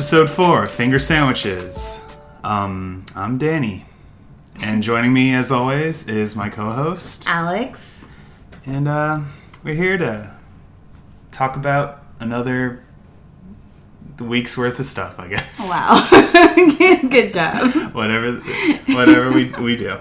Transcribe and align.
episode 0.00 0.30
four 0.30 0.66
Finger 0.66 0.98
Sandwiches. 0.98 2.02
Um, 2.42 3.04
I'm 3.14 3.36
Danny, 3.36 3.84
and 4.62 4.82
joining 4.82 5.12
me 5.12 5.34
as 5.34 5.52
always 5.52 6.08
is 6.08 6.34
my 6.34 6.48
co-host, 6.48 7.24
Alex. 7.26 8.08
and 8.64 8.88
uh, 8.88 9.20
we're 9.62 9.74
here 9.74 9.98
to 9.98 10.34
talk 11.30 11.54
about 11.54 12.02
another 12.18 12.82
week's 14.18 14.56
worth 14.56 14.80
of 14.80 14.86
stuff, 14.86 15.20
I 15.20 15.28
guess. 15.28 15.68
Wow. 15.68 16.08
Good 17.10 17.34
job. 17.34 17.70
whatever, 17.92 18.36
whatever 18.86 19.30
we 19.30 19.50
we 19.50 19.76
do. 19.76 20.00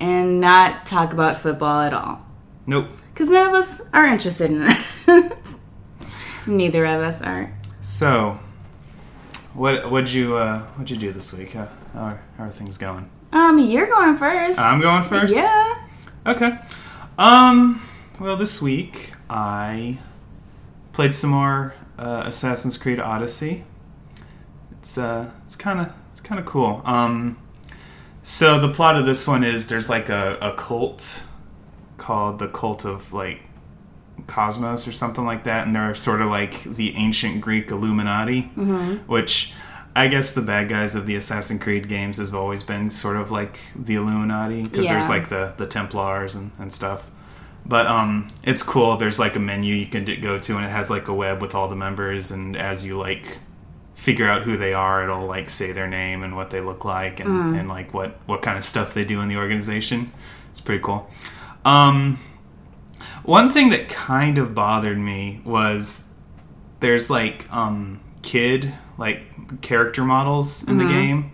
And 0.00 0.40
not 0.40 0.84
talk 0.84 1.12
about 1.12 1.36
football 1.36 1.82
at 1.82 1.94
all. 1.94 2.26
Nope. 2.66 2.88
Because 3.14 3.28
none 3.28 3.50
of 3.50 3.54
us 3.54 3.80
are 3.92 4.04
interested 4.04 4.50
in 4.50 4.64
it. 4.64 5.54
Neither 6.48 6.84
of 6.86 7.02
us 7.02 7.22
are. 7.22 7.56
So, 7.80 8.40
what 9.58 9.90
what'd 9.90 10.12
you 10.12 10.36
uh, 10.36 10.60
what'd 10.60 10.90
you 10.90 10.96
do 10.96 11.12
this 11.12 11.32
week? 11.32 11.52
How, 11.52 11.68
how, 11.92 12.00
are, 12.00 12.22
how 12.36 12.44
are 12.44 12.50
things 12.50 12.78
going? 12.78 13.10
Um, 13.32 13.58
you're 13.58 13.86
going 13.86 14.16
first. 14.16 14.58
I'm 14.58 14.80
going 14.80 15.02
first. 15.02 15.36
Yeah. 15.36 15.86
Okay. 16.26 16.58
Um. 17.18 17.82
Well, 18.20 18.36
this 18.36 18.62
week 18.62 19.12
I 19.28 19.98
played 20.92 21.14
some 21.14 21.30
more 21.30 21.74
uh, 21.98 22.22
Assassin's 22.26 22.78
Creed 22.78 23.00
Odyssey. 23.00 23.64
It's 24.72 24.96
uh, 24.96 25.30
it's 25.44 25.56
kind 25.56 25.80
of 25.80 25.92
it's 26.08 26.20
kind 26.20 26.38
of 26.38 26.46
cool. 26.46 26.80
Um. 26.84 27.38
So 28.22 28.60
the 28.60 28.68
plot 28.68 28.96
of 28.96 29.06
this 29.06 29.26
one 29.26 29.42
is 29.42 29.68
there's 29.68 29.88
like 29.88 30.08
a, 30.08 30.38
a 30.40 30.52
cult 30.52 31.22
called 31.96 32.38
the 32.38 32.48
Cult 32.48 32.84
of 32.84 33.12
like 33.12 33.40
Cosmos 34.26 34.86
or 34.88 34.92
something 34.92 35.24
like 35.24 35.44
that, 35.44 35.66
and 35.66 35.74
they're 35.74 35.94
sort 35.94 36.20
of 36.20 36.28
like 36.28 36.62
the 36.64 36.94
ancient 36.96 37.40
Greek 37.40 37.70
Illuminati, 37.70 38.42
which 39.06 39.52
I 39.96 40.08
guess 40.08 40.32
the 40.32 40.42
bad 40.42 40.68
guys 40.68 40.94
of 40.94 41.06
the 41.06 41.16
Assassin's 41.16 41.62
Creed 41.62 41.88
games 41.88 42.18
has 42.18 42.32
always 42.34 42.62
been 42.62 42.90
sort 42.90 43.16
of 43.16 43.30
like 43.30 43.60
the 43.74 43.94
Illuminati 43.96 44.62
because 44.62 44.86
there's 44.92 45.08
like 45.08 45.28
the 45.28 45.54
the 45.56 45.66
Templars 45.66 46.34
and, 46.34 46.52
and 46.58 46.72
stuff. 46.72 47.10
But 47.66 47.86
um, 47.86 48.28
it's 48.44 48.62
cool. 48.62 48.96
There's 48.96 49.18
like 49.18 49.36
a 49.36 49.40
menu 49.40 49.74
you 49.74 49.86
can 49.86 50.04
go 50.20 50.38
to, 50.38 50.56
and 50.56 50.64
it 50.64 50.70
has 50.70 50.88
like 50.90 51.08
a 51.08 51.14
web 51.14 51.42
with 51.42 51.54
all 51.54 51.68
the 51.68 51.76
members, 51.76 52.30
and 52.30 52.56
as 52.56 52.86
you 52.86 52.96
like 52.98 53.38
figure 53.94 54.28
out 54.30 54.42
who 54.42 54.56
they 54.56 54.72
are, 54.72 55.02
it'll 55.02 55.26
like 55.26 55.50
say 55.50 55.72
their 55.72 55.88
name 55.88 56.22
and 56.22 56.34
what 56.36 56.50
they 56.50 56.60
look 56.60 56.84
like, 56.84 57.20
and, 57.20 57.28
and 57.56 57.68
like 57.68 57.92
what 57.92 58.18
what 58.26 58.40
kind 58.42 58.56
of 58.56 58.64
stuff 58.64 58.94
they 58.94 59.04
do 59.04 59.20
in 59.20 59.28
the 59.28 59.36
organization. 59.36 60.12
It's 60.50 60.60
pretty 60.60 60.82
cool. 60.82 61.10
Um, 61.64 62.18
one 63.28 63.50
thing 63.50 63.68
that 63.68 63.88
kind 63.88 64.38
of 64.38 64.54
bothered 64.54 64.98
me 64.98 65.40
was 65.44 66.08
there's 66.80 67.10
like 67.10 67.50
um 67.52 68.00
kid 68.22 68.74
like 68.96 69.60
character 69.60 70.02
models 70.04 70.66
in 70.66 70.78
the 70.78 70.84
game 70.86 71.30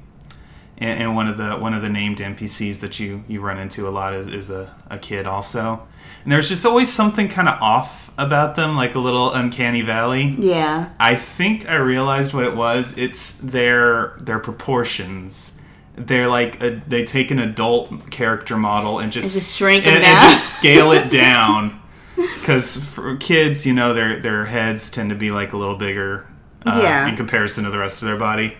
and, 0.78 1.00
and 1.03 1.17
one 1.17 1.28
of 1.28 1.37
the 1.39 1.56
one 1.56 1.72
of 1.72 1.83
the 1.83 1.89
named 1.89 2.19
npcs 2.19 2.81
that 2.81 2.98
you 3.00 3.22
you 3.28 3.41
run 3.41 3.59
into 3.59 3.89
a 3.89 3.91
lot 3.91 4.12
is, 4.15 4.28
is 4.28 4.50
a, 4.50 4.75
a 4.91 4.98
kid 4.98 5.27
also 5.27 5.87
and 6.22 6.33
there's 6.33 6.48
just 6.48 6.65
always 6.65 6.91
something 6.92 7.28
kind 7.28 7.48
of 7.48 7.61
off 7.62 8.11
about 8.17 8.55
them 8.56 8.75
like 8.75 8.95
a 8.95 8.98
little 8.98 9.33
uncanny 9.33 9.83
valley 9.83 10.37
Yeah. 10.39 10.92
I 10.98 11.17
think 11.17 11.69
I 11.69 11.77
realized 11.77 12.33
what 12.34 12.45
it 12.45 12.56
was. 12.56 12.97
It's 12.97 13.37
their 13.39 14.17
their 14.20 14.39
proportions. 14.39 15.61
They're 15.97 16.28
like 16.28 16.62
a, 16.62 16.83
they 16.89 17.05
take 17.05 17.31
an 17.31 17.39
adult 17.39 18.11
character 18.11 18.56
model 18.56 18.98
and 18.98 19.12
just, 19.12 19.34
just 19.34 19.56
shrink 19.56 19.87
and, 19.87 20.03
and 20.03 20.21
just 20.21 20.59
scale 20.59 20.93
it 20.93 21.11
down. 21.25 21.81
Because 22.41 22.76
for 22.76 23.16
kids, 23.16 23.66
you 23.66 23.72
know, 23.75 23.94
their 23.94 24.20
their 24.20 24.44
heads 24.47 24.91
tend 24.91 25.10
to 25.10 25.16
be 25.16 25.30
like 25.30 25.52
a 25.52 25.56
little 25.56 25.76
bigger 25.76 26.26
uh, 26.66 26.78
Yeah. 26.82 27.08
in 27.08 27.16
comparison 27.16 27.64
to 27.64 27.70
the 27.70 27.78
rest 27.78 28.02
of 28.02 28.08
their 28.08 28.19
body. 28.19 28.56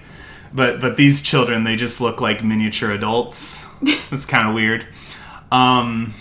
But 0.53 0.81
but 0.81 0.97
these 0.97 1.23
children, 1.23 1.65
they 1.65 1.77
just 1.77 2.01
look 2.01 2.21
like 2.21 2.43
miniature 2.45 2.91
adults. 2.93 3.69
it's 3.83 4.27
kind 4.27 4.49
of 4.49 4.55
weird. 4.55 4.87
Um, 5.53 6.15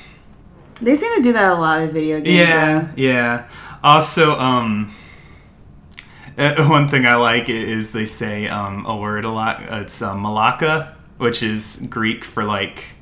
They 0.82 0.96
seem 0.96 1.16
to 1.16 1.22
do 1.22 1.34
that 1.34 1.54
a 1.54 1.56
lot 1.56 1.82
in 1.82 1.90
video 1.90 2.20
games. 2.20 2.50
yeah, 2.50 2.92
yeah. 2.96 3.48
Also, 3.84 4.32
um, 4.40 4.94
uh, 6.38 6.66
one 6.70 6.88
thing 6.88 7.06
I 7.06 7.16
like 7.16 7.50
is 7.50 7.92
they 7.92 8.06
say 8.06 8.48
um, 8.48 8.86
a 8.86 8.96
word 8.96 9.26
a 9.26 9.30
lot. 9.32 9.62
It's 9.62 10.02
uh, 10.02 10.14
malaka, 10.16 10.94
which 11.18 11.42
is 11.44 11.88
Greek 11.90 12.24
for 12.24 12.44
like 12.44 12.96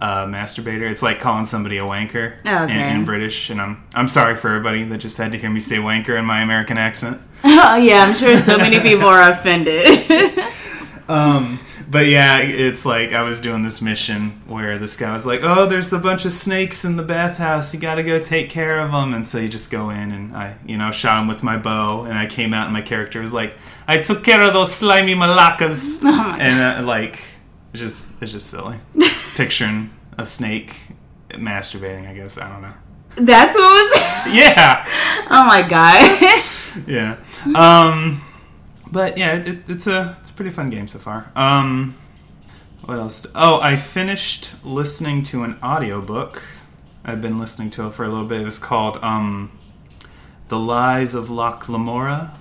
uh, 0.00 0.26
masturbator. 0.26 0.88
It's 0.90 1.02
like 1.02 1.18
calling 1.20 1.44
somebody 1.44 1.78
a 1.78 1.84
wanker 1.86 2.34
Oh, 2.46 2.64
in, 2.64 2.70
okay. 2.70 2.94
in 2.94 3.04
British. 3.04 3.50
And 3.50 3.60
I'm 3.60 3.82
I'm 3.94 4.08
sorry 4.08 4.34
for 4.36 4.48
everybody 4.48 4.84
that 4.84 4.98
just 4.98 5.18
had 5.18 5.32
to 5.32 5.38
hear 5.38 5.50
me 5.50 5.60
say 5.60 5.76
wanker 5.76 6.18
in 6.18 6.24
my 6.24 6.40
American 6.42 6.78
accent. 6.78 7.20
Oh, 7.44 7.76
yeah, 7.76 8.02
I'm 8.02 8.14
sure 8.14 8.36
so 8.38 8.56
many 8.58 8.80
people 8.80 9.06
are 9.06 9.30
offended. 9.30 9.84
Um, 11.08 11.60
but 11.90 12.06
yeah, 12.06 12.40
it's 12.40 12.84
like 12.84 13.14
I 13.14 13.22
was 13.22 13.40
doing 13.40 13.62
this 13.62 13.80
mission 13.80 14.42
where 14.46 14.76
this 14.76 14.96
guy 14.98 15.10
was 15.12 15.24
like, 15.24 15.40
"Oh, 15.42 15.64
there's 15.64 15.90
a 15.94 15.98
bunch 15.98 16.26
of 16.26 16.32
snakes 16.32 16.84
in 16.84 16.96
the 16.96 17.02
bathhouse. 17.02 17.72
You 17.72 17.80
got 17.80 17.94
to 17.94 18.02
go 18.02 18.20
take 18.20 18.50
care 18.50 18.80
of 18.80 18.90
them." 18.90 19.14
And 19.14 19.26
so 19.26 19.38
you 19.38 19.48
just 19.48 19.70
go 19.70 19.88
in 19.88 20.12
and 20.12 20.36
I, 20.36 20.56
you 20.66 20.76
know, 20.76 20.90
shot 20.90 21.18
him 21.18 21.26
with 21.26 21.42
my 21.42 21.56
bow, 21.56 22.02
and 22.04 22.18
I 22.18 22.26
came 22.26 22.52
out 22.52 22.64
and 22.64 22.74
my 22.74 22.82
character 22.82 23.22
was 23.22 23.32
like, 23.32 23.56
"I 23.86 24.02
took 24.02 24.22
care 24.22 24.42
of 24.42 24.52
those 24.52 24.70
slimy 24.74 25.14
malakas," 25.14 26.02
and 26.04 26.84
uh, 26.84 26.86
like, 26.86 27.24
it's 27.72 27.80
just 27.82 28.12
it's 28.22 28.32
just 28.32 28.48
silly. 28.48 28.78
Picturing 29.36 29.90
a 30.16 30.24
snake 30.24 30.74
masturbating, 31.30 32.08
I 32.08 32.14
guess 32.14 32.38
I 32.38 32.48
don't 32.48 32.62
know. 32.62 32.74
That's 33.20 33.54
what 33.54 33.62
was. 33.62 34.02
Yeah, 34.34 34.84
Oh 35.30 35.44
my 35.46 35.62
god. 35.62 36.42
yeah. 36.86 37.16
Um, 37.54 38.22
but 38.90 39.16
yeah, 39.16 39.36
it, 39.36 39.68
it's 39.68 39.86
a 39.86 40.16
it's 40.20 40.30
a 40.30 40.32
pretty 40.32 40.50
fun 40.50 40.70
game 40.70 40.86
so 40.88 40.98
far. 40.98 41.30
Um, 41.36 41.96
what 42.84 42.98
else? 42.98 43.26
Oh, 43.34 43.60
I 43.60 43.76
finished 43.76 44.54
listening 44.64 45.22
to 45.24 45.44
an 45.44 45.58
audiobook. 45.62 46.42
I've 47.04 47.20
been 47.22 47.38
listening 47.38 47.70
to 47.70 47.86
it 47.86 47.94
for 47.94 48.04
a 48.04 48.08
little 48.08 48.26
bit. 48.26 48.40
It 48.42 48.44
was 48.44 48.58
called 48.58 48.98
um, 49.02 49.50
"The 50.48 50.58
Lies 50.58 51.14
of 51.14 51.30
Locke 51.30 51.68
Lamora" 51.68 52.34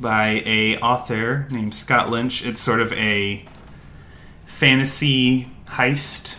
by 0.00 0.42
a 0.46 0.78
author 0.78 1.46
named 1.50 1.74
Scott 1.74 2.10
Lynch. 2.10 2.44
It's 2.44 2.60
sort 2.60 2.80
of 2.80 2.92
a 2.94 3.44
fantasy 4.62 5.48
heist 5.66 6.38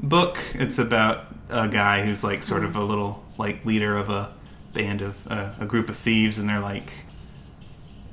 book. 0.00 0.38
It's 0.54 0.78
about 0.78 1.26
a 1.50 1.68
guy 1.68 2.02
who's 2.02 2.24
like 2.24 2.42
sort 2.42 2.64
of 2.64 2.76
a 2.76 2.82
little 2.82 3.22
like 3.36 3.66
leader 3.66 3.94
of 3.94 4.08
a 4.08 4.32
band 4.72 5.02
of 5.02 5.30
uh, 5.30 5.50
a 5.60 5.66
group 5.66 5.90
of 5.90 5.96
thieves, 5.96 6.38
and 6.38 6.48
they're 6.48 6.60
like 6.60 6.94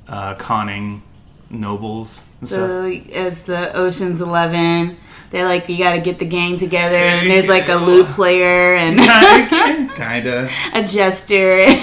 uh, 0.08 0.34
conning 0.34 1.02
nobles 1.48 2.28
and 2.40 2.50
stuff. 2.50 2.68
So 2.68 2.84
it's 2.84 3.44
the 3.44 3.74
Ocean's 3.74 4.20
Eleven. 4.20 4.98
They're 5.30 5.46
like, 5.46 5.70
you 5.70 5.78
got 5.78 5.92
to 5.92 6.02
get 6.02 6.18
the 6.18 6.26
gang 6.26 6.58
together, 6.58 6.98
and 6.98 7.30
there's 7.30 7.48
like 7.48 7.70
a 7.70 7.76
lute 7.76 8.08
player 8.08 8.74
and 8.74 8.98
kind 9.96 10.26
of. 10.26 10.52
a 10.74 10.84
jester. 10.84 11.66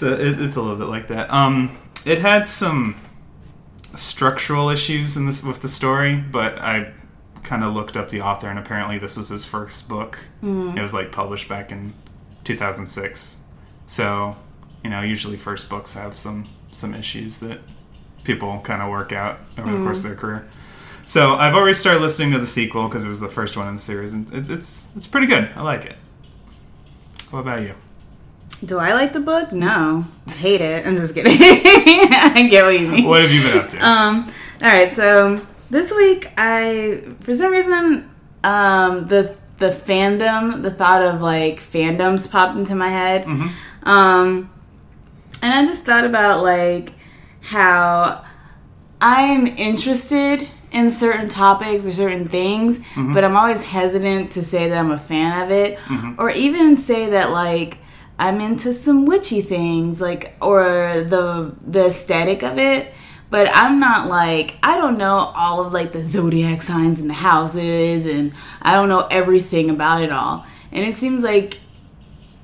So 0.00 0.14
it, 0.14 0.40
it's 0.40 0.56
a 0.56 0.62
little 0.62 0.78
bit 0.78 0.86
like 0.86 1.08
that. 1.08 1.30
Um, 1.30 1.76
it 2.06 2.20
had 2.20 2.46
some 2.46 2.96
structural 3.94 4.68
issues 4.68 5.16
in 5.16 5.26
this 5.26 5.42
with 5.42 5.62
the 5.62 5.68
story, 5.68 6.16
but 6.16 6.58
I 6.58 6.92
kind 7.42 7.64
of 7.64 7.74
looked 7.74 7.96
up 7.96 8.10
the 8.10 8.20
author, 8.20 8.48
and 8.48 8.58
apparently 8.58 8.98
this 8.98 9.16
was 9.16 9.28
his 9.28 9.44
first 9.44 9.88
book. 9.88 10.26
Mm. 10.42 10.76
It 10.76 10.82
was 10.82 10.94
like 10.94 11.12
published 11.12 11.48
back 11.48 11.72
in 11.72 11.94
2006. 12.44 13.44
So, 13.86 14.36
you 14.84 14.90
know, 14.90 15.02
usually 15.02 15.36
first 15.36 15.68
books 15.68 15.94
have 15.94 16.16
some 16.16 16.48
some 16.70 16.94
issues 16.94 17.40
that 17.40 17.58
people 18.22 18.60
kind 18.60 18.80
of 18.80 18.90
work 18.90 19.12
out 19.12 19.40
over 19.58 19.70
the 19.70 19.78
mm. 19.78 19.84
course 19.84 19.98
of 19.98 20.04
their 20.04 20.14
career. 20.14 20.48
So 21.04 21.34
I've 21.34 21.54
already 21.54 21.74
started 21.74 22.00
listening 22.00 22.30
to 22.32 22.38
the 22.38 22.46
sequel 22.46 22.86
because 22.86 23.04
it 23.04 23.08
was 23.08 23.18
the 23.18 23.28
first 23.28 23.56
one 23.56 23.66
in 23.66 23.74
the 23.74 23.80
series, 23.80 24.12
and 24.12 24.32
it, 24.32 24.48
it's 24.48 24.88
it's 24.94 25.06
pretty 25.06 25.26
good. 25.26 25.50
I 25.56 25.62
like 25.62 25.84
it. 25.84 25.96
What 27.30 27.40
about 27.40 27.62
you? 27.62 27.74
Do 28.64 28.78
I 28.78 28.92
like 28.92 29.12
the 29.12 29.20
book? 29.20 29.52
No, 29.52 30.06
I 30.26 30.30
hate 30.32 30.60
it. 30.60 30.86
I'm 30.86 30.96
just 30.96 31.14
kidding. 31.14 31.32
I 31.40 32.46
get 32.50 32.64
what 32.64 32.78
you 32.78 32.88
mean. 32.88 33.06
What 33.06 33.22
have 33.22 33.30
you 33.32 33.42
been 33.42 33.58
up 33.58 33.68
to? 33.70 33.78
Um. 33.86 34.32
All 34.62 34.68
right. 34.68 34.94
So 34.94 35.36
this 35.70 35.92
week, 35.92 36.30
I 36.36 37.02
for 37.20 37.32
some 37.34 37.50
reason, 37.52 38.10
um, 38.44 39.06
the 39.06 39.34
the 39.58 39.70
fandom, 39.70 40.62
the 40.62 40.70
thought 40.70 41.02
of 41.02 41.20
like 41.22 41.60
fandoms 41.60 42.30
popped 42.30 42.56
into 42.58 42.74
my 42.74 42.88
head. 42.88 43.26
Um, 43.82 44.50
and 45.42 45.54
I 45.54 45.64
just 45.64 45.84
thought 45.84 46.04
about 46.04 46.42
like 46.42 46.92
how 47.40 48.24
I'm 49.00 49.46
interested 49.46 50.48
in 50.72 50.90
certain 50.90 51.28
topics 51.28 51.86
or 51.86 51.92
certain 51.92 52.28
things, 52.28 52.78
but 53.12 53.24
I'm 53.24 53.36
always 53.36 53.64
hesitant 53.64 54.32
to 54.32 54.42
say 54.42 54.68
that 54.68 54.76
I'm 54.78 54.90
a 54.90 54.98
fan 54.98 55.42
of 55.44 55.50
it, 55.50 55.78
or 56.18 56.30
even 56.30 56.76
say 56.76 57.08
that 57.10 57.30
like 57.30 57.78
I'm 58.20 58.38
into 58.42 58.74
some 58.74 59.06
witchy 59.06 59.40
things, 59.40 59.98
like 59.98 60.34
or 60.42 61.02
the 61.08 61.54
the 61.66 61.86
aesthetic 61.86 62.42
of 62.42 62.58
it. 62.58 62.92
But 63.30 63.48
I'm 63.50 63.80
not 63.80 64.08
like 64.08 64.56
I 64.62 64.76
don't 64.76 64.98
know 64.98 65.32
all 65.34 65.64
of 65.64 65.72
like 65.72 65.92
the 65.92 66.04
zodiac 66.04 66.60
signs 66.60 67.00
and 67.00 67.08
the 67.08 67.14
houses, 67.14 68.04
and 68.04 68.34
I 68.60 68.74
don't 68.74 68.90
know 68.90 69.08
everything 69.10 69.70
about 69.70 70.02
it 70.02 70.12
all. 70.12 70.44
And 70.70 70.84
it 70.84 70.94
seems 70.94 71.24
like 71.24 71.60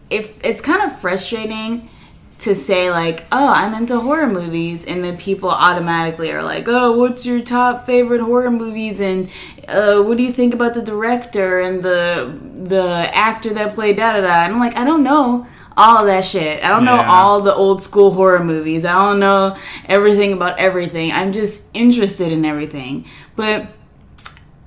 if 0.09 0.33
it's 0.43 0.63
kind 0.63 0.91
of 0.91 0.99
frustrating 0.99 1.91
to 2.39 2.55
say 2.55 2.91
like, 2.91 3.27
"Oh, 3.31 3.49
I'm 3.49 3.75
into 3.75 4.01
horror 4.01 4.29
movies," 4.29 4.83
and 4.87 5.05
then 5.05 5.19
people 5.19 5.51
automatically 5.51 6.33
are 6.33 6.43
like, 6.43 6.65
"Oh, 6.69 6.93
what's 6.93 7.27
your 7.27 7.43
top 7.43 7.85
favorite 7.85 8.23
horror 8.23 8.51
movies?" 8.51 8.99
and 8.99 9.29
uh, 9.69 10.01
"What 10.01 10.17
do 10.17 10.23
you 10.23 10.33
think 10.33 10.55
about 10.55 10.73
the 10.73 10.83
director 10.83 11.61
and 11.61 11.83
the 11.83 12.33
the 12.55 13.11
actor 13.13 13.53
that 13.53 13.75
played 13.75 13.99
da 13.99 14.15
da 14.15 14.23
da?" 14.23 14.45
And 14.45 14.55
I'm 14.55 14.61
like, 14.61 14.77
I 14.79 14.85
don't 14.85 15.03
know 15.03 15.47
all 15.77 15.99
of 15.99 16.07
that 16.07 16.25
shit. 16.25 16.65
I 16.65 16.69
don't 16.69 16.85
know 16.85 16.97
Yeah. 16.97 17.11
all 17.11 17.41
the 17.41 17.55
old 17.55 17.83
school 17.83 18.11
horror 18.13 18.43
movies. 18.45 18.85
I 18.85 18.93
don't 18.95 19.21
know 19.21 19.57
everything 19.87 20.33
about 20.33 20.59
everything. 20.59 21.13
I'm 21.13 21.33
just 21.33 21.63
interested 21.75 22.33
in 22.33 22.45
everything, 22.45 23.05
but. 23.37 23.69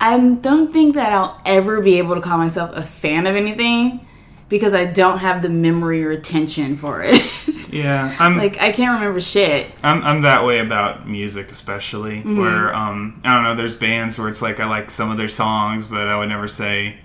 I 0.02 0.18
don't 0.18 0.72
think 0.72 0.94
that 0.94 1.12
I'll 1.12 1.38
ever 1.44 1.82
be 1.82 1.98
able 1.98 2.14
to 2.14 2.22
call 2.22 2.38
myself 2.38 2.74
a 2.74 2.82
fan 2.82 3.26
of 3.26 3.36
anything 3.36 4.06
because 4.48 4.72
I 4.72 4.86
don't 4.86 5.18
have 5.18 5.42
the 5.42 5.50
memory 5.50 6.02
or 6.02 6.10
attention 6.10 6.76
for 6.78 7.02
it. 7.04 7.20
Yeah, 7.70 8.16
I'm 8.18 8.36
like 8.36 8.60
I 8.60 8.72
can't 8.72 8.98
remember 8.98 9.20
shit. 9.20 9.70
I'm 9.84 10.02
I'm 10.02 10.22
that 10.22 10.44
way 10.44 10.58
about 10.58 11.06
music, 11.08 11.52
especially 11.52 12.16
Mm-hmm. 12.16 12.36
where 12.40 12.74
um 12.74 13.20
I 13.24 13.34
don't 13.34 13.44
know. 13.44 13.54
There's 13.54 13.76
bands 13.76 14.18
where 14.18 14.28
it's 14.28 14.42
like 14.42 14.58
I 14.58 14.64
like 14.66 14.90
some 14.90 15.10
of 15.12 15.18
their 15.18 15.28
songs, 15.28 15.86
but 15.86 16.08
I 16.08 16.16
would 16.18 16.30
never 16.30 16.48
say 16.48 16.96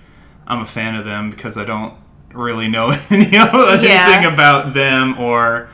I'm 0.47 0.61
a 0.61 0.65
fan 0.65 0.95
of 0.95 1.05
them 1.05 1.29
because 1.29 1.55
I 1.57 1.65
don't 1.65 1.93
really 2.35 2.67
know 2.67 2.89
any, 3.09 3.25
anything 3.25 3.33
Yeah. 3.33 4.33
about 4.33 4.73
them 4.73 5.17
or 5.19 5.69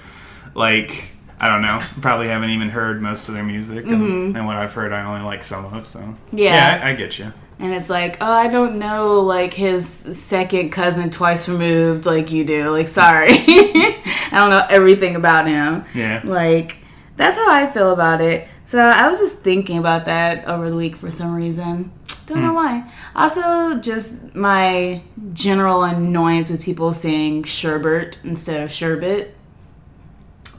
like 0.53 1.09
I 1.39 1.47
don't 1.49 1.63
know. 1.63 1.81
Probably 2.01 2.27
haven't 2.27 2.51
even 2.51 2.69
heard 2.69 3.01
most 3.01 3.27
of 3.27 3.33
their 3.33 3.43
music, 3.43 3.87
and, 3.87 4.37
and 4.37 4.45
what 4.45 4.57
I've 4.57 4.73
heard, 4.73 4.93
I 4.93 5.03
only 5.03 5.21
like 5.25 5.41
some 5.41 5.65
of. 5.73 5.87
So 5.87 5.99
Mm-hmm. 5.99 6.37
Yeah. 6.37 6.81
I, 6.83 6.91
I 6.91 6.93
get 6.93 7.17
you. 7.17 7.33
And 7.57 7.73
it's 7.73 7.89
like, 7.89 8.17
oh, 8.21 8.31
I 8.31 8.47
don't 8.47 8.77
know 8.79 9.21
like 9.21 9.53
his 9.53 9.87
second 9.87 10.71
cousin 10.71 11.09
twice 11.11 11.47
removed 11.49 12.05
like 12.05 12.31
you 12.31 12.43
do. 12.45 12.69
Like, 12.71 12.87
sorry. 12.87 13.29
I 13.31 14.29
don't 14.31 14.49
know 14.51 14.65
everything 14.69 15.15
about 15.15 15.47
him. 15.47 15.83
Yeah. 15.95 16.21
Like, 16.23 16.77
that's 17.17 17.37
how 17.37 17.51
I 17.51 17.67
feel 17.71 17.91
about 17.91 18.21
it. 18.21 18.47
So 18.65 18.79
I 18.79 19.09
was 19.09 19.19
just 19.19 19.39
thinking 19.39 19.77
about 19.79 20.05
that 20.05 20.45
over 20.47 20.69
the 20.69 20.75
week 20.77 20.95
for 20.95 21.11
some 21.11 21.33
reason. 21.35 21.91
Don't 22.31 22.43
know 22.43 22.49
hmm. 22.51 22.55
why. 22.55 22.91
Also, 23.13 23.77
just 23.81 24.13
my 24.33 25.01
general 25.33 25.83
annoyance 25.83 26.49
with 26.49 26.63
people 26.63 26.93
saying 26.93 27.43
sherbet 27.43 28.17
instead 28.23 28.63
of 28.63 28.71
sherbet. 28.71 29.35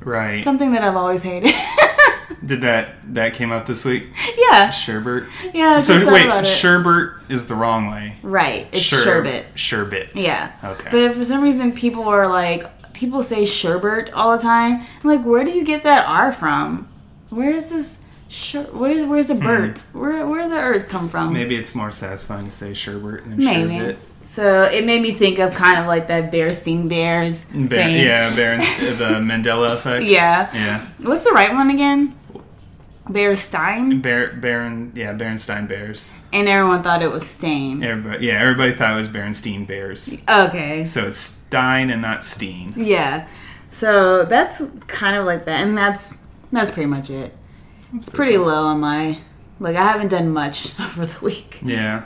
Right. 0.00 0.44
Something 0.44 0.72
that 0.72 0.82
I've 0.82 0.96
always 0.96 1.22
hated. 1.22 1.54
Did 2.44 2.60
that 2.60 3.14
that 3.14 3.32
came 3.32 3.52
up 3.52 3.64
this 3.64 3.86
week? 3.86 4.08
yeah. 4.36 4.68
Sherbert. 4.68 5.30
Yeah. 5.54 5.78
So 5.78 6.12
wait, 6.12 6.46
sherbet 6.46 7.12
is 7.30 7.46
the 7.46 7.54
wrong 7.54 7.90
way. 7.90 8.16
Right. 8.22 8.68
It's 8.72 8.82
Sher- 8.82 9.02
sherbet. 9.02 9.46
Sherbet. 9.54 10.10
Yeah. 10.16 10.52
Okay. 10.62 10.90
But 10.90 11.14
for 11.14 11.24
some 11.24 11.40
reason, 11.40 11.72
people 11.72 12.02
are 12.02 12.28
like, 12.28 12.92
people 12.92 13.22
say 13.22 13.46
sherbet 13.46 14.12
all 14.12 14.36
the 14.36 14.42
time. 14.42 14.82
I'm 14.82 15.08
like, 15.08 15.24
where 15.24 15.44
do 15.44 15.52
you 15.52 15.64
get 15.64 15.84
that 15.84 16.06
R 16.06 16.32
from? 16.32 16.88
Where 17.30 17.50
is 17.50 17.70
this? 17.70 18.01
Sher- 18.32 18.62
what 18.72 18.90
is? 18.90 19.04
Where's 19.04 19.28
the 19.28 19.34
Bert? 19.34 19.80
Where 19.92 20.26
Where 20.26 20.48
the 20.48 20.56
Earth 20.56 20.88
come 20.88 21.08
from? 21.08 21.28
Hmm. 21.28 21.34
Maybe 21.34 21.54
it's 21.56 21.74
more 21.74 21.90
satisfying 21.90 22.46
to 22.46 22.50
say 22.50 22.70
sherbert 22.72 23.24
than 23.24 23.36
Maybe. 23.36 23.78
sherbet. 23.78 23.98
So 24.24 24.62
it 24.64 24.86
made 24.86 25.02
me 25.02 25.12
think 25.12 25.38
of 25.38 25.52
kind 25.52 25.80
of 25.80 25.86
like 25.86 26.08
that 26.08 26.32
Bearstein 26.32 26.88
Bears 26.88 27.44
Ba- 27.44 27.68
thing. 27.68 28.04
yeah, 28.06 28.34
Baron, 28.34 28.60
the 28.60 29.20
Mandela 29.20 29.74
effect. 29.74 30.06
Yeah. 30.06 30.48
Yeah. 30.54 30.86
What's 30.98 31.24
the 31.24 31.32
right 31.32 31.52
one 31.52 31.68
again? 31.70 32.14
Bearstein, 33.08 34.00
Bar- 34.00 34.34
Baron, 34.40 34.92
yeah, 34.94 35.12
Berenstein 35.12 35.66
Bears. 35.68 36.14
and 36.32 36.48
everyone 36.48 36.82
thought 36.84 37.02
it 37.02 37.10
was 37.10 37.26
Stain. 37.26 37.82
Everybody, 37.82 38.26
yeah, 38.26 38.34
everybody 38.40 38.72
thought 38.72 38.92
it 38.92 38.96
was 38.96 39.08
Berenstein 39.08 39.66
Bears. 39.66 40.22
Okay. 40.28 40.84
So 40.84 41.08
it's 41.08 41.18
Stein 41.18 41.90
and 41.90 42.00
not 42.00 42.24
Steen. 42.24 42.72
Yeah. 42.76 43.26
So 43.72 44.24
that's 44.24 44.62
kind 44.86 45.16
of 45.16 45.24
like 45.26 45.46
that, 45.46 45.66
and 45.66 45.76
that's 45.76 46.14
that's 46.52 46.70
pretty 46.70 46.86
much 46.86 47.10
it. 47.10 47.34
It's 47.94 48.08
pretty 48.08 48.38
low 48.38 48.66
on 48.66 48.80
my 48.80 49.18
like 49.60 49.76
I 49.76 49.82
haven't 49.82 50.08
done 50.08 50.30
much 50.30 50.78
over 50.80 51.06
the 51.06 51.24
week. 51.24 51.58
Yeah. 51.62 52.04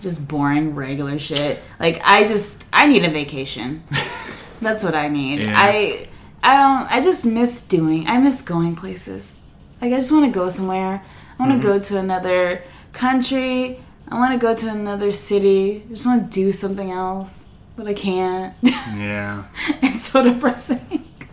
Just 0.00 0.26
boring 0.28 0.74
regular 0.74 1.18
shit. 1.18 1.62
Like 1.80 2.00
I 2.04 2.24
just 2.24 2.66
I 2.72 2.86
need 2.86 3.04
a 3.04 3.10
vacation. 3.10 3.82
That's 4.60 4.82
what 4.82 4.94
I 4.94 5.08
need. 5.08 5.40
Yeah. 5.40 5.52
I 5.56 6.08
I 6.42 6.56
don't 6.56 6.92
I 6.92 7.00
just 7.02 7.26
miss 7.26 7.62
doing. 7.62 8.06
I 8.06 8.18
miss 8.18 8.42
going 8.42 8.76
places. 8.76 9.44
Like 9.80 9.92
I 9.92 9.96
just 9.96 10.12
want 10.12 10.24
to 10.24 10.30
go 10.30 10.48
somewhere. 10.48 11.02
I 11.38 11.42
want 11.42 11.52
to 11.52 11.58
Mm-hmm. 11.58 11.76
go 11.76 11.78
to 11.78 11.98
another 11.98 12.62
country. 12.92 13.80
I 14.08 14.14
want 14.14 14.32
to 14.32 14.38
go 14.38 14.54
to 14.54 14.68
another 14.70 15.12
city. 15.12 15.82
I 15.84 15.88
just 15.88 16.06
want 16.06 16.30
to 16.30 16.34
do 16.40 16.52
something 16.52 16.90
else, 16.90 17.48
but 17.76 17.86
I 17.86 17.94
can't. 17.94 18.54
Yeah. 18.62 19.44
it's 19.82 20.08
so 20.10 20.22
depressing. 20.22 20.80
Like, 20.90 21.28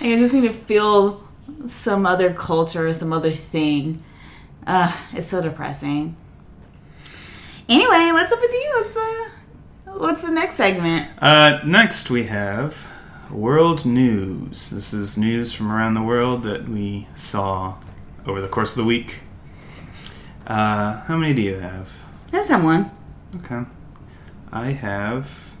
I 0.00 0.16
just 0.18 0.32
need 0.32 0.42
to 0.48 0.52
feel 0.52 1.22
some 1.66 2.06
other 2.06 2.32
culture 2.32 2.86
or 2.86 2.94
some 2.94 3.12
other 3.12 3.30
thing. 3.30 4.02
Ugh, 4.66 4.94
it's 5.12 5.28
so 5.28 5.42
depressing. 5.42 6.16
Anyway, 7.68 8.10
what's 8.12 8.32
up 8.32 8.40
with 8.40 8.50
you? 8.50 8.70
What's 8.74 8.94
the 8.94 9.30
what's 9.98 10.22
the 10.22 10.30
next 10.30 10.54
segment? 10.54 11.10
Uh, 11.18 11.60
next 11.64 12.10
we 12.10 12.24
have 12.24 12.88
world 13.30 13.86
news. 13.86 14.70
This 14.70 14.92
is 14.92 15.16
news 15.16 15.52
from 15.52 15.70
around 15.70 15.94
the 15.94 16.02
world 16.02 16.42
that 16.42 16.68
we 16.68 17.06
saw 17.14 17.76
over 18.26 18.40
the 18.40 18.48
course 18.48 18.72
of 18.72 18.78
the 18.78 18.84
week. 18.84 19.22
Uh, 20.46 21.00
how 21.02 21.16
many 21.16 21.32
do 21.32 21.42
you 21.42 21.54
have? 21.54 22.02
I 22.28 22.32
just 22.32 22.48
have 22.48 22.64
one. 22.64 22.90
Okay. 23.36 23.62
I 24.52 24.72
have. 24.72 25.54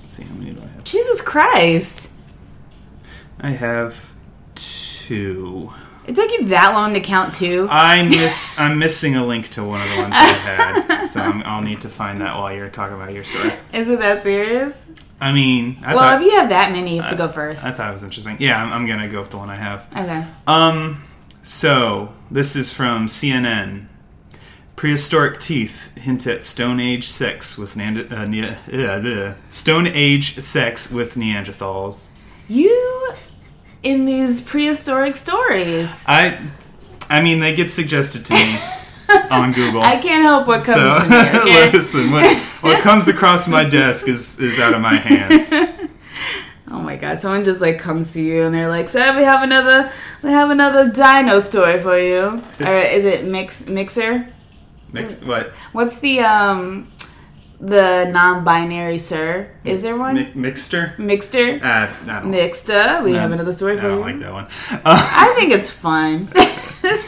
Let's 0.00 0.14
see, 0.14 0.24
how 0.24 0.34
many 0.34 0.52
do 0.52 0.62
I 0.62 0.66
have? 0.68 0.84
Jesus 0.84 1.20
Christ! 1.20 2.10
I 3.38 3.50
have 3.50 4.15
two. 5.06 5.72
It 6.06 6.14
took 6.14 6.30
you 6.30 6.44
that 6.46 6.72
long 6.72 6.94
to 6.94 7.00
count 7.00 7.34
two. 7.34 7.66
I 7.70 8.02
miss. 8.02 8.58
I'm 8.58 8.78
missing 8.78 9.16
a 9.16 9.26
link 9.26 9.48
to 9.50 9.64
one 9.64 9.80
of 9.80 9.88
the 9.88 9.96
ones 10.02 10.14
I 10.16 10.24
had, 10.24 11.00
so 11.04 11.20
I'm, 11.20 11.42
I'll 11.42 11.62
need 11.62 11.80
to 11.80 11.88
find 11.88 12.20
that 12.20 12.36
while 12.36 12.52
you're 12.52 12.68
talking 12.68 12.96
about 12.96 13.12
your 13.12 13.24
story. 13.24 13.54
Is 13.72 13.88
it 13.88 13.98
that 13.98 14.22
serious? 14.22 14.78
I 15.20 15.32
mean, 15.32 15.78
I 15.84 15.94
well, 15.94 16.04
thought 16.04 16.20
if 16.20 16.26
you 16.26 16.38
have 16.38 16.48
that 16.50 16.72
many, 16.72 16.96
you 16.96 17.02
have 17.02 17.10
to 17.10 17.16
go 17.16 17.28
first. 17.28 17.64
I 17.64 17.70
thought 17.72 17.88
it 17.88 17.92
was 17.92 18.04
interesting. 18.04 18.36
Yeah, 18.38 18.62
I'm, 18.62 18.72
I'm 18.72 18.86
gonna 18.86 19.08
go 19.08 19.20
with 19.20 19.30
the 19.30 19.38
one 19.38 19.50
I 19.50 19.56
have. 19.56 19.88
okay. 19.92 20.26
Um, 20.46 21.02
so 21.42 22.12
this 22.30 22.54
is 22.56 22.72
from 22.72 23.06
CNN. 23.06 23.86
Prehistoric 24.76 25.40
teeth 25.40 25.96
hint 25.96 26.26
at 26.26 26.44
Stone 26.44 26.80
Age 26.80 27.08
sex 27.08 27.56
with 27.56 27.76
Neand- 27.76 28.12
uh, 28.12 28.26
ne- 28.26 28.56
uh, 28.86 29.30
uh, 29.30 29.34
Stone 29.48 29.86
Age 29.86 30.38
sex 30.38 30.92
with 30.92 31.14
Neanderthals. 31.14 32.10
You 32.46 33.14
in 33.86 34.04
these 34.04 34.40
prehistoric 34.40 35.14
stories. 35.14 36.02
I, 36.08 36.38
I 37.08 37.22
mean, 37.22 37.38
they 37.38 37.54
get 37.54 37.70
suggested 37.70 38.24
to 38.26 38.34
me 38.34 38.58
on 39.30 39.52
Google. 39.52 39.80
I 39.80 39.96
can't 39.96 40.24
help 40.24 40.48
what 40.48 40.64
comes 40.64 40.76
so 40.76 41.08
to 41.08 41.08
me. 41.08 41.16
Okay? 41.40 41.70
listen, 41.70 42.10
what, 42.10 42.36
what 42.62 42.82
comes 42.82 43.06
across 43.06 43.46
my 43.46 43.62
desk 43.78 44.08
is 44.08 44.40
is 44.40 44.58
out 44.58 44.74
of 44.74 44.80
my 44.80 44.96
hands. 44.96 45.52
Oh 46.68 46.80
my 46.80 46.96
god, 46.96 47.20
someone 47.20 47.44
just 47.44 47.60
like 47.60 47.78
comes 47.78 48.12
to 48.14 48.20
you 48.20 48.42
and 48.42 48.52
they're 48.52 48.68
like, 48.68 48.88
"So 48.88 48.98
we 49.16 49.22
have 49.22 49.44
another, 49.44 49.92
we 50.22 50.30
have 50.30 50.50
another 50.50 50.90
dino 50.90 51.38
story 51.38 51.78
for 51.80 51.96
you." 51.96 52.42
Or 52.58 52.76
is 52.96 53.04
it 53.04 53.24
mix 53.24 53.68
mixer? 53.68 54.26
Mix 54.92 55.14
what? 55.20 55.50
What's 55.70 56.00
the 56.00 56.20
um, 56.20 56.88
the 57.60 58.04
non-binary 58.10 58.98
sir? 58.98 59.48
Is 59.64 59.82
there 59.82 59.96
one? 59.96 60.14
Mi- 60.14 60.50
Mixter? 60.50 60.94
Mixter, 60.96 61.62
Uh, 61.62 61.88
I 62.10 62.20
don't. 62.20 62.30
mixta. 62.32 63.02
We 63.02 63.12
No, 63.12 63.20
have 63.20 63.32
another 63.32 63.52
story 63.52 63.74
I 63.78 63.80
for 63.80 63.88
don't 63.88 63.98
you. 63.98 64.04
like 64.04 64.18
that 64.20 64.32
one. 64.32 64.44
Uh, 64.72 64.78
I 64.84 65.32
think 65.36 65.52
it's 65.52 65.70
fun. 65.70 66.28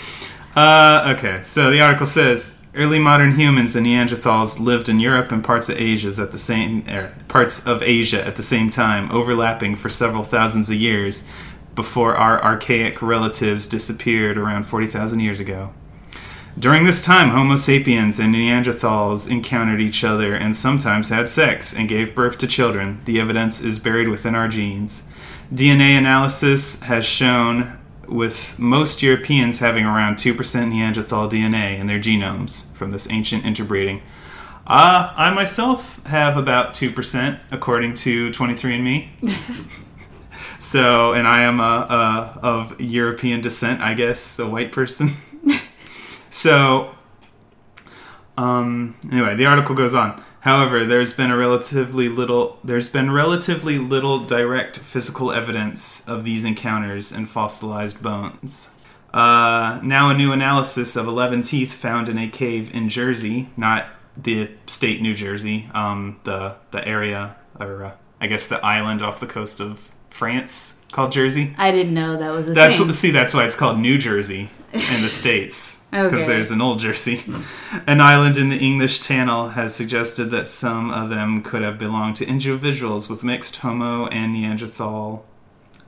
Uh, 0.56 1.14
okay, 1.16 1.40
so 1.40 1.70
the 1.70 1.80
article 1.80 2.06
says 2.06 2.60
early 2.74 2.98
modern 2.98 3.32
humans 3.32 3.76
and 3.76 3.86
Neanderthals 3.86 4.58
lived 4.58 4.88
in 4.88 4.98
Europe 4.98 5.30
and 5.30 5.44
parts 5.44 5.68
of 5.68 5.76
Asia 5.78 6.20
at 6.20 6.32
the 6.32 6.38
same 6.38 6.82
er, 6.90 7.12
parts 7.28 7.64
of 7.64 7.80
Asia 7.80 8.26
at 8.26 8.34
the 8.34 8.42
same 8.42 8.68
time, 8.68 9.08
overlapping 9.12 9.76
for 9.76 9.88
several 9.88 10.24
thousands 10.24 10.68
of 10.68 10.76
years 10.76 11.22
before 11.76 12.16
our 12.16 12.42
archaic 12.42 13.00
relatives 13.02 13.68
disappeared 13.68 14.36
around 14.36 14.64
40,000 14.64 15.20
years 15.20 15.38
ago. 15.38 15.72
During 16.58 16.86
this 16.86 17.02
time, 17.02 17.28
Homo 17.28 17.54
sapiens 17.54 18.18
and 18.18 18.34
Neanderthals 18.34 19.30
encountered 19.30 19.80
each 19.80 20.02
other 20.02 20.34
and 20.34 20.56
sometimes 20.56 21.08
had 21.08 21.28
sex 21.28 21.76
and 21.76 21.88
gave 21.88 22.16
birth 22.16 22.36
to 22.38 22.48
children. 22.48 22.98
The 23.04 23.20
evidence 23.20 23.60
is 23.60 23.78
buried 23.78 24.08
within 24.08 24.34
our 24.34 24.48
genes. 24.48 25.08
DNA 25.52 25.96
analysis 25.96 26.82
has 26.82 27.04
shown 27.04 27.78
with 28.08 28.58
most 28.58 29.02
Europeans 29.02 29.60
having 29.60 29.84
around 29.84 30.16
2% 30.16 30.68
Neanderthal 30.68 31.28
DNA 31.28 31.78
in 31.78 31.86
their 31.86 32.00
genomes 32.00 32.74
from 32.74 32.90
this 32.90 33.08
ancient 33.08 33.44
interbreeding. 33.44 34.02
Uh, 34.66 35.12
I 35.16 35.30
myself 35.30 36.04
have 36.06 36.36
about 36.36 36.72
2%, 36.72 37.38
according 37.52 37.94
to 37.94 38.30
23andMe. 38.30 39.70
so, 40.58 41.12
and 41.12 41.28
I 41.28 41.42
am 41.42 41.60
a, 41.60 41.62
a, 41.62 42.40
of 42.42 42.80
European 42.80 43.42
descent, 43.42 43.80
I 43.80 43.94
guess, 43.94 44.40
a 44.40 44.48
white 44.48 44.72
person. 44.72 45.12
So, 46.30 46.94
um, 48.36 48.96
anyway, 49.10 49.34
the 49.34 49.46
article 49.46 49.74
goes 49.74 49.94
on. 49.94 50.22
However, 50.40 50.84
there's 50.84 51.12
been 51.12 51.30
a 51.30 51.36
relatively 51.36 52.08
little 52.08 52.58
there's 52.62 52.88
been 52.88 53.10
relatively 53.10 53.78
little 53.78 54.20
direct 54.20 54.78
physical 54.78 55.32
evidence 55.32 56.08
of 56.08 56.24
these 56.24 56.44
encounters 56.44 57.12
in 57.12 57.26
fossilized 57.26 58.02
bones. 58.02 58.74
Uh, 59.12 59.80
now, 59.82 60.10
a 60.10 60.14
new 60.14 60.32
analysis 60.32 60.94
of 60.94 61.06
11 61.08 61.42
teeth 61.42 61.74
found 61.74 62.08
in 62.08 62.18
a 62.18 62.28
cave 62.28 62.74
in 62.74 62.88
Jersey, 62.88 63.48
not 63.56 63.86
the 64.16 64.50
state 64.66 65.00
New 65.00 65.14
Jersey, 65.14 65.68
um, 65.74 66.20
the 66.24 66.56
the 66.70 66.86
area 66.86 67.36
or 67.58 67.84
uh, 67.84 67.92
I 68.20 68.26
guess 68.28 68.46
the 68.46 68.64
island 68.64 69.02
off 69.02 69.18
the 69.18 69.26
coast 69.26 69.60
of 69.60 69.90
France 70.08 70.84
called 70.92 71.10
Jersey. 71.12 71.54
I 71.58 71.72
didn't 71.72 71.94
know 71.94 72.16
that 72.16 72.30
was 72.30 72.48
a 72.48 72.54
That's 72.54 72.76
thing. 72.78 72.86
what, 72.86 72.94
see, 72.94 73.10
that's 73.10 73.34
why 73.34 73.44
it's 73.44 73.56
called 73.56 73.78
New 73.78 73.98
Jersey 73.98 74.50
in 74.72 75.02
the 75.02 75.08
states 75.08 75.86
because 75.90 76.12
Okay. 76.12 76.26
there's 76.26 76.50
an 76.50 76.60
old 76.60 76.78
Jersey. 76.78 77.22
An 77.86 78.00
island 78.00 78.36
in 78.36 78.50
the 78.50 78.58
English 78.58 79.00
Channel 79.00 79.48
has 79.50 79.74
suggested 79.74 80.26
that 80.26 80.48
some 80.48 80.90
of 80.90 81.08
them 81.08 81.42
could 81.42 81.62
have 81.62 81.78
belonged 81.78 82.16
to 82.16 82.26
individuals 82.26 83.08
with 83.08 83.24
mixed 83.24 83.56
Homo 83.58 84.06
and 84.08 84.32
Neanderthal 84.34 85.24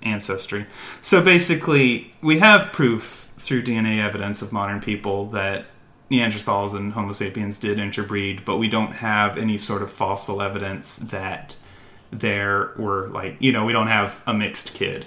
ancestry. 0.03 0.65
So 1.03 1.23
basically, 1.23 2.11
we 2.23 2.39
have 2.39 2.73
proof 2.73 3.33
through 3.37 3.63
DNA 3.65 4.01
evidence 4.03 4.41
of 4.41 4.53
modern 4.53 4.81
people 4.81 5.27
that 5.27 5.67
Neanderthals 6.11 6.75
and 6.75 6.93
Homo 6.95 7.13
sapiens 7.13 7.59
did 7.59 7.79
interbreed, 7.79 8.45
but 8.45 8.57
we 8.57 8.69
don't 8.69 8.93
have 8.97 9.37
any 9.37 9.57
sort 9.59 9.83
of 9.83 9.91
fossil 9.93 10.41
evidence 10.43 10.97
that 10.97 11.57
there 12.13 12.73
were 12.77 13.07
like 13.09 13.37
you 13.39 13.53
know 13.53 13.65
we 13.65 13.73
don't 13.73 13.87
have 13.87 14.21
a 14.27 14.35
mixed 14.35 14.75
kid 14.75 15.07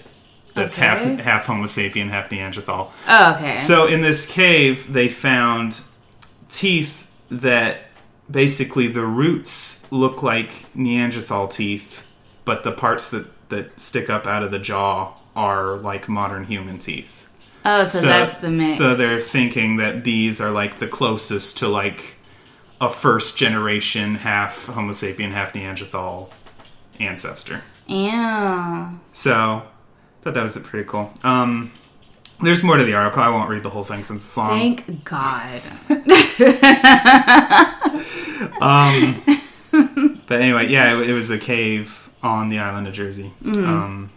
that's 0.53 0.77
Okay. 0.77 0.87
half 0.87 1.19
half 1.19 1.45
Homo 1.45 1.65
sapien, 1.65 2.09
half 2.09 2.31
Neanderthal. 2.31 2.91
oh, 3.07 3.35
okay. 3.35 3.55
So 3.57 3.85
in 3.87 4.01
this 4.01 4.25
cave, 4.25 4.91
they 4.93 5.07
found 5.09 5.81
teeth 6.49 7.09
that 7.29 7.77
basically 8.29 8.87
the 8.87 9.05
roots 9.05 9.91
look 9.91 10.21
like 10.23 10.65
Neanderthal 10.75 11.47
teeth, 11.47 12.05
but 12.45 12.63
the 12.63 12.71
parts 12.71 13.09
that 13.09 13.27
that 13.49 13.79
stick 13.79 14.09
up 14.09 14.25
out 14.25 14.43
of 14.43 14.51
the 14.51 14.59
jaw 14.59 15.13
are 15.35 15.75
like 15.77 16.07
modern 16.09 16.45
human 16.45 16.77
teeth. 16.77 17.29
oh, 17.65 17.83
so, 17.83 18.01
that's 18.07 18.37
the 18.37 18.49
mix. 18.49 18.77
So 18.77 18.95
they're 18.95 19.19
thinking 19.19 19.77
that 19.77 20.03
these 20.03 20.39
are 20.41 20.51
like 20.51 20.75
the 20.79 20.87
closest 20.87 21.57
to 21.57 21.67
like 21.67 22.15
a 22.81 22.89
first 22.89 23.37
generation 23.37 24.15
half 24.15 24.67
Homo 24.67 24.91
sapien, 24.91 25.31
half 25.31 25.53
Neanderthal 25.55 26.29
ancestor. 26.99 27.63
Yeah. 27.87 28.93
So 29.11 29.63
thought 30.23 30.33
that 30.33 30.43
was 30.43 30.57
pretty 30.59 30.87
cool. 30.87 31.11
Um, 31.23 31.71
there's 32.41 32.63
more 32.63 32.77
to 32.77 32.83
the 32.83 32.93
article. 32.93 33.21
I 33.21 33.29
won't 33.29 33.49
read 33.49 33.63
the 33.63 33.69
whole 33.69 33.83
thing 33.83 34.03
since 34.03 34.23
it's 34.25 34.37
long. 34.37 34.49
Thank 34.49 35.03
God. 35.03 35.61
But 40.27 40.41
anyway, 40.41 40.67
yeah, 40.69 40.99
it, 40.99 41.09
it 41.09 41.13
was 41.13 41.29
a 41.29 41.37
cave 41.37 42.09
on 42.21 42.49
the 42.49 42.59
island 42.59 42.87
of 42.87 42.93
Jersey. 42.93 43.33
Mm-hmm. 43.43 43.65
Um, 43.65 44.11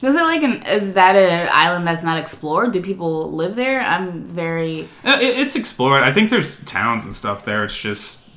Was 0.00 0.14
it 0.14 0.22
like 0.22 0.42
an? 0.42 0.62
Is 0.64 0.94
that 0.94 1.16
an 1.16 1.48
island 1.52 1.86
that's 1.86 2.02
not 2.02 2.18
explored? 2.18 2.72
Do 2.72 2.80
people 2.80 3.30
live 3.32 3.54
there? 3.54 3.80
I'm 3.80 4.24
very. 4.24 4.88
uh, 5.04 5.18
it, 5.20 5.38
it's 5.38 5.56
explored. 5.56 6.02
I 6.02 6.12
think 6.12 6.30
there's 6.30 6.62
towns 6.64 7.04
and 7.04 7.12
stuff 7.12 7.44
there. 7.44 7.64
It's 7.64 7.80
just 7.80 8.28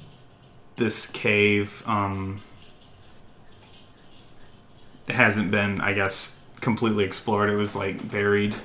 this 0.75 1.07
cave 1.07 1.83
um, 1.85 2.41
hasn't 5.07 5.51
been, 5.51 5.81
I 5.81 5.93
guess, 5.93 6.38
completely 6.61 7.03
explored. 7.03 7.49
It 7.49 7.55
was 7.55 7.75
like 7.75 8.09
buried. 8.09 8.55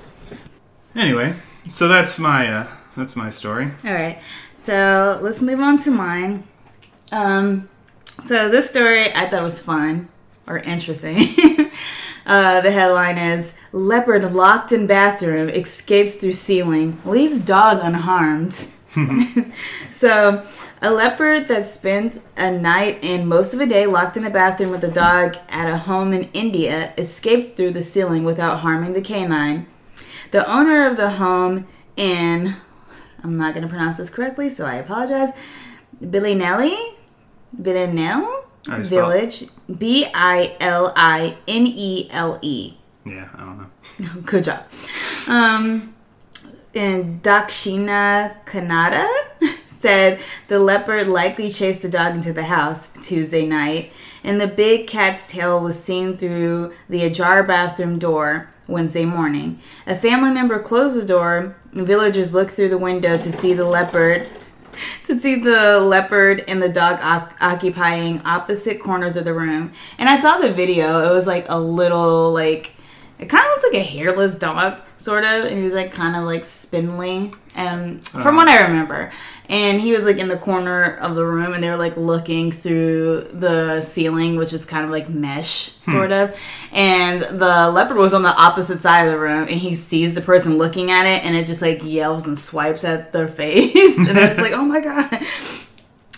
Anyway, 0.95 1.35
so 1.67 1.87
that's 1.87 2.19
my 2.19 2.47
uh, 2.47 2.67
that's 2.95 3.15
my 3.15 3.29
story. 3.29 3.71
All 3.83 3.93
right. 3.93 4.21
So 4.55 5.19
let's 5.21 5.41
move 5.41 5.59
on 5.59 5.77
to 5.79 5.91
mine. 5.91 6.43
Um, 7.11 7.69
so 8.25 8.49
this 8.49 8.69
story 8.69 9.13
I 9.13 9.27
thought 9.27 9.43
was 9.43 9.61
fun 9.61 10.09
or 10.47 10.59
interesting. 10.59 11.17
uh, 12.25 12.61
the 12.61 12.71
headline 12.71 13.17
is 13.17 13.53
Leopard 13.71 14.33
locked 14.33 14.71
in 14.71 14.87
bathroom 14.87 15.49
escapes 15.49 16.15
through 16.15 16.33
ceiling, 16.33 17.01
leaves 17.05 17.39
dog 17.39 17.79
unharmed. 17.81 18.67
so, 19.91 20.45
a 20.81 20.91
leopard 20.91 21.47
that 21.47 21.67
spent 21.67 22.21
a 22.37 22.51
night 22.51 22.99
and 23.03 23.27
most 23.27 23.53
of 23.53 23.59
a 23.59 23.65
day 23.65 23.85
locked 23.85 24.17
in 24.17 24.25
a 24.25 24.29
bathroom 24.29 24.71
with 24.71 24.83
a 24.83 24.91
dog 24.91 25.37
at 25.49 25.67
a 25.67 25.77
home 25.77 26.13
in 26.13 26.29
India 26.33 26.93
escaped 26.97 27.57
through 27.57 27.71
the 27.71 27.81
ceiling 27.81 28.23
without 28.23 28.59
harming 28.59 28.93
the 28.93 29.01
canine. 29.01 29.67
The 30.31 30.49
owner 30.51 30.85
of 30.85 30.97
the 30.97 31.11
home 31.11 31.67
in 31.95 32.57
I'm 33.25 33.37
not 33.37 33.55
going 33.55 33.63
to 33.63 33.69
pronounce 33.69 33.97
this 33.97 34.11
correctly, 34.11 34.51
so 34.51 34.67
I 34.67 34.75
apologize. 34.75 35.29
Bilinelli, 35.99 36.93
Bilinel 37.59 38.43
How 38.67 38.73
do 38.73 38.77
you 38.77 38.83
spell 38.83 39.09
it? 39.09 39.19
Village, 39.19 39.49
B 39.79 40.05
I 40.13 40.55
L 40.59 40.93
I 40.95 41.35
N 41.47 41.65
E 41.65 42.07
L 42.11 42.37
E. 42.43 42.75
Yeah, 43.03 43.27
I 43.33 43.39
don't 43.39 43.57
know. 43.59 44.21
Good 44.25 44.43
job. 44.43 44.65
Um, 45.27 45.95
and 46.75 47.23
Dakshina 47.23 48.45
Kannada 48.45 49.07
said 49.85 50.19
the 50.47 50.57
leopard 50.57 51.07
likely 51.07 51.47
chased 51.47 51.83
the 51.83 51.89
dog 51.89 52.15
into 52.15 52.33
the 52.33 52.45
house 52.45 52.89
Tuesday 53.03 53.45
night, 53.45 53.93
and 54.23 54.41
the 54.41 54.47
big 54.47 54.87
cat's 54.87 55.29
tail 55.29 55.61
was 55.61 55.81
seen 55.81 56.17
through 56.17 56.73
the 56.89 57.03
ajar 57.03 57.43
bathroom 57.43 57.99
door 57.99 58.49
Wednesday 58.65 59.05
morning. 59.05 59.59
A 59.85 59.95
family 59.95 60.31
member 60.31 60.57
closed 60.57 60.99
the 60.99 61.05
door. 61.05 61.55
and 61.71 61.85
Villagers 61.85 62.33
looked 62.33 62.55
through 62.55 62.69
the 62.69 62.79
window 62.79 63.15
to 63.15 63.31
see 63.31 63.53
the 63.53 63.63
leopard. 63.63 64.27
To 65.03 65.19
see 65.19 65.35
the 65.35 65.79
leopard 65.79 66.43
and 66.47 66.63
the 66.63 66.69
dog 66.69 66.97
oc- 67.03 67.35
occupying 67.39 68.21
opposite 68.25 68.81
corners 68.81 69.15
of 69.15 69.23
the 69.23 69.35
room. 69.35 69.71
And 69.99 70.09
I 70.09 70.19
saw 70.19 70.39
the 70.39 70.51
video. 70.51 71.11
It 71.11 71.13
was 71.13 71.27
like 71.27 71.45
a 71.47 71.59
little, 71.59 72.33
like, 72.33 72.71
it 73.19 73.27
kind 73.29 73.45
of 73.45 73.51
looks 73.51 73.65
like 73.65 73.81
a 73.81 73.85
hairless 73.85 74.35
dog, 74.35 74.81
sort 74.97 75.23
of, 75.23 75.45
and 75.45 75.57
he 75.57 75.63
was 75.63 75.73
like 75.73 75.91
kind 75.91 76.15
of 76.15 76.23
like 76.23 76.45
spindly, 76.45 77.33
and 77.55 78.05
from 78.07 78.35
what 78.35 78.47
I 78.47 78.63
remember, 78.63 79.11
and 79.47 79.79
he 79.79 79.91
was 79.93 80.03
like 80.03 80.17
in 80.17 80.27
the 80.27 80.37
corner 80.37 80.97
of 80.97 81.15
the 81.15 81.25
room, 81.25 81.53
and 81.53 81.63
they 81.63 81.69
were 81.69 81.77
like 81.77 81.95
looking 81.97 82.51
through 82.51 83.29
the 83.33 83.81
ceiling, 83.81 84.35
which 84.35 84.53
is 84.53 84.65
kind 84.65 84.85
of 84.85 84.91
like 84.91 85.09
mesh, 85.09 85.75
hmm. 85.85 85.91
sort 85.91 86.11
of, 86.11 86.37
and 86.71 87.21
the 87.21 87.69
leopard 87.71 87.97
was 87.97 88.13
on 88.13 88.23
the 88.23 88.35
opposite 88.35 88.81
side 88.81 89.05
of 89.05 89.11
the 89.11 89.19
room, 89.19 89.43
and 89.43 89.59
he 89.59 89.75
sees 89.75 90.15
the 90.15 90.21
person 90.21 90.57
looking 90.57 90.91
at 90.91 91.05
it, 91.05 91.23
and 91.25 91.35
it 91.35 91.47
just 91.47 91.61
like 91.61 91.83
yells 91.83 92.27
and 92.27 92.37
swipes 92.37 92.83
at 92.83 93.13
their 93.13 93.27
face, 93.29 93.97
and 93.97 94.17
it's 94.17 94.37
like, 94.37 94.53
oh 94.53 94.65
my 94.65 94.81
god. 94.81 95.21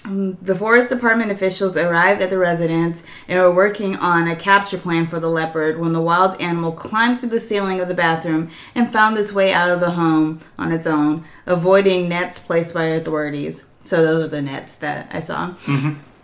The 0.09 0.55
forest 0.55 0.89
department 0.89 1.31
officials 1.31 1.75
arrived 1.75 2.21
at 2.21 2.29
the 2.29 2.37
residence 2.37 3.03
and 3.27 3.39
were 3.39 3.53
working 3.53 3.97
on 3.97 4.27
a 4.27 4.35
capture 4.35 4.77
plan 4.77 5.07
for 5.07 5.19
the 5.19 5.29
leopard 5.29 5.79
when 5.79 5.91
the 5.91 6.01
wild 6.01 6.39
animal 6.41 6.71
climbed 6.71 7.19
through 7.19 7.29
the 7.29 7.39
ceiling 7.41 7.81
of 7.81 7.89
the 7.89 7.93
bathroom 7.93 8.49
and 8.73 8.91
found 8.91 9.17
its 9.17 9.33
way 9.33 9.51
out 9.53 9.69
of 9.69 9.81
the 9.81 9.91
home 9.91 10.39
on 10.57 10.71
its 10.71 10.87
own, 10.87 11.25
avoiding 11.45 12.07
nets 12.07 12.39
placed 12.39 12.73
by 12.73 12.85
authorities. 12.85 13.69
So 13.83 14.01
those 14.01 14.23
are 14.23 14.27
the 14.29 14.41
nets 14.41 14.75
that 14.75 15.09
I 15.11 15.19
saw. 15.19 15.55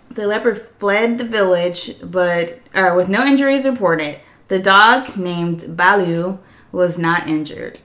The 0.09 0.27
leopard 0.27 0.67
fled 0.79 1.17
the 1.17 1.25
village, 1.25 1.99
but 2.01 2.59
uh, 2.73 2.93
with 2.95 3.09
no 3.09 3.25
injuries 3.25 3.65
reported. 3.65 4.19
The 4.47 4.59
dog 4.59 5.17
named 5.17 5.61
Balu 5.69 6.39
was 6.71 6.97
not 6.97 7.27
injured, 7.27 7.79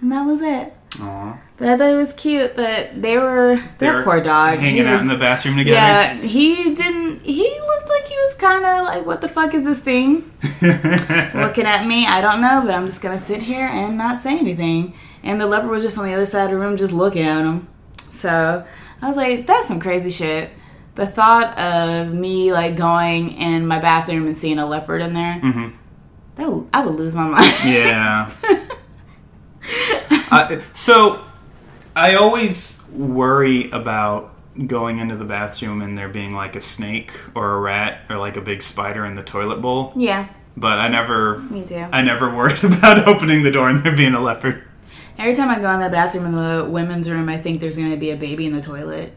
and 0.00 0.10
that 0.12 0.24
was 0.24 0.40
it. 0.42 0.74
Aw. 1.00 1.38
But 1.58 1.68
I 1.68 1.76
thought 1.76 1.90
it 1.90 1.96
was 1.96 2.12
cute 2.14 2.56
that 2.56 3.02
they 3.02 3.18
were 3.18 3.56
that 3.56 3.78
They're 3.78 4.02
poor 4.04 4.20
dog 4.20 4.58
hanging 4.58 4.84
he 4.84 4.88
out 4.88 5.00
in 5.00 5.08
the 5.08 5.16
bathroom 5.16 5.56
together. 5.56 5.76
yeah, 5.76 6.14
he 6.22 6.74
didn't. 6.74 7.22
He 7.22 7.42
looked 7.66 7.88
like 7.90 8.06
he 8.06 8.14
was 8.14 8.34
kind 8.36 8.64
of 8.64 8.84
like, 8.86 9.04
"What 9.04 9.20
the 9.20 9.28
fuck 9.28 9.52
is 9.54 9.64
this 9.64 9.80
thing?" 9.80 10.30
Looking 10.62 11.66
at 11.66 11.86
me, 11.86 12.06
I 12.06 12.20
don't 12.20 12.40
know, 12.40 12.62
but 12.64 12.74
I'm 12.74 12.86
just 12.86 13.02
gonna 13.02 13.18
sit 13.18 13.42
here 13.42 13.66
and 13.66 13.98
not 13.98 14.20
say 14.20 14.38
anything. 14.38 14.94
And 15.22 15.40
the 15.40 15.46
leopard 15.46 15.70
was 15.70 15.82
just 15.82 15.98
on 15.98 16.04
the 16.06 16.14
other 16.14 16.26
side 16.26 16.44
of 16.44 16.50
the 16.50 16.58
room, 16.58 16.76
just 16.76 16.92
looking 16.92 17.24
at 17.24 17.44
him. 17.44 17.68
So 18.12 18.64
I 19.02 19.06
was 19.08 19.16
like, 19.16 19.46
"That's 19.46 19.66
some 19.68 19.80
crazy 19.80 20.10
shit." 20.10 20.50
The 20.94 21.06
thought 21.06 21.56
of 21.58 22.12
me 22.14 22.52
like 22.52 22.76
going 22.76 23.32
in 23.32 23.66
my 23.66 23.78
bathroom 23.78 24.26
and 24.26 24.36
seeing 24.36 24.58
a 24.58 24.66
leopard 24.66 25.00
in 25.02 25.12
there, 25.12 25.40
Mhm. 25.42 25.72
that 26.36 26.50
would, 26.50 26.66
I 26.74 26.84
would 26.84 26.94
lose 26.96 27.14
my 27.14 27.26
mind. 27.28 27.52
Yeah. 27.64 28.28
uh, 30.30 30.60
so 30.72 31.24
I 31.96 32.14
always 32.14 32.88
worry 32.92 33.70
about 33.70 34.34
going 34.66 34.98
into 34.98 35.16
the 35.16 35.24
bathroom 35.24 35.82
and 35.82 35.96
there 35.96 36.08
being 36.08 36.34
like 36.34 36.56
a 36.56 36.60
snake 36.60 37.12
or 37.34 37.54
a 37.54 37.60
rat 37.60 38.00
or 38.10 38.16
like 38.16 38.36
a 38.36 38.40
big 38.40 38.62
spider 38.62 39.04
in 39.04 39.14
the 39.14 39.22
toilet 39.22 39.60
bowl. 39.60 39.92
yeah, 39.94 40.28
But 40.56 40.78
I 40.78 40.88
never 40.88 41.38
me 41.38 41.64
too. 41.64 41.86
I 41.92 42.02
never 42.02 42.34
worried 42.34 42.62
about 42.64 43.06
opening 43.06 43.42
the 43.42 43.50
door 43.50 43.68
and 43.68 43.84
there 43.84 43.94
being 43.94 44.14
a 44.14 44.20
leopard. 44.20 44.64
Every 45.18 45.34
time 45.34 45.48
I 45.50 45.58
go 45.58 45.70
in 45.72 45.80
the 45.80 45.88
bathroom 45.88 46.26
in 46.26 46.32
the 46.32 46.64
women's 46.68 47.10
room, 47.10 47.28
I 47.28 47.38
think 47.38 47.60
there's 47.60 47.76
gonna 47.76 47.96
be 47.96 48.10
a 48.10 48.16
baby 48.16 48.46
in 48.46 48.52
the 48.52 48.60
toilet. 48.62 49.12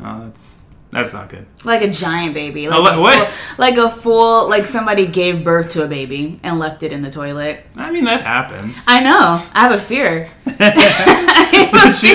Oh, 0.00 0.24
that's 0.24 0.62
that's 0.94 1.12
not 1.12 1.28
good. 1.28 1.44
Like 1.64 1.82
a 1.82 1.90
giant 1.90 2.32
baby. 2.34 2.68
Like, 2.68 2.78
Oh, 2.78 2.84
a 2.98 3.00
what- 3.00 3.18
full, 3.18 3.54
like 3.58 3.76
a 3.76 3.90
full, 3.90 4.48
like 4.48 4.64
somebody 4.66 5.06
gave 5.06 5.44
birth 5.44 5.70
to 5.70 5.84
a 5.84 5.88
baby 5.88 6.40
and 6.42 6.58
left 6.58 6.82
it 6.82 6.92
in 6.92 7.02
the 7.02 7.10
toilet. 7.10 7.64
I 7.76 7.90
mean 7.90 8.04
that 8.04 8.22
happens. 8.22 8.84
I 8.88 9.00
know. 9.00 9.42
I 9.52 9.60
have 9.60 9.72
a 9.72 9.80
fear. 9.80 10.28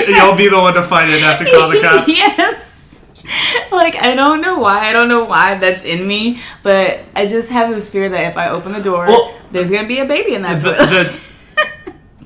You'll 0.08 0.36
be 0.36 0.48
the 0.48 0.58
one 0.60 0.74
to 0.74 0.82
find 0.82 1.10
it 1.10 1.14
and 1.16 1.24
have 1.24 1.38
to 1.38 1.44
call 1.50 1.70
the 1.70 1.80
cops. 1.82 2.08
yes. 2.08 3.04
like 3.70 3.96
I 3.96 4.14
don't 4.14 4.40
know 4.40 4.58
why. 4.58 4.88
I 4.88 4.92
don't 4.92 5.08
know 5.08 5.24
why 5.24 5.56
that's 5.56 5.84
in 5.84 6.06
me, 6.06 6.42
but 6.62 7.00
I 7.14 7.26
just 7.26 7.50
have 7.50 7.70
this 7.70 7.88
fear 7.90 8.08
that 8.08 8.24
if 8.30 8.36
I 8.36 8.50
open 8.50 8.72
the 8.72 8.82
door, 8.82 9.06
Well- 9.06 9.34
there's 9.52 9.70
gonna 9.70 9.88
be 9.88 9.98
a 10.00 10.04
baby 10.06 10.34
in 10.34 10.42
that 10.42 10.60
the, 10.62 10.72
toilet. 10.72 10.86
the 11.12 11.20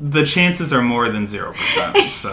the 0.07 0.23
chances 0.23 0.71
are 0.71 0.83
more 0.83 1.09
than 1.09 1.27
zero 1.27 1.53
percent. 1.53 1.97
So 2.11 2.29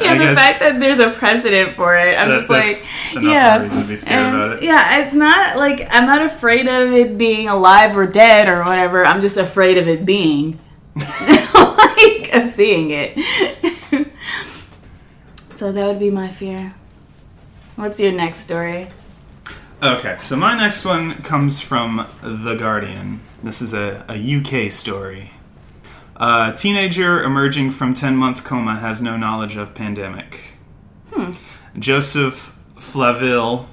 yeah, 0.00 0.12
I 0.12 0.18
the 0.18 0.34
fact 0.34 0.60
that 0.60 0.80
there's 0.80 0.98
a 1.00 1.10
precedent 1.10 1.76
for 1.76 1.94
it, 1.96 2.16
I'm 2.18 2.28
that- 2.28 2.38
just 2.48 2.50
like, 2.50 2.76
enough 3.16 3.24
yeah, 3.32 3.62
reason 3.62 3.82
to 3.82 3.88
be 3.88 3.96
scared 3.96 4.26
And, 4.26 4.36
about 4.36 4.56
it. 4.56 4.62
yeah. 4.62 5.02
It's 5.02 5.12
not 5.14 5.56
like 5.58 5.86
I'm 5.90 6.06
not 6.06 6.22
afraid 6.22 6.66
of 6.66 6.92
it 6.92 7.18
being 7.18 7.48
alive 7.48 7.96
or 7.96 8.06
dead 8.06 8.48
or 8.48 8.64
whatever. 8.64 9.04
I'm 9.04 9.20
just 9.20 9.36
afraid 9.36 9.76
of 9.78 9.86
it 9.86 10.06
being, 10.06 10.58
like 10.96 12.30
of 12.34 12.46
seeing 12.46 12.90
it. 12.90 13.18
so 15.36 15.72
that 15.72 15.86
would 15.86 15.98
be 16.00 16.10
my 16.10 16.28
fear. 16.28 16.74
What's 17.76 18.00
your 18.00 18.12
next 18.12 18.38
story? 18.38 18.88
Okay, 19.82 20.16
so 20.18 20.36
my 20.36 20.54
next 20.56 20.84
one 20.84 21.14
comes 21.22 21.60
from 21.60 22.06
The 22.22 22.54
Guardian. 22.54 23.20
This 23.42 23.62
is 23.62 23.72
a, 23.72 24.04
a 24.08 24.16
UK 24.38 24.70
story. 24.70 25.30
A 26.20 26.52
teenager 26.54 27.22
emerging 27.22 27.70
from 27.70 27.94
10 27.94 28.14
month 28.14 28.44
coma 28.44 28.76
has 28.76 29.00
no 29.00 29.16
knowledge 29.16 29.56
of 29.56 29.74
pandemic. 29.74 30.54
Hmm. 31.10 31.32
Joseph 31.78 32.58
Flavill, 32.76 33.66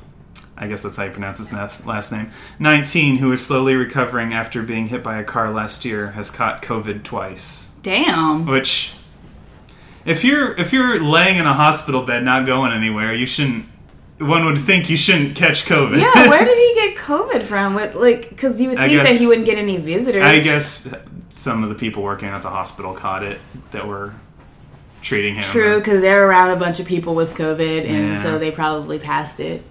I 0.55 0.67
guess 0.67 0.81
that's 0.81 0.95
how 0.95 1.03
you 1.03 1.11
pronounce 1.11 1.39
his 1.39 1.51
last, 1.51 2.11
name, 2.13 2.31
19, 2.57 3.17
who 3.17 3.33
is 3.33 3.45
slowly 3.45 3.75
recovering 3.75 4.33
after 4.33 4.63
being 4.63 4.87
hit 4.87 5.03
by 5.03 5.19
a 5.19 5.25
car 5.25 5.51
last 5.51 5.83
year, 5.83 6.11
has 6.11 6.31
caught 6.31 6.61
COVID 6.61 7.03
twice. 7.03 7.75
Damn. 7.81 8.45
Which, 8.45 8.93
if 10.05 10.23
you're 10.23 10.53
if 10.53 10.71
you're 10.71 11.03
laying 11.03 11.35
in 11.35 11.45
a 11.45 11.53
hospital 11.53 12.03
bed 12.03 12.23
not 12.23 12.45
going 12.45 12.71
anywhere, 12.71 13.13
you 13.13 13.25
shouldn't. 13.25 13.65
One 14.19 14.45
would 14.45 14.57
think 14.57 14.89
you 14.89 14.95
shouldn't 14.95 15.35
catch 15.35 15.65
COVID. 15.65 15.99
Yeah, 15.99 16.29
where 16.29 16.45
did 16.45 16.57
he 16.57 16.73
get 16.75 16.97
COVID 16.97 17.43
from? 17.43 17.73
What, 17.73 17.95
like, 17.95 18.29
because 18.29 18.59
you 18.61 18.69
would 18.69 18.77
think 18.77 19.03
that 19.03 19.15
he 19.15 19.27
wouldn't 19.27 19.45
get 19.45 19.57
any 19.57 19.77
visitors. 19.77 20.23
I 20.23 20.39
guess 20.39 20.87
some 21.29 21.63
of 21.63 21.69
the 21.69 21.75
people 21.75 22.03
working 22.03 22.29
at 22.29 22.41
the 22.43 22.49
hospital 22.49 22.93
caught 22.93 23.23
it 23.23 23.39
that 23.71 23.87
were 23.87 24.13
treating 25.01 25.35
him. 25.35 25.43
True, 25.43 25.77
because 25.79 26.01
they're 26.01 26.27
around 26.27 26.49
a 26.51 26.55
bunch 26.55 26.79
of 26.79 26.85
people 26.85 27.15
with 27.15 27.35
COVID, 27.35 27.85
and 27.87 28.13
Yeah. 28.13 28.23
so 28.23 28.39
they 28.39 28.51
probably 28.51 28.99
passed 28.99 29.39
it. 29.39 29.63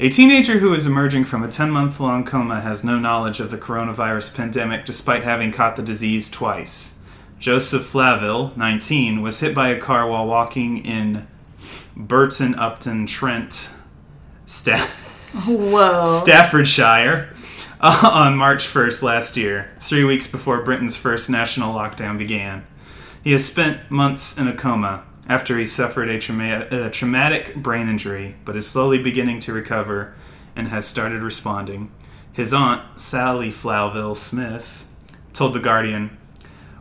A 0.00 0.08
teenager 0.08 0.58
who 0.58 0.72
is 0.74 0.86
emerging 0.86 1.24
from 1.24 1.42
a 1.42 1.48
10 1.48 1.70
month 1.70 1.98
long 1.98 2.22
coma 2.24 2.60
has 2.60 2.84
no 2.84 2.98
knowledge 2.98 3.40
of 3.40 3.50
the 3.50 3.58
coronavirus 3.58 4.34
pandemic 4.36 4.84
despite 4.84 5.24
having 5.24 5.50
caught 5.50 5.74
the 5.76 5.82
disease 5.82 6.30
twice. 6.30 7.00
Joseph 7.40 7.82
Flavill, 7.82 8.56
19, 8.56 9.22
was 9.22 9.40
hit 9.40 9.54
by 9.54 9.68
a 9.68 9.78
car 9.78 10.08
while 10.08 10.26
walking 10.26 10.84
in 10.84 11.26
Burton 11.96 12.54
Upton, 12.54 13.06
Trent, 13.06 13.70
Staff. 14.46 15.32
Whoa. 15.48 16.04
Staffordshire 16.06 17.34
uh, 17.80 18.10
on 18.12 18.36
March 18.36 18.66
1st 18.66 19.02
last 19.02 19.36
year, 19.36 19.70
three 19.80 20.04
weeks 20.04 20.26
before 20.26 20.62
Britain's 20.62 20.96
first 20.96 21.30
national 21.30 21.74
lockdown 21.74 22.18
began. 22.18 22.66
He 23.22 23.32
has 23.32 23.44
spent 23.44 23.90
months 23.90 24.38
in 24.38 24.48
a 24.48 24.54
coma 24.54 25.04
after 25.28 25.58
he 25.58 25.66
suffered 25.66 26.08
a, 26.08 26.86
a 26.86 26.90
traumatic 26.90 27.54
brain 27.54 27.88
injury, 27.88 28.36
but 28.44 28.56
is 28.56 28.68
slowly 28.68 28.98
beginning 28.98 29.40
to 29.40 29.52
recover 29.52 30.14
and 30.56 30.68
has 30.68 30.86
started 30.86 31.22
responding. 31.22 31.92
His 32.32 32.54
aunt, 32.54 32.98
Sally 32.98 33.50
Flavill 33.50 34.16
Smith, 34.16 34.86
told 35.32 35.52
The 35.54 35.60
Guardian, 35.60 36.16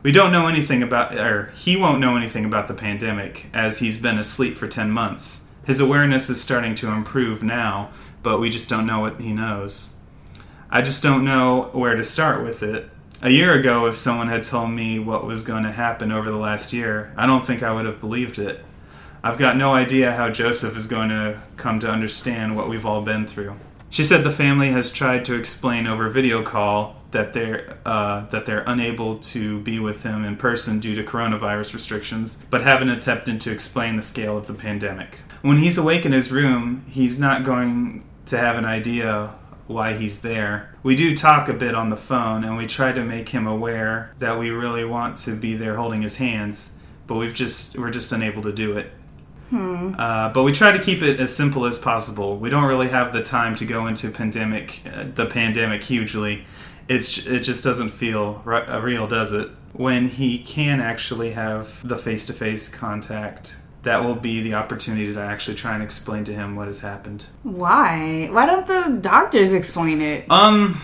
We 0.03 0.11
don't 0.11 0.31
know 0.31 0.47
anything 0.47 0.81
about, 0.81 1.15
or 1.17 1.51
he 1.55 1.75
won't 1.75 1.99
know 1.99 2.15
anything 2.15 2.45
about 2.45 2.67
the 2.67 2.73
pandemic, 2.73 3.47
as 3.53 3.79
he's 3.79 4.01
been 4.01 4.17
asleep 4.17 4.55
for 4.55 4.67
10 4.67 4.91
months. 4.91 5.47
His 5.65 5.81
awareness 5.81 6.29
is 6.29 6.41
starting 6.41 6.75
to 6.75 6.91
improve 6.91 7.43
now, 7.43 7.91
but 8.23 8.39
we 8.39 8.49
just 8.49 8.69
don't 8.69 8.85
know 8.85 8.99
what 8.99 9.19
he 9.19 9.33
knows. 9.33 9.96
I 10.69 10.81
just 10.81 11.01
don't 11.01 11.23
know 11.23 11.69
where 11.71 11.95
to 11.95 12.03
start 12.03 12.43
with 12.43 12.61
it. 12.61 12.89
A 13.21 13.29
year 13.29 13.53
ago, 13.53 13.85
if 13.85 13.95
someone 13.95 14.27
had 14.27 14.43
told 14.43 14.71
me 14.71 14.99
what 14.99 15.25
was 15.25 15.43
going 15.43 15.63
to 15.63 15.71
happen 15.71 16.11
over 16.11 16.29
the 16.29 16.37
last 16.37 16.73
year, 16.73 17.13
I 17.15 17.25
don't 17.25 17.45
think 17.45 17.63
I 17.63 17.71
would 17.71 17.85
have 17.85 18.01
believed 18.01 18.37
it. 18.37 18.63
I've 19.23 19.37
got 19.37 19.57
no 19.57 19.73
idea 19.73 20.11
how 20.11 20.29
Joseph 20.29 20.75
is 20.77 20.85
going 20.85 21.09
to 21.09 21.41
come 21.55 21.79
to 21.79 21.89
understand 21.89 22.55
what 22.55 22.69
we've 22.69 22.85
all 22.85 23.01
been 23.01 23.25
through. 23.25 23.55
She 23.89 24.03
said 24.03 24.23
the 24.23 24.31
family 24.31 24.69
has 24.71 24.91
tried 24.91 25.23
to 25.25 25.35
explain 25.35 25.87
over 25.87 26.09
video 26.09 26.43
call 26.43 26.97
that 27.11 27.31
they're 27.33 27.77
uh, 27.85 28.25
that 28.27 28.45
they're 28.45 28.65
unable 28.67 29.17
to 29.19 29.61
be 29.61 29.79
with 29.79 30.03
him 30.03 30.25
in 30.25 30.35
person 30.35 30.79
due 30.79 30.93
to 30.95 31.03
coronavirus 31.03 31.73
restrictions, 31.73 32.43
but 32.49 32.61
haven't 32.61 32.89
attempted 32.89 33.39
to 33.41 33.51
explain 33.51 33.95
the 33.95 34.01
scale 34.01 34.37
of 34.37 34.47
the 34.47 34.53
pandemic. 34.53 35.19
When 35.41 35.57
he's 35.57 35.77
awake 35.77 36.05
in 36.05 36.11
his 36.11 36.31
room, 36.31 36.83
he's 36.87 37.17
not 37.17 37.43
going 37.43 38.03
to 38.25 38.37
have 38.37 38.57
an 38.57 38.65
idea 38.65 39.33
why 39.67 39.93
he's 39.93 40.21
there. 40.21 40.73
We 40.81 40.95
do 40.95 41.15
talk 41.15 41.49
a 41.49 41.53
bit 41.53 41.75
on 41.75 41.89
the 41.89 41.97
phone, 41.97 42.43
and 42.43 42.57
we 42.57 42.65
try 42.65 42.91
to 42.93 43.03
make 43.03 43.29
him 43.29 43.45
aware 43.45 44.13
that 44.19 44.39
we 44.39 44.49
really 44.49 44.85
want 44.85 45.17
to 45.19 45.35
be 45.35 45.55
there 45.55 45.75
holding 45.75 46.01
his 46.01 46.17
hands, 46.17 46.77
but 47.05 47.15
we've 47.15 47.33
just 47.33 47.77
we're 47.77 47.91
just 47.91 48.11
unable 48.11 48.41
to 48.43 48.53
do 48.53 48.77
it. 48.77 48.91
Uh, 49.97 50.31
but 50.33 50.43
we 50.43 50.51
try 50.51 50.71
to 50.71 50.79
keep 50.79 51.01
it 51.01 51.19
as 51.19 51.33
simple 51.35 51.65
as 51.65 51.77
possible. 51.77 52.37
We 52.37 52.49
don't 52.49 52.65
really 52.65 52.89
have 52.89 53.13
the 53.13 53.23
time 53.23 53.55
to 53.55 53.65
go 53.65 53.87
into 53.87 54.09
pandemic, 54.11 54.81
uh, 54.85 55.05
the 55.13 55.25
pandemic 55.25 55.83
hugely. 55.83 56.45
It's 56.89 57.25
it 57.25 57.41
just 57.41 57.63
doesn't 57.63 57.89
feel 57.89 58.41
uh, 58.45 58.81
real, 58.81 59.07
does 59.07 59.31
it? 59.31 59.49
When 59.73 60.07
he 60.07 60.39
can 60.39 60.81
actually 60.81 61.31
have 61.31 61.87
the 61.87 61.97
face 61.97 62.25
to 62.27 62.33
face 62.33 62.67
contact, 62.67 63.57
that 63.87 64.03
will 64.03 64.15
be 64.15 64.41
the 64.41 64.53
opportunity 64.53 65.13
to 65.13 65.19
actually 65.19 65.55
try 65.55 65.73
and 65.73 65.81
explain 65.81 66.25
to 66.25 66.33
him 66.33 66.55
what 66.57 66.67
has 66.67 66.81
happened. 66.81 67.23
Why? 67.43 68.27
Why 68.31 68.45
don't 68.45 68.67
the 68.67 68.99
doctors 68.99 69.53
explain 69.53 70.01
it? 70.01 70.29
Um, 70.29 70.81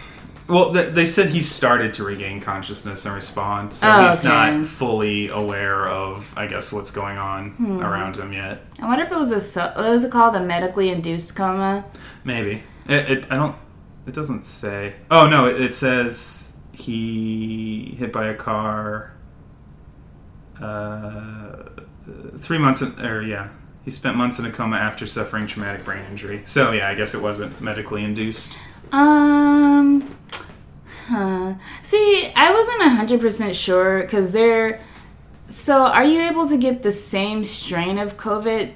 well, 0.48 0.72
th- 0.74 0.90
they 0.94 1.04
said 1.04 1.28
he 1.30 1.42
started 1.42 1.94
to 1.96 2.04
regain 2.06 2.40
consciousness 2.40 3.06
and 3.06 3.14
respond, 3.14 3.74
so 3.74 3.90
Oh, 3.92 4.06
he's 4.06 4.20
okay. 4.20 4.30
not 4.58 4.66
fully 4.66 5.28
aware 5.28 5.86
of, 5.88 6.34
I 6.38 6.48
guess, 6.48 6.72
what's 6.72 6.92
going 6.92 7.18
on 7.18 7.82
around 7.82 8.16
him 8.18 8.32
yet. 8.32 8.62
I 8.82 8.88
wonder 8.88 9.04
if 9.04 9.12
it 9.12 9.18
was 9.18 9.32
a 9.58 9.72
what 9.76 9.90
was 9.90 10.04
it 10.06 10.12
called? 10.12 10.36
A 10.36 10.40
medically 10.42 10.90
induced 10.90 11.36
coma. 11.36 11.86
Maybe 12.24 12.64
it. 12.88 13.12
it 13.12 13.32
I 13.32 13.36
don't. 13.36 13.56
It 14.08 14.14
doesn't 14.14 14.44
say. 14.44 14.96
Oh 15.12 15.28
no! 15.28 15.46
It, 15.46 15.60
it 15.62 15.74
says 15.74 16.56
he 16.74 17.96
hit 17.98 18.12
by 18.14 18.28
a 18.28 18.34
car. 18.36 19.14
Uh, 20.62 21.64
three 22.38 22.58
months 22.58 22.82
in, 22.82 23.00
or 23.06 23.22
yeah, 23.22 23.50
he 23.86 23.92
spent 23.92 24.16
months 24.18 24.40
in 24.40 24.46
a 24.46 24.52
coma 24.52 24.78
after 24.78 25.06
suffering 25.08 25.48
traumatic 25.48 25.84
brain 25.86 26.04
injury. 26.10 26.42
So 26.46 26.72
yeah, 26.72 26.90
I 26.90 26.96
guess 26.96 27.14
it 27.14 27.22
wasn't 27.22 27.60
medically 27.62 28.04
induced. 28.04 28.58
Um. 28.92 30.10
Huh. 31.08 31.56
See, 31.82 32.32
I 32.36 32.52
wasn't 32.54 32.82
hundred 32.98 33.20
percent 33.22 33.56
sure 33.56 34.02
because 34.02 34.32
they're. 34.32 34.82
So, 35.48 35.84
are 35.86 36.04
you 36.06 36.22
able 36.22 36.48
to 36.48 36.58
get 36.58 36.82
the 36.82 36.92
same 36.92 37.44
strain 37.44 38.00
of 38.00 38.18
COVID 38.18 38.72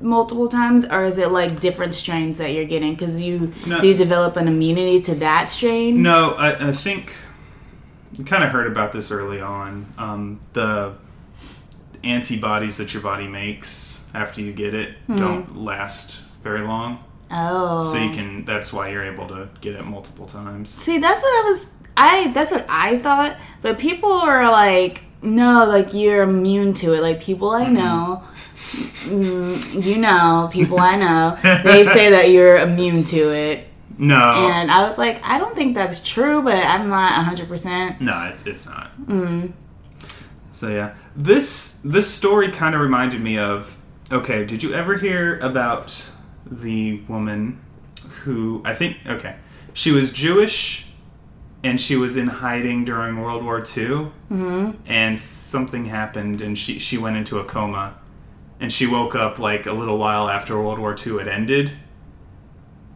multiple 0.00 0.48
times, 0.48 0.84
or 0.84 1.04
is 1.04 1.16
it 1.18 1.30
like 1.30 1.60
different 1.60 1.94
strains 1.94 2.38
that 2.38 2.52
you're 2.52 2.64
getting? 2.66 2.94
Because 2.94 3.20
you 3.22 3.52
No. 3.66 3.80
do 3.80 3.88
you 3.88 3.94
develop 3.94 4.36
an 4.36 4.48
immunity 4.48 5.00
to 5.02 5.14
that 5.16 5.48
strain? 5.48 6.02
No, 6.02 6.32
I, 6.32 6.68
I 6.68 6.72
think 6.72 7.14
you 8.12 8.24
kind 8.24 8.42
of 8.44 8.50
heard 8.50 8.66
about 8.66 8.92
this 8.92 9.10
early 9.10 9.40
on. 9.40 9.86
Um, 9.96 10.40
the 10.52 10.94
antibodies 12.04 12.76
that 12.78 12.94
your 12.94 13.02
body 13.02 13.26
makes 13.26 14.10
after 14.14 14.40
you 14.40 14.52
get 14.52 14.74
it 14.74 14.96
hmm. 15.06 15.16
don't 15.16 15.56
last 15.56 16.20
very 16.42 16.66
long. 16.66 17.04
Oh, 17.30 17.82
So 17.82 17.98
you 17.98 18.10
oh. 18.10 18.14
can. 18.14 18.44
That's 18.44 18.72
why 18.72 18.88
you're 18.88 19.04
able 19.04 19.28
to 19.28 19.48
get 19.60 19.74
it 19.74 19.84
multiple 19.84 20.26
times. 20.26 20.70
See, 20.70 20.98
that's 20.98 21.22
what 21.22 21.44
I 21.44 21.48
was. 21.48 21.70
I 21.96 22.28
that's 22.32 22.52
what 22.52 22.66
I 22.68 22.98
thought. 22.98 23.36
But 23.60 23.78
people 23.78 24.12
are 24.12 24.50
like, 24.50 25.02
no, 25.22 25.66
like 25.66 25.92
you're 25.92 26.22
immune 26.22 26.74
to 26.74 26.94
it. 26.94 27.02
Like 27.02 27.20
people 27.20 27.50
I 27.50 27.64
mm-hmm. 27.64 27.74
know, 27.74 28.24
mm, 29.02 29.84
you 29.84 29.98
know, 29.98 30.48
people 30.52 30.78
I 30.78 30.96
know, 30.96 31.38
they 31.64 31.84
say 31.84 32.10
that 32.10 32.30
you're 32.30 32.56
immune 32.58 33.04
to 33.04 33.34
it. 33.34 33.66
No, 34.00 34.14
And 34.14 34.70
I 34.70 34.86
was 34.86 34.96
like, 34.96 35.20
I 35.24 35.38
don't 35.38 35.56
think 35.56 35.74
that's 35.74 36.00
true, 36.08 36.40
but 36.40 36.54
I'm 36.54 36.88
not 36.88 37.16
100. 37.16 37.48
percent 37.48 38.00
no, 38.00 38.28
it's 38.30 38.46
it's 38.46 38.64
not. 38.64 38.96
Mm. 39.06 39.52
So 40.58 40.70
yeah, 40.70 40.96
this 41.14 41.80
this 41.84 42.12
story 42.12 42.48
kind 42.48 42.74
of 42.74 42.80
reminded 42.80 43.22
me 43.22 43.38
of. 43.38 43.80
Okay, 44.10 44.44
did 44.44 44.60
you 44.64 44.74
ever 44.74 44.96
hear 44.96 45.38
about 45.38 46.10
the 46.44 47.00
woman 47.06 47.60
who 48.22 48.60
I 48.64 48.74
think? 48.74 48.96
Okay, 49.06 49.36
she 49.72 49.92
was 49.92 50.12
Jewish, 50.12 50.88
and 51.62 51.80
she 51.80 51.94
was 51.94 52.16
in 52.16 52.26
hiding 52.26 52.84
during 52.84 53.20
World 53.20 53.44
War 53.44 53.58
II, 53.58 54.10
mm-hmm. 54.32 54.70
and 54.84 55.16
something 55.16 55.84
happened, 55.84 56.42
and 56.42 56.58
she 56.58 56.80
she 56.80 56.98
went 56.98 57.16
into 57.16 57.38
a 57.38 57.44
coma, 57.44 57.96
and 58.58 58.72
she 58.72 58.84
woke 58.84 59.14
up 59.14 59.38
like 59.38 59.64
a 59.64 59.72
little 59.72 59.96
while 59.96 60.28
after 60.28 60.60
World 60.60 60.80
War 60.80 60.96
II 61.06 61.18
had 61.18 61.28
ended. 61.28 61.70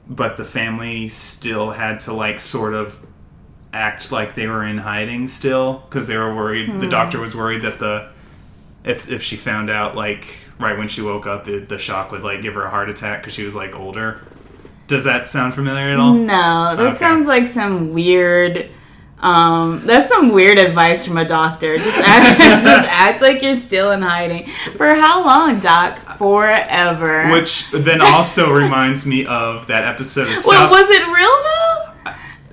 But 0.08 0.36
the 0.36 0.44
family 0.44 1.06
still 1.06 1.70
had 1.70 2.00
to 2.00 2.12
like 2.12 2.40
sort 2.40 2.74
of 2.74 3.06
act 3.72 4.12
like 4.12 4.34
they 4.34 4.46
were 4.46 4.64
in 4.64 4.78
hiding 4.78 5.26
still 5.28 5.82
because 5.88 6.06
they 6.06 6.16
were 6.16 6.34
worried. 6.34 6.80
The 6.80 6.88
doctor 6.88 7.18
was 7.20 7.34
worried 7.34 7.62
that 7.62 7.78
the 7.78 8.10
if 8.84 9.10
if 9.10 9.22
she 9.22 9.36
found 9.36 9.70
out 9.70 9.94
like 9.96 10.26
right 10.58 10.76
when 10.76 10.88
she 10.88 11.02
woke 11.02 11.26
up, 11.26 11.48
it, 11.48 11.68
the 11.68 11.78
shock 11.78 12.12
would 12.12 12.22
like 12.22 12.42
give 12.42 12.54
her 12.54 12.62
a 12.64 12.70
heart 12.70 12.88
attack 12.90 13.20
because 13.22 13.32
she 13.34 13.44
was 13.44 13.54
like 13.54 13.74
older. 13.74 14.20
Does 14.88 15.04
that 15.04 15.26
sound 15.28 15.54
familiar 15.54 15.88
at 15.92 15.98
all? 15.98 16.12
No, 16.14 16.74
that 16.76 16.78
Okay. 16.80 16.96
sounds 16.96 17.26
like 17.26 17.46
some 17.46 17.92
weird. 17.94 18.68
Um, 19.20 19.82
that's 19.86 20.08
some 20.08 20.32
weird 20.32 20.58
advice 20.58 21.06
from 21.06 21.16
a 21.16 21.24
doctor. 21.24 21.76
Just 21.78 21.98
act, 22.00 22.40
just 22.64 22.90
act 22.90 23.22
like 23.22 23.40
you're 23.40 23.54
still 23.54 23.92
in 23.92 24.02
hiding. 24.02 24.46
For 24.76 24.96
how 24.96 25.24
long, 25.24 25.60
Doc? 25.60 26.00
Forever. 26.18 27.28
Which 27.30 27.70
then 27.70 28.00
also 28.00 28.52
reminds 28.62 29.06
me 29.06 29.24
of 29.24 29.68
that 29.68 29.84
episode 29.84 30.22
of 30.28 30.34
well, 30.44 30.68
South. 30.68 30.70
was 30.72 30.90
it 30.90 31.06
real 31.06 31.30
though? 31.42 31.81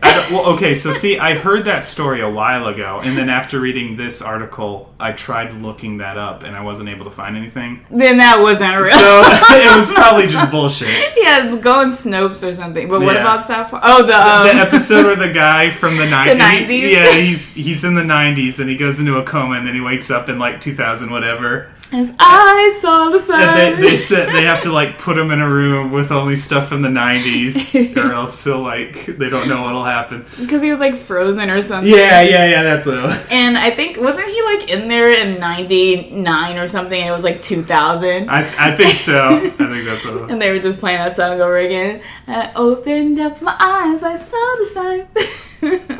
Well, 0.01 0.53
okay, 0.53 0.75
so 0.75 0.91
see, 0.91 1.17
I 1.17 1.33
heard 1.33 1.65
that 1.65 1.83
story 1.83 2.21
a 2.21 2.29
while 2.29 2.67
ago, 2.67 3.01
and 3.03 3.17
then 3.17 3.29
after 3.29 3.59
reading 3.59 3.95
this 3.95 4.21
article, 4.21 4.93
I 4.99 5.12
tried 5.12 5.53
looking 5.53 5.97
that 5.97 6.17
up, 6.17 6.43
and 6.43 6.55
I 6.55 6.62
wasn't 6.62 6.89
able 6.89 7.05
to 7.05 7.12
find 7.12 7.35
anything. 7.35 7.83
Then 7.89 8.17
that 8.17 8.39
wasn't 8.39 8.75
real. 8.77 8.85
So 8.85 9.21
it 9.57 9.75
was 9.75 9.89
probably 9.89 10.27
just 10.27 10.51
bullshit. 10.51 10.89
yeah, 11.17 11.55
go 11.55 11.73
on 11.79 11.91
Snopes 11.93 12.47
or 12.47 12.53
something. 12.53 12.88
But 12.88 13.01
what 13.01 13.15
Yeah. 13.15 13.21
about 13.21 13.47
South 13.47 13.71
Park? 13.71 13.81
Oh, 13.85 14.03
the 14.05 14.15
um, 14.15 14.45
the 14.45 14.53
episode 14.53 15.05
where 15.05 15.15
the 15.15 15.33
guy 15.33 15.69
from 15.71 15.97
the 15.97 16.05
90s, 16.05 16.38
90s? 16.39 16.91
yeah 16.91 17.12
he's 17.13 17.53
he's 17.53 17.83
in 17.83 17.95
the 17.95 18.03
90s 18.03 18.59
and 18.59 18.69
he 18.69 18.77
goes 18.77 18.99
into 18.99 19.17
a 19.17 19.23
coma 19.23 19.55
and 19.55 19.65
then 19.67 19.73
he 19.73 19.81
wakes 19.81 20.12
up 20.12 20.29
in 20.29 20.38
like 20.39 20.59
2000 20.62 21.09
whatever 21.12 21.69
As 21.91 22.13
I 22.19 22.78
saw 22.80 23.10
the 23.10 23.19
sun. 23.19 23.41
and 23.58 23.84
they, 23.84 23.89
they 23.89 23.97
said 23.97 24.32
they 24.32 24.43
have 24.43 24.62
to 24.62 24.71
like 24.71 24.99
put 24.99 25.17
him 25.17 25.32
in 25.32 25.39
a 25.39 25.49
room 25.49 25.91
with 25.91 26.12
only 26.12 26.36
stuff 26.36 26.67
from 26.67 26.84
the 26.84 26.89
90s 26.89 27.95
or 27.97 28.13
else 28.13 28.43
he'll 28.43 28.62
like 28.62 29.06
they 29.08 29.28
don't 29.30 29.49
know 29.49 29.63
what'll 29.63 29.84
happen 29.84 30.23
because 30.39 30.62
he 30.62 30.69
was 30.69 30.80
like 30.80 30.95
frozen 30.95 31.49
or 31.49 31.62
something. 31.62 31.91
yeah 31.91 32.21
yeah 32.21 32.45
yeah 32.47 32.63
that's 32.63 32.86
what 32.86 32.97
it 32.97 33.02
was 33.02 33.28
And 33.32 33.58
I 33.58 33.71
think 33.71 33.97
wasn't 33.97 34.28
he 34.28 34.41
like 34.43 34.69
in 34.69 34.88
there 34.88 35.10
in 35.10 35.39
'99 35.39 36.58
or 36.58 36.67
something? 36.67 36.99
And 36.99 37.10
it 37.10 37.13
was 37.13 37.23
like 37.23 37.41
2000. 37.41 38.30
I, 38.30 38.67
I 38.71 38.75
think 38.75 38.95
so 38.95 39.38
I 39.38 39.49
think 39.49 39.86
that's 39.86 40.06
what 40.06 40.13
it 40.15 40.21
was 40.21 40.32
and 40.32 40.41
they 40.41 40.52
were 40.52 40.60
just 40.60 40.80
playing 40.80 40.99
that 40.99 41.15
song 41.15 41.41
over 41.41 41.58
again. 41.58 42.02
I 42.28 42.52
opened 42.56 43.19
up 43.19 43.41
my 43.41 43.56
eyes, 43.60 44.04
I 44.04 44.15
saw 44.15 44.56
the 44.60 44.65
sign. 44.65 45.99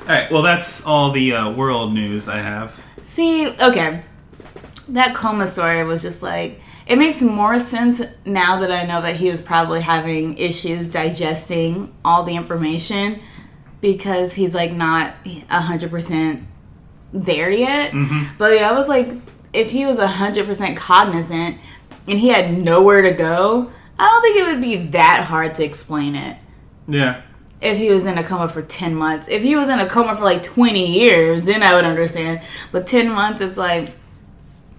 all 0.00 0.06
right 0.06 0.30
well 0.30 0.42
that's 0.42 0.84
all 0.84 1.12
the 1.12 1.34
uh, 1.34 1.50
world 1.50 1.94
news 1.94 2.28
I 2.28 2.38
have 2.38 2.80
See, 3.02 3.48
okay, 3.48 4.02
that 4.94 5.14
coma 5.14 5.46
story 5.46 5.82
was 5.84 6.02
just 6.02 6.22
like 6.22 6.60
it 6.86 6.96
makes 6.96 7.22
more 7.22 7.58
sense 7.58 8.02
now 8.24 8.60
that 8.60 8.72
I 8.72 8.84
know 8.84 9.00
that 9.00 9.16
he 9.16 9.30
was 9.30 9.40
probably 9.40 9.80
having 9.80 10.36
issues 10.38 10.88
digesting 10.88 11.94
all 12.04 12.24
the 12.24 12.34
information 12.34 13.20
because 13.80 14.34
he's 14.34 14.54
like 14.54 14.72
not 14.72 15.14
hundred 15.48 15.90
percent 15.90 16.46
there 17.12 17.50
yet. 17.50 17.92
Mm-hmm. 17.92 18.36
But 18.38 18.54
yeah, 18.54 18.70
I 18.70 18.72
was 18.72 18.88
like, 18.88 19.12
if 19.52 19.70
he 19.70 19.86
was 19.86 19.98
hundred 19.98 20.46
percent 20.46 20.76
cognizant 20.76 21.58
and 22.08 22.18
he 22.18 22.28
had 22.28 22.52
nowhere 22.52 23.02
to 23.02 23.12
go, 23.12 23.70
I 23.98 24.08
don't 24.08 24.22
think 24.22 24.36
it 24.38 24.52
would 24.52 24.62
be 24.62 24.90
that 24.92 25.24
hard 25.24 25.54
to 25.56 25.64
explain 25.64 26.14
it. 26.16 26.38
yeah 26.88 27.22
If 27.60 27.76
he 27.76 27.90
was 27.90 28.06
in 28.06 28.16
a 28.16 28.24
coma 28.24 28.48
for 28.48 28.62
10 28.62 28.94
months. 28.94 29.28
If 29.28 29.42
he 29.42 29.54
was 29.54 29.68
in 29.68 29.78
a 29.78 29.86
coma 29.86 30.16
for 30.16 30.24
like 30.24 30.42
20 30.42 30.86
years, 30.86 31.44
then 31.44 31.62
I 31.62 31.74
would 31.74 31.84
understand. 31.84 32.40
But 32.72 32.86
10 32.86 33.10
months, 33.10 33.42
it's 33.42 33.58
like, 33.58 33.92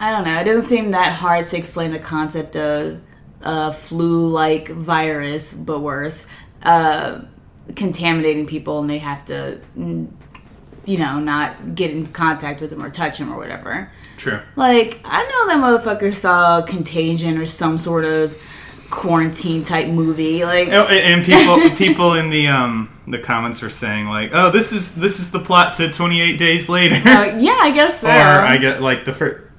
I 0.01 0.11
don't 0.11 0.23
know. 0.25 0.39
It 0.39 0.45
doesn't 0.45 0.67
seem 0.67 0.91
that 0.91 1.13
hard 1.13 1.45
to 1.47 1.57
explain 1.57 1.91
the 1.91 1.99
concept 1.99 2.55
of 2.55 2.99
a 3.41 3.71
flu 3.71 4.29
like 4.29 4.67
virus, 4.69 5.53
but 5.53 5.79
worse, 5.81 6.25
uh, 6.63 7.21
contaminating 7.75 8.47
people 8.47 8.79
and 8.79 8.89
they 8.89 8.97
have 8.97 9.23
to, 9.25 9.61
you 9.75 10.97
know, 10.97 11.19
not 11.19 11.75
get 11.75 11.91
in 11.91 12.07
contact 12.07 12.61
with 12.61 12.71
them 12.71 12.83
or 12.83 12.89
touch 12.89 13.19
them 13.19 13.31
or 13.31 13.37
whatever. 13.37 13.91
true 14.17 14.39
Like, 14.55 14.99
I 15.05 15.21
know 15.23 15.47
that 15.47 15.83
motherfucker 15.83 16.15
saw 16.15 16.63
Contagion 16.63 17.37
or 17.37 17.45
some 17.45 17.77
sort 17.77 18.03
of 18.03 18.35
quarantine 18.89 19.63
type 19.63 19.87
movie. 19.87 20.43
Like, 20.43 20.69
Oh, 20.69 20.85
and 20.85 21.23
and 21.23 21.25
people 21.25 21.69
people 21.77 22.13
in 22.15 22.31
the 22.31 22.47
um 22.47 22.89
the 23.07 23.19
comments 23.19 23.61
were 23.61 23.69
saying 23.69 24.07
like 24.07 24.31
oh 24.33 24.51
this 24.51 24.71
is 24.71 24.95
this 24.95 25.19
is 25.19 25.31
the 25.31 25.39
plot 25.39 25.73
to 25.75 25.91
28 25.91 26.37
days 26.37 26.69
later 26.69 26.95
uh, 26.95 27.37
yeah, 27.37 27.57
I 27.61 27.71
guess 27.71 27.99
so. 28.01 28.09
or 28.09 28.11
I 28.11 28.57
get 28.57 28.81
like 28.81 29.05
the 29.05 29.13
first 29.13 29.50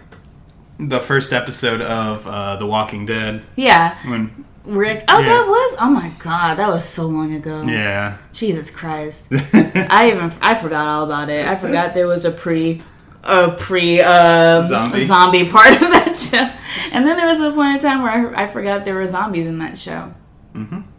the 0.79 1.01
first 1.01 1.33
episode 1.33 1.81
of 1.81 2.27
uh, 2.27 2.57
The 2.57 2.67
Walking 2.67 3.07
Dead 3.07 3.43
Yeah, 3.57 3.97
when 4.09 4.45
Rick. 4.65 5.05
Oh, 5.09 5.19
Yeah. 5.19 5.29
that 5.29 5.47
was. 5.47 5.77
Oh 5.81 5.91
my 5.91 6.11
god, 6.19 6.57
that 6.59 6.69
was 6.69 6.85
so 6.85 7.07
long 7.07 7.35
ago. 7.35 7.63
yeah 7.63 8.19
Jesus 8.33 8.71
Christ. 8.71 9.29
I 9.33 10.11
even 10.15 10.33
I 10.41 10.55
forgot 10.55 10.87
all 10.87 11.05
about 11.05 11.29
it. 11.29 11.47
I 11.47 11.57
forgot 11.57 11.95
there 11.95 12.07
was 12.07 12.25
a 12.25 12.31
pre 12.31 12.81
a 13.25 13.53
pre 13.53 14.01
um, 14.01 14.67
Zombie. 14.67 15.05
zombie 15.05 15.49
part 15.49 15.73
of 15.75 15.81
that 15.81 16.17
show. 16.17 16.49
And 16.93 17.07
then 17.07 17.17
there 17.17 17.27
was 17.27 17.41
a 17.41 17.53
point 17.53 17.75
in 17.77 17.79
time 17.81 18.03
where 18.03 18.37
I, 18.37 18.45
I 18.45 18.47
forgot 18.49 18.85
there 18.85 18.95
were 18.95 19.07
zombies 19.07 19.47
in 19.47 19.59
that 19.59 19.79
show 19.79 20.13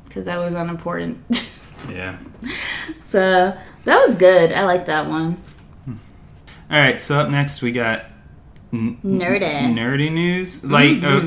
because 0.05 0.25
that 0.25 0.37
was 0.39 0.53
unimportant. 0.53 1.19
yeah 1.91 2.17
so 3.03 3.57
that 3.85 4.07
was 4.07 4.15
good. 4.15 4.53
I 4.53 4.63
like 4.65 4.85
that 4.85 5.07
one. 5.07 5.37
all 5.87 5.95
right 6.69 6.99
so 7.01 7.17
up 7.19 7.29
next 7.29 7.61
we 7.61 7.71
got 7.73 8.05
n- 8.73 8.97
Nerdy. 9.05 9.73
nerdy 9.73 10.11
news 10.11 10.63
like 10.65 11.03
uh, 11.03 11.21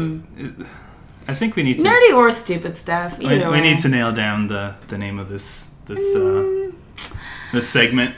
I 1.28 1.34
think 1.34 1.56
we 1.56 1.62
need 1.62 1.78
to 1.78 1.84
Nerdy 1.84 2.12
or 2.14 2.30
stupid 2.30 2.76
stuff. 2.76 3.18
we, 3.18 3.26
we 3.46 3.60
need 3.60 3.78
to 3.80 3.88
nail 3.88 4.12
down 4.12 4.48
the 4.48 4.74
the 4.88 4.98
name 4.98 5.18
of 5.18 5.28
this 5.28 5.72
this 5.86 6.14
uh 6.16 6.70
this 7.52 7.68
segment 7.68 8.14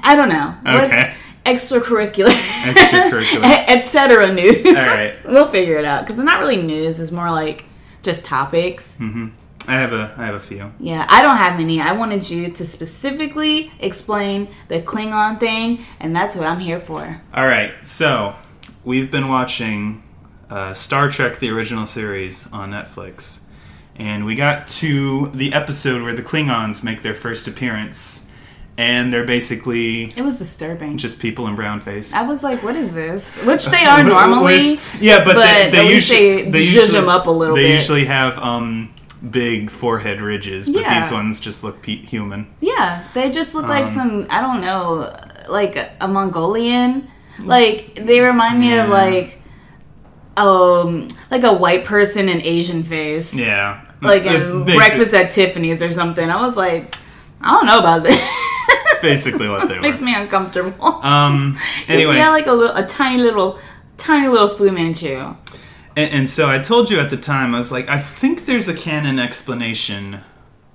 I 0.00 0.14
don't 0.16 0.28
know. 0.28 0.54
What's 0.62 0.86
Okay. 0.86 1.14
Extracurricular. 1.44 2.30
Extracurricular. 2.30 3.42
Etc. 3.68 4.32
news. 4.32 4.64
All 4.66 4.72
right. 4.74 5.12
we'll 5.26 5.48
figure 5.48 5.76
it 5.76 5.84
out 5.84 6.02
because 6.02 6.18
it's 6.18 6.24
not 6.24 6.40
really 6.40 6.62
news. 6.62 7.00
It's 7.00 7.10
more 7.10 7.30
like 7.30 7.64
just 8.02 8.24
topics. 8.24 8.96
Hmm. 8.96 9.28
I 9.68 9.74
have 9.74 9.92
a 9.92 10.14
I 10.16 10.24
have 10.26 10.34
a 10.34 10.40
few 10.40 10.72
Yeah, 10.80 11.06
I 11.08 11.22
don't 11.22 11.36
have 11.36 11.60
any. 11.60 11.80
I 11.80 11.92
wanted 11.92 12.28
you 12.30 12.48
to 12.50 12.64
specifically 12.66 13.70
explain 13.80 14.48
the 14.68 14.80
Klingon 14.80 15.38
thing, 15.38 15.84
and 16.00 16.14
that's 16.16 16.34
what 16.36 16.46
I'm 16.46 16.60
here 16.60 16.80
for. 16.80 17.20
All 17.34 17.46
right, 17.46 17.72
so 17.84 18.34
we've 18.84 19.10
been 19.10 19.28
watching 19.28 20.02
uh, 20.50 20.72
Star 20.74 21.10
Trek: 21.10 21.38
The 21.38 21.50
Original 21.50 21.86
Series 21.86 22.50
on 22.52 22.70
Netflix, 22.70 23.46
and 23.96 24.24
we 24.24 24.34
got 24.34 24.68
to 24.82 25.28
the 25.34 25.52
episode 25.52 26.02
where 26.02 26.14
the 26.14 26.22
Klingons 26.22 26.82
make 26.82 27.02
their 27.02 27.14
first 27.14 27.46
appearance, 27.46 28.30
and 28.78 29.12
they're 29.12 29.26
basically 29.26 30.04
It 30.16 30.22
was 30.22 30.38
disturbing. 30.38 30.96
just 30.96 31.20
people 31.20 31.46
in 31.46 31.54
brown 31.56 31.78
face. 31.80 32.14
I 32.14 32.22
was 32.26 32.42
like, 32.42 32.62
"What 32.62 32.74
is 32.76 32.94
this?" 32.94 33.36
Which 33.44 33.66
they 33.66 33.84
are 33.84 34.02
normally. 34.16 34.72
With- 34.72 34.96
yeah, 35.02 35.24
but, 35.24 35.34
but 35.34 35.44
they, 35.44 35.70
they 35.70 35.92
usually 35.92 36.42
they 36.44 36.50
they 36.50 36.62
usually, 36.62 36.86
them 37.00 37.08
up 37.08 37.26
a 37.26 37.30
little 37.30 37.54
They 37.54 37.64
bit. 37.68 37.74
usually 37.74 38.06
have 38.06 38.38
um, 38.38 38.90
big 39.30 39.70
forehead 39.70 40.20
ridges, 40.20 40.68
but 40.70 40.82
Yeah. 40.82 40.94
these 41.00 41.10
ones 41.12 41.40
just 41.40 41.64
look 41.64 41.82
pe- 41.82 42.04
human. 42.04 42.46
Yeah, 42.60 43.02
they 43.14 43.30
just 43.30 43.54
look 43.54 43.66
like 43.68 43.86
Um, 43.86 43.90
some. 43.92 44.26
I 44.30 44.40
don't 44.40 44.60
know, 44.60 45.12
like 45.48 45.76
a 46.00 46.06
Mongolian. 46.08 47.08
Like 47.42 47.94
they 47.96 48.20
remind 48.20 48.58
me 48.60 48.76
of 48.78 48.88
like, 48.88 49.40
um, 50.36 51.06
like 51.30 51.42
a 51.44 51.52
white 51.52 51.84
person 51.84 52.28
in 52.28 52.40
Asian 52.42 52.82
face. 52.82 53.34
Yeah, 53.34 53.80
like 54.02 54.22
That's, 54.22 54.36
uh, 54.36 54.38
in 54.52 54.64
basi- 54.64 54.76
Breakfast 54.76 55.14
at 55.14 55.30
Tiffany's 55.32 55.82
or 55.82 55.92
something. 55.92 56.28
I 56.30 56.40
was 56.40 56.56
like, 56.56 56.94
I 57.40 57.52
don't 57.52 57.66
know 57.66 57.78
about 57.80 58.02
this. 58.04 58.20
Basically 59.02 59.48
what 59.48 59.68
they 59.68 59.74
were. 59.76 59.80
Makes 59.82 60.00
me 60.02 60.14
uncomfortable. 60.14 61.00
Um. 61.02 61.56
Anyway, 61.88 62.16
yeah, 62.16 62.30
like 62.30 62.46
a 62.46 62.52
little, 62.52 62.76
a 62.76 62.84
tiny 62.86 63.22
little, 63.22 63.58
tiny 63.96 64.28
little 64.28 64.48
Fu 64.48 64.70
Manchu. 64.70 65.34
And, 65.98 66.12
and 66.12 66.28
so 66.28 66.48
I 66.48 66.60
told 66.60 66.90
you 66.90 67.00
at 67.00 67.10
the 67.10 67.16
time, 67.16 67.54
I 67.54 67.58
was 67.58 67.72
like, 67.72 67.88
I 67.88 67.98
think 67.98 68.46
there's 68.46 68.68
a 68.68 68.74
canon 68.74 69.18
explanation 69.18 70.20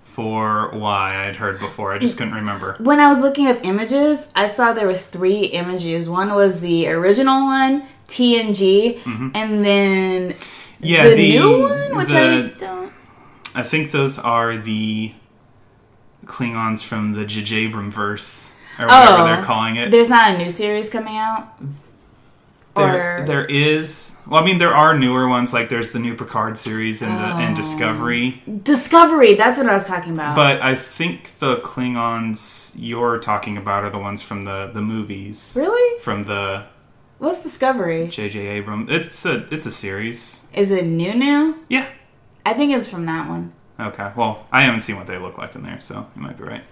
for 0.04 0.70
why 0.74 1.26
I'd 1.26 1.38
heard 1.38 1.60
before. 1.60 1.94
I 1.94 1.98
just 1.98 2.18
couldn't 2.18 2.34
remember. 2.36 2.76
When 2.80 3.00
I 3.00 3.08
was 3.08 3.20
looking 3.20 3.48
up 3.48 3.60
images, 3.64 4.28
I 4.36 4.48
saw 4.48 4.74
there 4.74 4.86
was 4.88 5.06
three 5.06 5.46
images. 5.46 6.10
One 6.10 6.34
was 6.36 6.60
the 6.60 6.88
original 6.90 7.44
one, 7.46 7.88
TNG, 8.08 9.00
and 9.34 9.64
then 9.66 10.34
Mm-hmm. 10.34 10.86
Yeah, 10.86 11.08
the, 11.08 11.16
the- 11.16 11.30
new 11.40 11.62
one, 11.62 11.96
which 11.98 12.12
I 12.12 12.42
don't. 12.58 12.92
I 13.56 13.64
think 13.64 13.92
those 13.92 14.20
are 14.20 14.58
the 14.58 15.14
Klingons 16.26 16.84
from 16.86 17.12
the 17.12 17.24
J.J. 17.26 17.68
Abram 17.68 17.90
verse, 17.90 18.56
or 18.80 18.88
whatever 18.88 19.22
Oh, 19.22 19.26
they're 19.26 19.44
calling 19.44 19.78
it. 19.78 19.92
There's 19.92 20.10
not 20.10 20.32
a 20.36 20.38
new 20.38 20.50
series 20.50 20.90
coming 20.90 21.16
out. 21.18 21.54
There, 22.76 23.22
or- 23.22 23.26
there 23.26 23.46
is. 23.46 24.18
Well, 24.28 24.42
I 24.42 24.46
mean, 24.46 24.58
there 24.58 24.74
are 24.76 24.98
newer 24.98 25.28
ones. 25.28 25.54
Like 25.54 25.70
there's 25.70 25.92
the 25.92 26.00
new 26.00 26.16
Picard 26.16 26.58
series 26.58 27.02
and 27.04 27.16
the 27.18 27.34
Oh. 27.36 27.38
and 27.40 27.56
Discovery. 27.56 28.42
Discovery. 28.64 29.36
That's 29.36 29.58
what 29.60 29.68
I 29.70 29.74
was 29.74 29.88
talking 29.88 30.14
about. 30.14 30.36
But 30.36 30.60
I 30.62 30.74
think 30.76 31.38
the 31.38 31.58
Klingons 31.58 32.74
you're 32.76 33.20
talking 33.20 33.58
about 33.58 33.84
are 33.84 33.92
the 33.92 34.00
ones 34.00 34.24
from 34.24 34.42
the 34.42 34.72
the 34.74 34.82
movies. 34.82 35.56
really, 35.60 36.00
From 36.00 36.24
the 36.24 36.64
what's 37.20 37.44
Discovery? 37.44 38.08
J.J. 38.08 38.40
Abrams. 38.40 38.90
It's 38.92 39.24
a 39.26 39.46
it's 39.54 39.68
a 39.68 39.72
series. 39.72 40.48
Is 40.54 40.72
it 40.72 40.86
new? 40.88 41.14
now? 41.14 41.56
Yeah. 41.70 41.88
I 42.46 42.54
think 42.54 42.74
it's 42.74 42.90
from 42.90 43.06
that 43.06 43.30
one. 43.30 43.54
Okay. 43.80 44.12
Well, 44.16 44.48
I 44.52 44.64
haven't 44.64 44.82
seen 44.82 44.96
what 44.98 45.06
they 45.08 45.18
look 45.20 45.38
like 45.38 45.54
in 45.56 45.62
there, 45.64 45.80
so 45.80 46.08
you 46.16 46.22
might 46.24 46.38
be 46.38 46.44
right. 46.44 46.64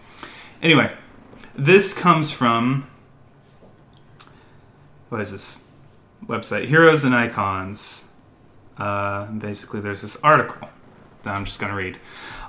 Anyway, 0.64 0.92
this 1.56 1.94
comes 1.98 2.32
from 2.32 2.88
what 5.10 5.22
is 5.22 5.32
this? 5.32 5.68
Website, 6.26 6.66
Heroes 6.66 7.04
and 7.04 7.16
Icons. 7.16 8.14
Uh, 8.78 9.32
basically, 9.32 9.80
there's 9.80 10.02
this 10.02 10.22
article 10.24 10.70
that 11.24 11.36
I'm 11.36 11.46
just 11.46 11.60
going 11.60 11.72
to 11.72 11.78
read. 11.78 12.00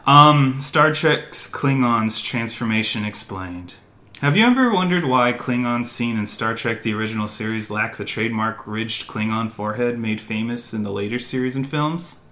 Um, 0.06 0.60
Star 0.60 0.92
Trek's 0.92 1.50
Klingons 1.50 2.22
transformation 2.22 3.04
explained. 3.04 3.74
Have 4.20 4.36
you 4.36 4.46
ever 4.46 4.72
wondered 4.72 5.04
why 5.04 5.32
Klingons 5.32 5.86
seen 5.86 6.16
in 6.16 6.26
Star 6.26 6.54
Trek 6.54 6.82
the 6.82 6.94
original 6.94 7.26
series 7.26 7.70
lack 7.70 7.96
the 7.96 8.04
trademark 8.04 8.66
ridged 8.66 9.08
Klingon 9.08 9.50
forehead 9.50 9.98
made 9.98 10.20
famous 10.20 10.72
in 10.72 10.84
the 10.84 10.92
later 10.92 11.18
series 11.18 11.56
and 11.56 11.66
films? 11.66 12.24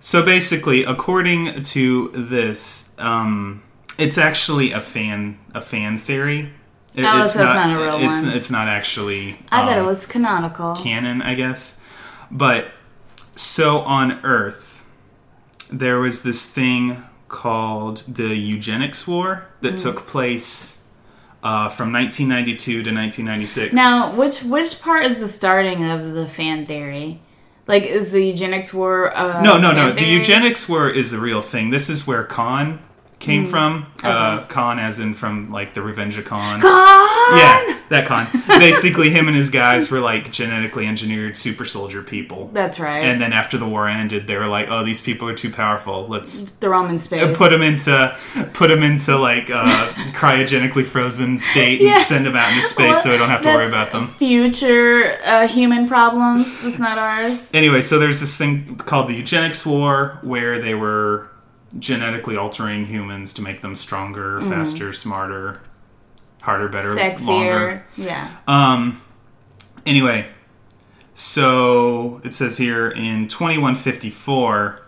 So 0.00 0.22
basically, 0.22 0.84
according 0.84 1.64
to 1.64 2.08
this, 2.08 2.94
um, 2.98 3.62
it's 3.98 4.18
actually 4.18 4.72
a 4.72 4.80
fan 4.80 5.38
a 5.54 5.60
fan 5.60 5.96
theory. 5.98 6.52
It- 6.98 7.04
Oh, 7.04 7.24
so 7.24 7.24
it's 7.24 7.36
not 7.36 7.70
a 7.76 7.80
real 7.80 7.96
it's, 8.08 8.22
one. 8.24 8.36
It's 8.36 8.50
not 8.50 8.68
actually. 8.68 9.38
I 9.50 9.62
thought 9.66 9.76
it 9.76 9.80
um, 9.80 9.86
was 9.86 10.04
canonical. 10.06 10.74
canon, 10.74 11.22
I 11.22 11.34
guess. 11.34 11.80
But 12.30 12.68
so 13.34 13.78
on 13.80 14.20
Earth, 14.24 14.84
there 15.70 15.98
was 16.00 16.22
this 16.22 16.46
thing 16.48 17.04
called 17.28 18.02
the 18.08 18.34
Eugenics 18.36 19.06
War 19.06 19.46
that 19.60 19.74
Mm. 19.74 19.82
took 19.82 20.06
place 20.06 20.84
uh, 21.42 21.68
from 21.68 21.92
1992 21.92 22.82
to 22.82 22.90
1996. 22.92 23.72
Now, 23.74 24.12
which 24.14 24.42
which 24.42 24.80
part 24.80 25.04
is 25.06 25.20
the 25.20 25.28
starting 25.28 25.88
of 25.88 26.12
the 26.14 26.26
fan 26.26 26.66
theory? 26.66 27.20
Like, 27.68 27.84
is 27.84 28.10
the 28.12 28.24
eugenics 28.24 28.72
war? 28.74 29.14
Uh, 29.16 29.42
no, 29.42 29.58
no, 29.58 29.72
no. 29.72 29.88
fan 29.88 29.96
The? 29.96 30.04
Eugenics 30.04 30.68
War 30.68 30.88
is 30.90 31.12
a 31.12 31.20
real 31.20 31.42
thing. 31.42 31.68
This 31.70 31.88
is 31.90 32.06
where 32.06 32.24
Khan 32.24 32.80
came 33.18 33.46
from. 33.46 33.86
Uh, 34.04 34.38
Mm. 34.38 34.48
Khan, 34.48 34.78
as 34.78 35.00
in 35.00 35.12
from 35.14 35.50
like 35.50 35.74
the 35.74 35.82
Revenge 35.82 36.16
of 36.18 36.24
Khan. 36.24 36.60
Gone! 36.60 37.38
Yeah, 37.38 37.78
that 37.88 38.06
Khan. 38.06 38.28
Basically, 38.46 39.10
him 39.10 39.26
and 39.26 39.36
his 39.36 39.50
guys 39.50 39.90
were 39.90 39.98
like 39.98 40.30
genetically 40.30 40.86
engineered 40.86 41.36
super 41.36 41.64
soldier 41.64 42.02
people. 42.02 42.48
That's 42.52 42.78
right. 42.78 43.04
And 43.04 43.20
then 43.20 43.32
after 43.32 43.58
the 43.58 43.66
war 43.66 43.88
ended, 43.88 44.26
they 44.28 44.36
were 44.36 44.46
like, 44.46 44.68
"Oh, 44.70 44.84
these 44.84 45.00
people 45.00 45.28
are 45.28 45.34
too 45.34 45.50
powerful. 45.50 46.06
Let's 46.06 46.40
throw 46.52 46.80
them 46.82 46.92
in 46.92 46.98
space. 46.98 47.36
put 47.36 47.50
them 47.50 47.60
into 47.62 48.16
put 48.54 48.68
them 48.68 48.82
into 48.84 49.16
like 49.18 49.50
uh, 49.50 49.88
cryogenically 50.14 50.84
frozen 50.84 51.38
state 51.38 51.80
and 51.80 51.88
Yeah. 51.90 52.02
send 52.02 52.24
them 52.24 52.36
out 52.36 52.50
into 52.50 52.62
space 52.62 53.02
so 53.02 53.10
we 53.10 53.18
don't 53.18 53.30
have 53.30 53.42
to 53.42 53.48
worry 53.48 53.66
about 53.68 53.90
them." 53.90 54.08
Future 54.08 55.18
uh, 55.26 55.48
human 55.48 55.88
problems. 55.88 56.62
That's 56.62 56.78
not 56.78 56.98
ours. 56.98 57.50
Anyway, 57.52 57.80
so 57.80 57.98
there's 57.98 58.20
this 58.20 58.36
thing 58.38 58.76
called 58.76 59.08
the 59.08 59.14
eugenics 59.14 59.66
war 59.66 60.18
where 60.22 60.60
they 60.62 60.74
were 60.74 61.28
genetically 61.78 62.36
altering 62.36 62.86
humans 62.86 63.32
to 63.34 63.42
make 63.42 63.60
them 63.60 63.74
stronger, 63.74 64.40
faster, 64.42 64.92
smarter, 64.92 65.60
harder, 66.42 66.68
better, 66.68 66.94
longer. 66.94 67.16
Sexier. 67.16 67.82
Yeah. 67.96 68.36
Um. 68.46 69.02
Anyway, 69.84 70.28
so 71.14 72.20
it 72.24 72.34
says 72.34 72.58
here 72.58 72.88
in 72.90 73.26
2154, 73.28 74.82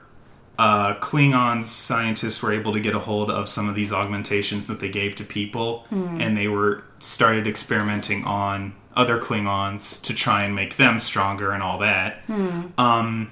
uh, 0.58 0.94
Klingon 0.96 1.62
scientists 1.62 2.42
were 2.42 2.52
able 2.52 2.72
to 2.72 2.80
get 2.80 2.94
a 2.94 2.98
hold 2.98 3.30
of 3.30 3.48
some 3.48 3.68
of 3.68 3.74
these 3.74 3.92
augmentations 3.92 4.66
that 4.66 4.80
they 4.80 4.90
gave 4.90 5.14
to 5.16 5.24
people, 5.24 5.86
and 6.20 6.36
they 6.36 6.48
were 6.48 6.84
started 6.98 7.46
experimenting 7.46 8.24
on 8.24 8.74
other 8.94 9.18
Klingons 9.18 10.02
to 10.04 10.14
try 10.14 10.44
and 10.44 10.54
make 10.54 10.76
them 10.76 10.98
stronger 10.98 11.52
and 11.52 11.62
all 11.62 11.78
that. 11.78 12.22
Um, 12.78 13.30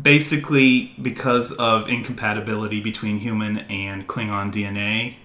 basically, 0.00 0.94
because 1.00 1.52
of 1.52 1.88
incompatibility 1.88 2.80
between 2.80 3.18
human 3.18 3.58
and 3.58 4.06
Klingon 4.06 4.52
DNA, 4.52 5.16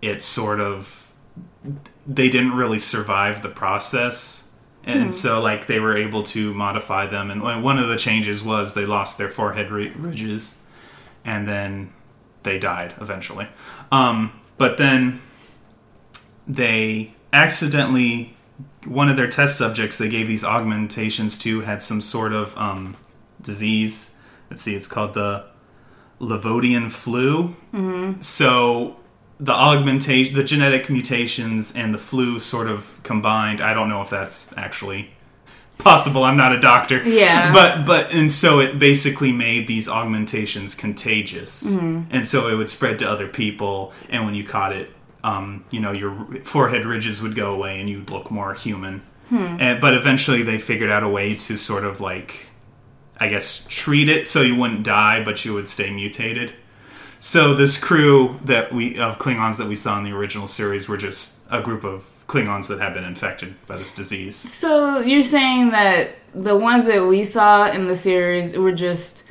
it 0.00 0.22
sort 0.22 0.60
of 0.60 1.12
they 2.06 2.28
didn't 2.28 2.52
really 2.52 2.78
survive 2.78 3.42
the 3.42 3.48
process. 3.48 4.52
And 4.84 5.14
so 5.14 5.40
like 5.40 5.68
they 5.68 5.78
were 5.78 5.96
able 5.96 6.24
to 6.24 6.52
modify 6.54 7.06
them. 7.06 7.30
And 7.30 7.40
one 7.40 7.62
one 7.62 7.78
of 7.78 7.88
the 7.88 7.96
changes 7.96 8.42
was 8.42 8.74
they 8.74 8.84
lost 8.84 9.16
their 9.16 9.28
forehead 9.28 9.70
ridges 9.70 10.60
and 11.24 11.46
then 11.46 11.92
they 12.42 12.58
died 12.58 12.94
eventually. 13.00 13.46
Um, 13.92 14.32
but 14.58 14.78
then 14.78 15.20
they 16.48 17.14
accidentally 17.32 18.36
one 18.84 19.08
of 19.08 19.16
their 19.16 19.28
test 19.28 19.56
subjects 19.56 19.98
they 19.98 20.08
gave 20.08 20.26
these 20.26 20.44
augmentations 20.44 21.38
to 21.38 21.60
had 21.60 21.80
some 21.80 22.00
sort 22.00 22.32
of 22.32 22.56
um, 22.56 22.96
disease 23.42 24.18
let's 24.50 24.62
see 24.62 24.74
it's 24.74 24.86
called 24.86 25.14
the 25.14 25.44
Levodian 26.20 26.90
flu 26.90 27.54
so 28.20 28.96
the 29.40 29.52
augmentation, 29.52 30.34
the 30.34 30.44
genetic 30.44 30.88
mutations, 30.88 31.74
and 31.74 31.92
the 31.92 31.98
flu 31.98 32.38
sort 32.38 32.68
of 32.68 33.00
combined. 33.02 33.60
I 33.60 33.74
don't 33.74 33.88
know 33.88 34.00
if 34.00 34.08
that's 34.08 34.56
actually 34.56 35.10
possible. 35.78 36.22
I'm 36.22 36.36
not 36.36 36.52
a 36.52 36.60
doctor. 36.60 37.02
Yeah. 37.02 37.52
But 37.52 37.84
but 37.84 38.14
and 38.14 38.30
so 38.30 38.60
it 38.60 38.78
basically 38.78 39.32
made 39.32 39.66
these 39.66 39.88
augmentations 39.88 40.76
contagious, 40.76 41.74
and 42.12 42.24
so 42.24 42.48
it 42.48 42.54
would 42.54 42.70
spread 42.70 43.00
to 43.00 43.10
other 43.10 43.26
people. 43.26 43.92
And 44.08 44.24
when 44.24 44.36
you 44.36 44.44
caught 44.44 44.72
it, 44.72 44.90
um, 45.24 45.64
you 45.72 45.80
know, 45.80 45.90
your 45.90 46.14
forehead 46.44 46.84
ridges 46.86 47.20
would 47.20 47.34
go 47.34 47.52
away, 47.52 47.80
and 47.80 47.90
you'd 47.90 48.10
look 48.10 48.30
more 48.30 48.54
human. 48.54 49.02
And, 49.60 49.80
but 49.80 49.94
eventually, 49.94 50.42
they 50.42 50.58
figured 50.58 50.90
out 50.90 51.02
a 51.02 51.08
way 51.08 51.34
to 51.34 51.56
sort 51.56 51.84
of 51.84 52.00
like, 52.00 52.48
I 53.22 53.28
guess, 53.28 53.64
treat 53.68 54.08
it 54.08 54.26
so 54.26 54.42
you 54.42 54.56
wouldn't 54.56 54.82
die, 54.82 55.22
but 55.22 55.44
you 55.44 55.54
would 55.54 55.68
stay 55.68 55.92
mutated. 55.92 56.54
So 57.20 57.54
this 57.54 57.78
crew 57.78 58.40
that 58.44 58.72
we 58.72 58.98
of 58.98 59.18
Klingons 59.18 59.58
that 59.58 59.68
we 59.68 59.76
saw 59.76 59.96
in 59.96 60.02
the 60.02 60.10
original 60.10 60.48
series 60.48 60.88
were 60.88 60.96
just 60.96 61.38
a 61.48 61.62
group 61.62 61.84
of 61.84 62.24
Klingons 62.26 62.66
that 62.68 62.80
had 62.80 62.94
been 62.94 63.04
infected 63.04 63.54
by 63.68 63.76
this 63.76 63.94
disease. 63.94 64.34
So 64.34 64.98
you're 64.98 65.22
saying 65.22 65.70
that 65.70 66.16
the 66.34 66.56
ones 66.56 66.86
that 66.86 67.06
we 67.06 67.22
saw 67.22 67.70
in 67.70 67.86
the 67.86 67.94
series 67.94 68.58
were 68.58 68.72
just 68.72 69.24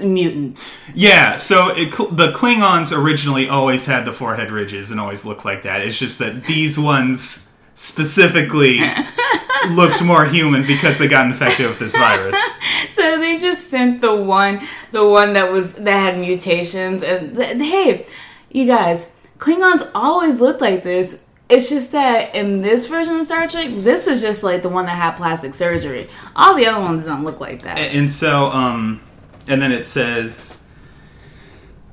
mutants? 0.00 0.78
Yeah, 0.94 1.34
so 1.34 1.74
it, 1.74 1.90
the 1.90 2.30
Klingons 2.30 2.96
originally 2.96 3.48
always 3.48 3.86
had 3.86 4.04
the 4.04 4.12
forehead 4.12 4.52
ridges 4.52 4.92
and 4.92 5.00
always 5.00 5.26
looked 5.26 5.44
like 5.44 5.64
that. 5.64 5.82
It's 5.82 5.98
just 5.98 6.20
that 6.20 6.44
these 6.44 6.78
ones 6.78 7.52
specifically 7.74 8.78
looked 9.70 10.02
more 10.02 10.24
human 10.26 10.66
because 10.66 10.98
they 10.98 11.06
got 11.08 11.26
infected 11.26 11.66
with 11.68 11.78
this 11.78 11.96
virus. 11.96 12.36
So 12.90 13.18
they 13.18 13.38
just 13.40 13.70
sent 13.70 14.00
the 14.02 14.14
one, 14.14 14.60
the 14.92 15.06
one 15.08 15.32
that 15.32 15.50
was 15.50 15.74
that 15.74 15.98
had 16.12 16.18
mutations, 16.18 17.02
and 17.02 17.34
th- 17.36 17.56
hey, 17.56 18.06
you 18.50 18.66
guys, 18.66 19.08
Klingons 19.38 19.90
always 19.94 20.40
looked 20.40 20.60
like 20.60 20.84
this. 20.84 21.20
It's 21.48 21.68
just 21.68 21.90
that 21.92 22.34
in 22.36 22.60
this 22.62 22.86
version 22.86 23.16
of 23.16 23.24
Star 23.24 23.48
Trek, 23.48 23.68
this 23.70 24.06
is 24.06 24.20
just 24.20 24.44
like 24.44 24.62
the 24.62 24.68
one 24.68 24.86
that 24.86 24.92
had 24.96 25.16
plastic 25.16 25.54
surgery. 25.54 26.08
All 26.36 26.54
the 26.54 26.66
other 26.66 26.80
ones 26.80 27.04
don't 27.04 27.24
look 27.24 27.40
like 27.40 27.62
that. 27.62 27.78
and 27.78 28.08
so 28.08 28.46
um 28.52 29.00
and 29.48 29.60
then 29.60 29.72
it 29.72 29.86
says 29.86 30.64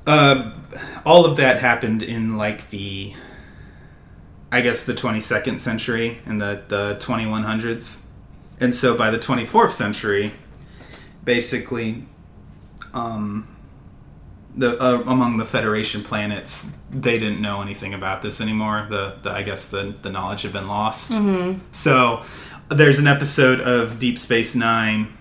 uh 0.06 0.52
all 1.04 1.26
of 1.26 1.36
that 1.38 1.58
happened 1.60 2.02
in 2.02 2.36
like 2.36 2.70
the 2.70 3.12
i 4.52 4.60
guess 4.60 4.86
the 4.86 4.92
22nd 4.92 5.58
century 5.58 6.20
and 6.24 6.40
the 6.40 6.62
the 6.68 6.96
2100s 7.00 8.06
and 8.60 8.72
so 8.72 8.96
by 8.96 9.10
the 9.10 9.18
24th 9.18 9.72
century 9.72 10.32
basically 11.24 12.04
um 12.94 13.48
the 14.54 14.78
uh, 14.82 15.02
among 15.06 15.38
the 15.38 15.44
federation 15.44 16.02
planets 16.02 16.76
they 16.90 17.18
didn't 17.18 17.40
know 17.40 17.62
anything 17.62 17.94
about 17.94 18.20
this 18.20 18.40
anymore. 18.40 18.86
The, 18.90 19.16
the 19.22 19.30
i 19.30 19.42
guess 19.42 19.70
the 19.70 19.94
the 20.02 20.10
knowledge 20.10 20.42
had 20.42 20.52
been 20.52 20.68
lost. 20.68 21.10
So 21.72 22.22
there's 22.68 22.98
an 22.98 23.06
episode 23.06 23.60
of 23.60 23.98
deep 23.98 24.18
space 24.18 24.54
nine 24.54 25.16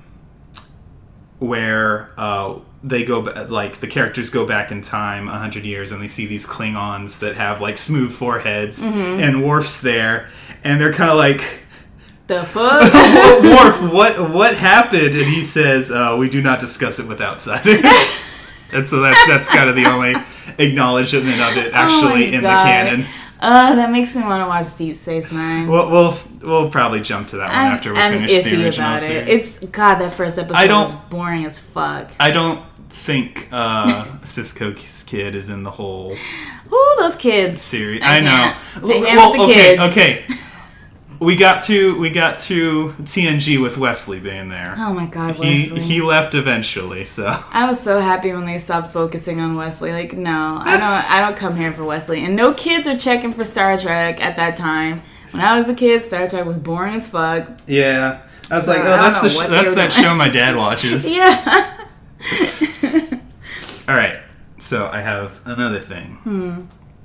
where 1.39 2.11
uh, 2.17 2.59
they 2.83 3.03
go 3.03 3.19
like 3.49 3.77
the 3.77 3.87
characters 3.87 4.29
go 4.29 4.45
back 4.45 4.71
in 4.71 4.81
time 4.81 5.27
a 5.27 5.37
hundred 5.37 5.63
years 5.65 5.91
and 5.91 6.01
they 6.01 6.07
see 6.07 6.25
these 6.25 6.47
Klingons 6.47 7.19
that 7.19 7.35
have 7.35 7.61
like 7.61 7.77
smooth 7.77 8.11
foreheads 8.11 8.81
and 8.83 9.43
Worf's 9.43 9.81
there 9.81 10.29
and 10.63 10.81
they're 10.81 10.93
kind 10.93 11.11
of 11.11 11.17
like 11.17 11.59
The 12.27 12.43
fuck? 12.43 12.81
Worf 13.43 13.93
what 13.93 14.29
what 14.31 14.55
happened 14.57 15.13
and 15.15 15.25
he 15.27 15.43
says 15.43 15.91
uh, 15.91 16.15
we 16.19 16.27
do 16.29 16.41
not 16.41 16.59
discuss 16.59 16.99
it 16.99 17.07
with 17.07 17.21
outsiders 17.21 17.83
and 18.73 18.87
so 18.87 18.99
that's 19.01 19.27
that's 19.27 19.47
kind 19.47 19.69
of 19.69 19.75
the 19.75 19.85
only 19.85 20.15
acknowledgement 20.57 21.39
of 21.41 21.57
it 21.57 21.73
actually 21.73 22.29
Oh 22.33 22.37
in 22.37 22.41
God. 22.41 22.51
the 22.57 22.63
canon 22.63 23.07
uh, 23.41 23.75
that 23.75 23.91
makes 23.91 24.15
me 24.15 24.23
want 24.23 24.41
to 24.43 24.47
watch 24.47 24.75
Deep 24.77 24.95
Space 24.95 25.31
Nine. 25.31 25.67
we'll, 25.67 25.89
we'll 25.89 26.17
we'll 26.41 26.69
probably 26.69 27.01
jump 27.01 27.27
to 27.29 27.37
that 27.37 27.49
one 27.49 27.57
I'm, 27.57 27.71
after 27.73 27.93
we 27.93 27.99
I'm 27.99 28.13
finish 28.27 28.43
the 28.43 28.63
original 28.65 28.87
about 28.89 28.99
series. 29.01 29.27
it. 29.27 29.29
It's 29.29 29.59
God. 29.71 29.95
That 29.95 30.13
first 30.13 30.37
episode 30.37 30.57
I 30.57 30.67
don't- 30.67 30.83
was 30.85 30.93
boring 31.09 31.45
as 31.45 31.57
fuck. 31.59 32.09
I 32.19 32.31
don't 32.31 32.63
think 32.89 33.47
uh, 33.51 34.03
Sisko's 34.23 35.03
kid 35.03 35.35
is 35.35 35.49
in 35.49 35.63
the 35.63 35.71
whole 35.71 36.11
Ooh, 36.71 36.95
those 36.99 37.15
kids. 37.15 37.61
series. 37.61 38.01
I 38.03 38.17
I, 38.17 38.19
know. 38.21 38.55
well, 38.87 39.43
okay, 39.43 39.75
kids. 39.77 39.81
okay. 39.91 40.25
We 41.21 41.35
got 41.35 41.61
to 41.65 41.99
we 41.99 42.09
got 42.09 42.39
to 42.39 42.89
TNG 43.03 43.61
with 43.61 43.77
Wesley 43.77 44.19
being 44.19 44.49
there. 44.49 44.73
Oh 44.77 44.91
my 44.91 45.05
God, 45.05 45.35
he 45.35 45.69
Wesley. 45.71 45.81
he 45.81 46.01
left 46.01 46.33
eventually, 46.33 47.05
so 47.05 47.27
I 47.51 47.65
was 47.67 47.79
so 47.79 47.99
happy 48.01 48.33
when 48.33 48.45
they 48.45 48.57
stopped 48.57 48.91
focusing 48.91 49.39
on 49.39 49.55
Wesley. 49.55 49.91
Like, 49.93 50.13
no, 50.13 50.57
I 50.59 50.71
don't. 50.77 51.11
I 51.11 51.21
don't 51.21 51.37
come 51.37 51.55
here 51.55 51.71
for 51.73 51.83
Wesley. 51.83 52.25
And 52.25 52.35
no 52.35 52.53
kids 52.55 52.87
are 52.87 52.97
checking 52.97 53.31
for 53.33 53.43
Star 53.43 53.77
Trek 53.77 54.19
at 54.19 54.35
that 54.37 54.57
time. 54.57 55.03
When 55.29 55.43
I 55.43 55.55
was 55.57 55.69
a 55.69 55.75
kid, 55.75 56.03
Star 56.03 56.27
Trek 56.27 56.45
was 56.45 56.57
boring 56.57 56.95
as 56.95 57.07
fuck. 57.07 57.47
yeah. 57.67 58.21
I 58.49 58.55
was 58.55 58.67
like, 58.67 58.79
oh, 58.79 58.83
that's 58.83 59.21
the 59.21 59.29
sh- 59.29 59.47
that's 59.47 59.75
that 59.75 59.91
doing. 59.91 60.03
show 60.05 60.13
my 60.15 60.27
dad 60.27 60.57
watches. 60.57 61.09
Yeah. 61.13 61.77
All 63.87 63.95
right, 63.95 64.19
so 64.59 64.89
I 64.91 65.01
have 65.01 65.39
another 65.45 65.79
thing. 65.79 66.15
Hmm. 66.23 66.61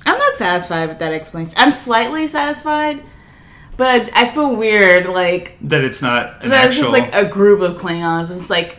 I'm 0.06 0.18
not 0.18 0.36
satisfied 0.36 0.88
with 0.88 0.98
that 1.00 1.12
explanation. 1.12 1.54
I'm 1.56 1.70
slightly 1.70 2.26
satisfied, 2.28 3.02
but 3.76 4.10
I 4.14 4.30
feel 4.30 4.54
weird. 4.56 5.06
Like 5.06 5.56
That 5.62 5.84
it's 5.84 6.02
not 6.02 6.42
an 6.44 6.50
that 6.50 6.66
it's 6.68 6.76
just 6.76 6.90
like 6.92 7.14
a 7.14 7.24
group 7.24 7.60
of 7.60 7.80
Klingons. 7.80 8.34
It's 8.34 8.50
like 8.50 8.76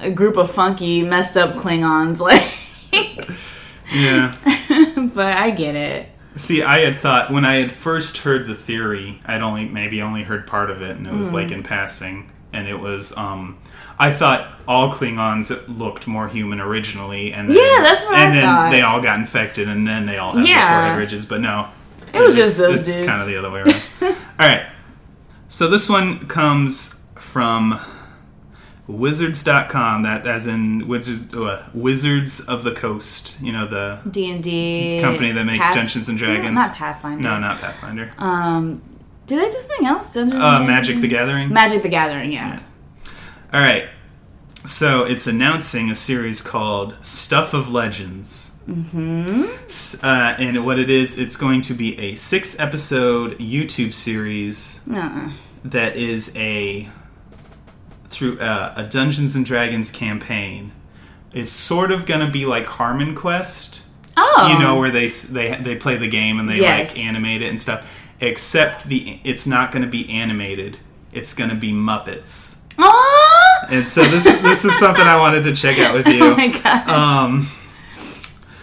a 0.00 0.10
group 0.10 0.36
of 0.36 0.50
funky, 0.50 1.02
messed 1.02 1.36
up 1.36 1.54
Klingons. 1.56 2.20
Like, 2.92 3.28
yeah. 3.92 4.34
but 5.14 5.32
I 5.36 5.50
get 5.50 5.74
it. 5.76 6.08
See, 6.36 6.62
I 6.62 6.78
had 6.80 6.96
thought 6.96 7.32
when 7.32 7.44
I 7.44 7.56
had 7.56 7.70
first 7.72 8.18
heard 8.18 8.46
the 8.46 8.54
theory, 8.54 9.20
I'd 9.26 9.40
only 9.42 9.66
maybe 9.66 10.00
only 10.02 10.22
heard 10.22 10.46
part 10.46 10.70
of 10.70 10.82
it, 10.82 10.96
and 10.96 11.06
it 11.06 11.12
was 11.12 11.32
like 11.32 11.48
Hmm. 11.48 11.54
in 11.54 11.62
passing, 11.62 12.30
and 12.52 12.66
it 12.68 12.78
was. 12.80 13.16
um 13.16 13.58
I 13.96 14.10
thought 14.10 14.58
all 14.66 14.90
Klingons 14.92 15.52
looked 15.78 16.08
more 16.08 16.26
human 16.26 16.60
originally, 16.60 17.32
and 17.32 17.48
then, 17.48 17.56
Yeah, 17.56 17.82
that's 17.84 18.04
what 18.04 18.14
I 18.16 18.24
and 18.24 18.34
then 18.34 18.44
thought. 18.44 18.70
they 18.70 18.82
all 18.82 19.00
got 19.00 19.18
infected, 19.20 19.68
and 19.68 19.86
then 19.86 20.06
they 20.06 20.16
all 20.18 20.32
had 20.32 20.46
Yeah. 20.48 20.80
forehead 20.80 20.98
ridges. 20.98 21.24
But 21.26 21.40
no, 21.40 21.68
It 22.12 22.20
was 22.20 22.34
just 22.34 22.58
it's, 22.58 22.58
those 22.58 22.80
it's 22.88 22.94
dudes. 22.96 23.06
kind 23.06 23.20
of 23.20 23.26
the 23.28 23.36
other 23.36 23.50
way 23.52 23.60
around. 23.60 23.82
all 24.38 24.46
right, 24.48 24.66
so 25.48 25.68
this 25.68 25.88
one 25.88 26.26
comes 26.28 27.06
from 27.16 27.78
Wizards.com. 28.86 30.02
That 30.02 30.26
as 30.26 30.46
in 30.46 30.86
Wizards, 30.88 31.34
uh, 31.34 31.68
Wizards 31.72 32.40
of 32.40 32.64
the 32.64 32.72
Coast. 32.72 33.40
You 33.40 33.52
know 33.52 33.66
the 33.66 34.00
D 34.10 34.30
and 34.30 34.42
D 34.42 34.98
company 35.00 35.32
that 35.32 35.44
makes 35.44 35.72
Dungeons 35.74 36.08
and 36.08 36.18
Dragons. 36.18 36.46
no, 36.46 36.52
not 36.52 36.74
Pathfinder. 36.74 37.22
No, 37.22 37.38
not 37.38 37.60
Pathfinder. 37.60 38.12
Um, 38.18 38.82
do 39.26 39.36
they 39.36 39.48
do 39.48 39.58
something 39.58 39.86
else? 39.86 40.12
Dungeons 40.12 40.42
Uh, 40.42 40.64
Magic 40.64 41.00
the 41.00 41.08
Gathering. 41.08 41.48
Magic 41.50 41.82
the 41.82 41.88
Gathering. 41.88 42.30
Yeah. 42.32 42.60
All 43.52 43.60
right. 43.60 43.88
So 44.66 45.04
it's 45.04 45.26
announcing 45.26 45.90
a 45.90 45.94
series 45.94 46.40
called 46.40 46.96
Stuff 47.04 47.52
of 47.52 47.70
Legends. 47.70 48.62
Mm-hmm. 48.66 50.04
Uh, 50.04 50.34
and 50.38 50.64
what 50.64 50.78
it 50.78 50.88
is, 50.88 51.18
it's 51.18 51.36
going 51.36 51.60
to 51.62 51.74
be 51.74 51.98
a 52.00 52.14
six 52.14 52.58
episode 52.58 53.38
YouTube 53.38 53.92
series 53.92 54.80
Uh-uh. 54.90 55.32
that 55.64 55.96
is 55.96 56.34
a 56.36 56.88
through 58.06 58.38
uh, 58.38 58.72
a 58.76 58.84
Dungeons 58.84 59.36
and 59.36 59.44
Dragons 59.44 59.90
campaign. 59.90 60.72
It's 61.34 61.50
sort 61.50 61.90
of 61.90 62.06
going 62.06 62.24
to 62.24 62.30
be 62.30 62.46
like 62.46 62.64
Harmon 62.64 63.14
Quest. 63.14 63.82
Oh, 64.16 64.48
you 64.50 64.58
know 64.58 64.78
where 64.78 64.90
they 64.92 65.08
they 65.08 65.56
they 65.60 65.74
play 65.76 65.96
the 65.98 66.08
game 66.08 66.38
and 66.38 66.48
they 66.48 66.58
Yes. 66.60 66.94
like 66.96 67.04
animate 67.04 67.42
it 67.42 67.48
and 67.48 67.60
stuff. 67.60 67.90
Except 68.20 68.84
the 68.84 69.20
it's 69.24 69.46
not 69.46 69.72
going 69.72 69.82
to 69.82 69.88
be 69.90 70.08
animated. 70.08 70.78
It's 71.12 71.34
going 71.34 71.50
to 71.50 71.56
be 71.56 71.72
Muppets. 71.72 72.60
Aw! 72.78 73.33
And 73.70 73.86
so 73.86 74.02
this 74.04 74.24
this 74.24 74.64
is 74.64 74.78
something 74.78 75.04
I 75.06 75.16
wanted 75.18 75.44
to 75.44 75.54
check 75.54 75.78
out 75.78 75.94
with 75.94 76.06
you. 76.06 76.24
Oh 76.32 76.36
my 76.36 76.48
god. 76.48 76.88
Um, 76.88 77.50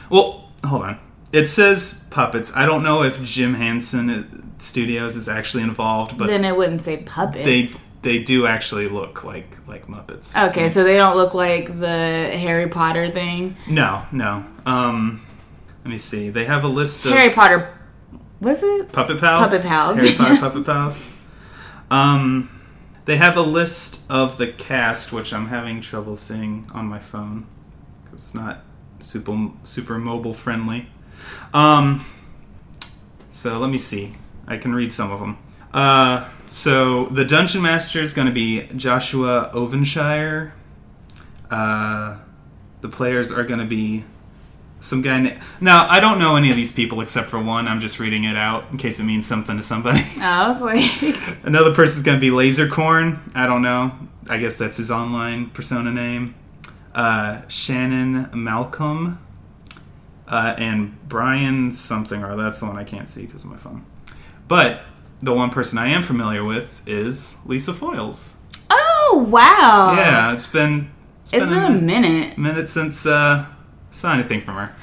well, 0.09 0.49
hold 0.65 0.83
on. 0.83 0.99
It 1.31 1.47
says 1.47 2.05
puppets. 2.11 2.51
I 2.55 2.65
don't 2.65 2.83
know 2.83 3.03
if 3.03 3.21
Jim 3.23 3.53
Henson 3.53 4.53
Studios 4.59 5.15
is 5.15 5.29
actually 5.29 5.63
involved, 5.63 6.17
but 6.17 6.27
then 6.27 6.43
it 6.45 6.55
wouldn't 6.55 6.81
say 6.81 6.97
puppets. 6.97 7.45
they 7.45 7.69
they 8.01 8.19
do 8.23 8.45
actually 8.47 8.87
look 8.89 9.23
like 9.23 9.55
like 9.67 9.87
Muppets. 9.87 10.35
okay, 10.49 10.69
so 10.69 10.83
they 10.83 10.97
don't 10.97 11.15
look 11.15 11.33
like 11.33 11.67
the 11.79 11.87
Harry 11.87 12.67
Potter 12.67 13.09
thing. 13.09 13.55
No, 13.67 14.03
no. 14.11 14.43
Um, 14.65 15.25
let 15.83 15.89
me 15.91 15.97
see. 15.97 16.29
They 16.29 16.45
have 16.45 16.63
a 16.63 16.67
list 16.67 17.05
of 17.05 17.11
Harry 17.11 17.29
Potter. 17.29 17.73
Was 18.41 18.63
it? 18.63 18.91
Puppet 18.91 19.19
Pals. 19.19 19.49
Puppet 19.51 19.65
Pals. 19.65 19.97
Harry 19.97 20.13
Potter 20.15 20.37
Puppet 20.39 20.65
Pals. 20.65 21.13
Um, 21.91 22.49
they 23.05 23.17
have 23.17 23.35
a 23.37 23.41
list 23.41 24.01
of 24.09 24.37
the 24.37 24.47
cast, 24.47 25.11
which 25.11 25.33
I'm 25.33 25.47
having 25.47 25.81
trouble 25.81 26.15
seeing 26.15 26.65
on 26.73 26.85
my 26.85 26.99
phone 26.99 27.45
'cause 28.05 28.13
it's 28.13 28.35
not 28.35 28.63
super 28.99 29.49
super 29.63 29.97
mobile 29.97 30.33
friendly. 30.33 30.89
Um, 31.53 32.05
so 33.29 33.59
let 33.59 33.69
me 33.69 33.77
see. 33.77 34.15
I 34.47 34.57
can 34.57 34.73
read 34.73 34.91
some 34.91 35.11
of 35.11 35.19
them. 35.19 35.37
Uh, 35.73 36.25
so 36.49 37.05
the 37.05 37.23
Dungeon 37.23 37.61
Master 37.61 38.01
is 38.01 38.13
going 38.13 38.27
to 38.27 38.33
be 38.33 38.63
Joshua 38.75 39.49
Ovenshire. 39.53 40.51
Uh, 41.49 42.17
the 42.81 42.89
players 42.89 43.31
are 43.31 43.43
going 43.43 43.59
to 43.59 43.65
be 43.65 44.03
some 44.81 45.01
guy. 45.01 45.19
Na- 45.21 45.39
now 45.61 45.87
I 45.89 45.99
don't 46.01 46.19
know 46.19 46.35
any 46.35 46.49
of 46.51 46.57
these 46.57 46.71
people 46.71 46.99
except 47.01 47.29
for 47.29 47.41
one. 47.41 47.67
I'm 47.69 47.79
just 47.79 47.99
reading 47.99 48.25
it 48.25 48.35
out 48.35 48.65
in 48.71 48.77
case 48.77 48.99
it 48.99 49.03
means 49.05 49.25
something 49.25 49.55
to 49.55 49.63
somebody. 49.63 50.01
I 50.21 50.47
was 50.49 50.61
like, 50.61 50.83
Another 51.45 51.73
person's 51.73 52.03
going 52.03 52.17
to 52.17 52.21
be 52.21 52.29
Lasercorn. 52.29 53.19
I 53.33 53.45
don't 53.47 53.61
know. 53.61 53.93
I 54.29 54.37
guess 54.37 54.55
that's 54.57 54.77
his 54.77 54.91
online 54.91 55.49
persona 55.51 55.91
name. 55.91 56.35
Uh, 56.93 57.41
Shannon 57.47 58.29
Malcolm. 58.33 59.19
Uh, 60.27 60.55
and 60.57 60.97
Brian 61.09 61.71
something 61.73 62.23
or 62.23 62.37
that's 62.37 62.59
the 62.61 62.65
one 62.65 62.77
I 62.77 62.85
can't 62.85 63.09
see 63.09 63.25
because 63.25 63.43
of 63.43 63.51
my 63.51 63.57
phone. 63.57 63.85
But 64.47 64.81
the 65.21 65.33
one 65.33 65.49
person 65.49 65.77
I 65.77 65.87
am 65.87 66.03
familiar 66.03 66.43
with 66.43 66.81
is 66.87 67.37
Lisa 67.45 67.73
Foiles. 67.73 68.41
oh 68.69 69.25
wow. 69.29 69.93
yeah, 69.97 70.31
it's 70.33 70.47
been 70.47 70.89
it's 71.21 71.33
It's 71.33 71.49
been 71.49 71.63
a 71.63 71.69
minute. 71.71 72.37
minute 72.37 72.69
since 72.69 73.05
uh, 73.05 73.45
saw 73.91 74.13
anything 74.13 74.41
from 74.41 74.55
her. 74.55 74.75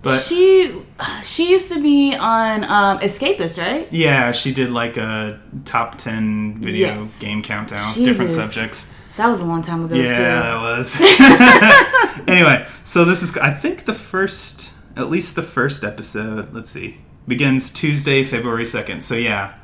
But 0.00 0.20
she 0.20 0.80
she 1.24 1.50
used 1.50 1.72
to 1.72 1.82
be 1.82 2.14
on 2.14 2.62
um, 2.64 2.98
Escapist, 3.00 3.58
right? 3.60 3.92
yeah, 3.92 4.30
she 4.30 4.52
did 4.54 4.70
like 4.70 4.96
a 4.96 5.40
top 5.64 5.98
ten 5.98 6.56
video 6.60 7.00
Yes. 7.00 7.18
game 7.18 7.42
countdown, 7.42 7.94
different 7.94 8.30
subjects. 8.30 8.94
That 9.16 9.26
was 9.26 9.40
a 9.40 9.44
long 9.44 9.62
time 9.62 9.84
ago. 9.84 9.96
Yeah, 9.96 10.16
too. 10.16 10.22
that 10.22 10.60
was. 10.60 11.00
anyway, 12.28 12.64
so 12.84 13.04
this 13.04 13.22
is 13.24 13.36
I 13.38 13.52
think 13.52 13.84
the 13.86 13.92
first, 13.92 14.72
at 14.96 15.10
least 15.10 15.34
the 15.34 15.42
first 15.42 15.82
episode. 15.82 16.54
Let's 16.54 16.70
see, 16.70 16.98
begins 17.26 17.68
Tuesday, 17.70 18.22
February 18.22 18.64
second. 18.66 19.02
So 19.02 19.16
yeah, 19.16 19.58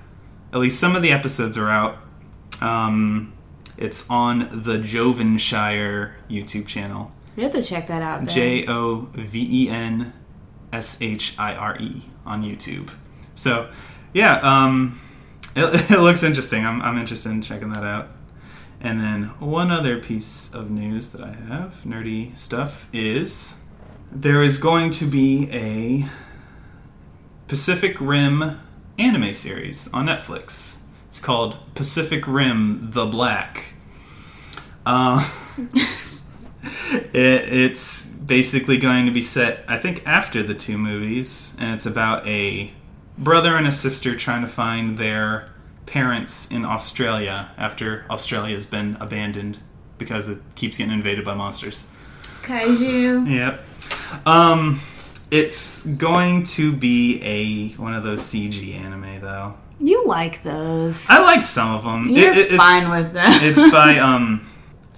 at 0.53 0.59
least 0.59 0.81
some 0.81 0.97
of 0.97 1.03
the 1.03 1.13
episodes 1.13 1.57
are 1.57 1.71
out. 1.71 1.99
Um, 2.61 3.33
it's 3.79 4.09
on 4.11 4.49
the 4.51 4.79
Jovenshire 4.79 6.15
YouTube 6.29 6.67
channel. 6.67 7.13
We 7.37 7.43
have 7.43 7.53
to 7.53 7.63
check 7.63 7.89
that 7.89 8.03
out. 8.03 8.27
J 8.27 8.67
O 8.67 9.09
V 9.15 9.65
E 9.65 9.69
N 9.69 10.13
S 10.73 11.01
H 11.01 11.35
I 11.39 11.55
R 11.55 11.77
E 11.81 12.03
on 12.25 12.43
YouTube. 12.43 12.91
So, 13.35 13.71
yeah, 14.13 14.39
um, 14.43 15.01
it, 15.57 15.91
it 15.91 16.01
looks 16.01 16.23
interesting. 16.23 16.65
I'm, 16.65 16.81
I'm 16.83 16.99
interested 16.99 17.31
in 17.31 17.43
checking 17.43 17.73
that 17.73 17.85
out. 17.85 18.09
And 18.81 19.01
then 19.01 19.25
one 19.41 19.71
other 19.71 19.99
piece 19.99 20.53
of 20.53 20.71
news 20.71 21.11
that 21.13 21.23
I 21.23 21.33
have, 21.33 21.83
nerdy 21.85 22.37
stuff, 22.37 22.89
is 22.93 23.65
there 24.13 24.43
is 24.43 24.59
going 24.59 24.91
to 24.91 25.07
be 25.07 25.49
a 25.51 26.07
Pacific 27.49 28.01
Rim 28.01 28.61
anime 28.99 29.33
series 29.33 29.93
on 29.93 30.07
Netflix. 30.07 30.85
It's 31.09 31.19
called 31.19 31.57
Pacific 31.75 32.27
Rim 32.29 32.91
The 32.91 33.07
Black. 33.07 33.75
Uh, 34.85 35.31
it, 37.13 37.53
it's 37.53 38.07
basically 38.07 38.79
going 38.79 39.07
to 39.07 39.13
be 39.13 39.21
set, 39.21 39.65
I 39.69 39.77
think, 39.77 40.03
after 40.07 40.43
the 40.43 40.55
two 40.55 40.79
movies, 40.79 41.57
and 41.61 41.75
it's 41.75 41.87
about 41.87 42.27
a 42.27 42.73
brother 43.19 43.57
and 43.57 43.67
a 43.67 43.73
sister 43.73 44.17
trying 44.17 44.43
to 44.43 44.49
find 44.49 44.99
their 44.99 45.51
parents 45.87 46.51
in 46.51 46.65
Australia 46.65 47.51
after 47.57 48.05
Australia's 48.11 48.67
been 48.67 48.97
abandoned 49.01 49.59
because 49.99 50.29
it 50.29 50.39
keeps 50.55 50.79
getting 50.79 50.93
invaded 50.93 51.25
by 51.25 51.35
monsters. 51.35 51.91
Kaiju. 52.43 53.29
Yep. 53.35 53.65
Um, 54.27 54.81
it's 55.31 55.87
going 55.87 56.45
to 56.45 56.73
be 56.73 57.21
a 57.23 57.69
one 57.81 57.95
of 57.95 58.03
those 58.03 58.23
CG 58.23 58.75
anime 58.75 59.21
though. 59.21 59.55
You 59.81 60.07
like 60.07 60.43
those? 60.43 61.09
I 61.11 61.19
like 61.19 61.43
some 61.43 61.75
of 61.75 61.85
them. 61.85 62.09
You're 62.09 62.33
it's, 62.33 62.55
fine 62.55 62.91
with 62.91 63.13
them. 63.13 63.27
it's 63.43 63.71
by 63.71 63.99
um, 63.99 64.47
I 64.47 64.54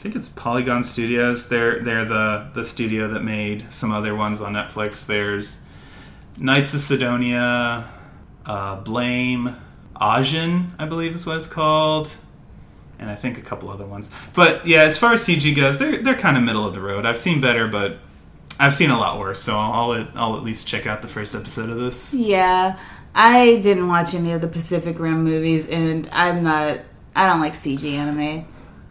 think 0.07 0.15
it's 0.15 0.29
Polygon 0.29 0.85
Studios. 0.85 1.49
They're 1.49 1.81
they're 1.81 2.05
the 2.05 2.49
the 2.55 2.65
studio 2.65 3.09
that 3.09 3.25
made 3.25 3.73
some 3.73 3.91
other 3.91 4.15
ones 4.15 4.41
on 4.41 4.53
Netflix. 4.53 5.05
There's 5.05 5.63
Knights 6.39 6.75
of 6.75 6.81
Sidonia, 6.81 7.89
uh, 8.45 8.77
Blame, 8.83 9.57
Ajin, 9.97 10.71
I 10.79 10.87
believe 10.87 11.13
is 11.13 11.27
what 11.27 11.37
it's 11.37 11.49
called, 11.49 12.15
and 13.01 13.11
I 13.11 13.17
think 13.17 13.37
a 13.37 13.41
couple 13.41 13.69
other 13.69 13.85
ones. 13.85 14.13
But 14.33 14.65
yeah, 14.65 14.83
as 14.83 14.97
far 14.97 15.15
as 15.15 15.27
CG 15.27 15.57
goes, 15.57 15.81
they're 15.81 16.01
they're 16.01 16.15
kind 16.15 16.37
of 16.37 16.45
middle 16.45 16.65
of 16.65 16.75
the 16.75 16.81
road. 16.81 17.05
I've 17.05 17.19
seen 17.19 17.41
better, 17.41 17.67
but 17.67 17.99
I've 18.61 18.75
seen 18.75 18.91
a 18.91 18.99
lot 18.99 19.19
worse. 19.19 19.43
So 19.43 19.59
I'll 19.59 19.91
I'll, 19.91 20.09
I'll 20.15 20.37
at 20.37 20.45
least 20.45 20.69
check 20.69 20.87
out 20.87 21.03
the 21.03 21.09
first 21.09 21.35
episode 21.35 21.69
of 21.69 21.79
this. 21.79 22.15
Yeah, 22.15 22.79
I 23.13 23.57
didn't 23.57 23.89
watch 23.89 24.15
any 24.15 24.31
of 24.31 24.41
the 24.41 24.49
Pacific 24.49 25.01
Rim 25.01 25.25
movies, 25.25 25.69
and 25.69 26.09
I'm 26.13 26.45
not. 26.45 26.79
I 27.17 27.27
don't 27.27 27.41
like 27.41 27.55
CG 27.55 27.91
anime. 27.91 28.47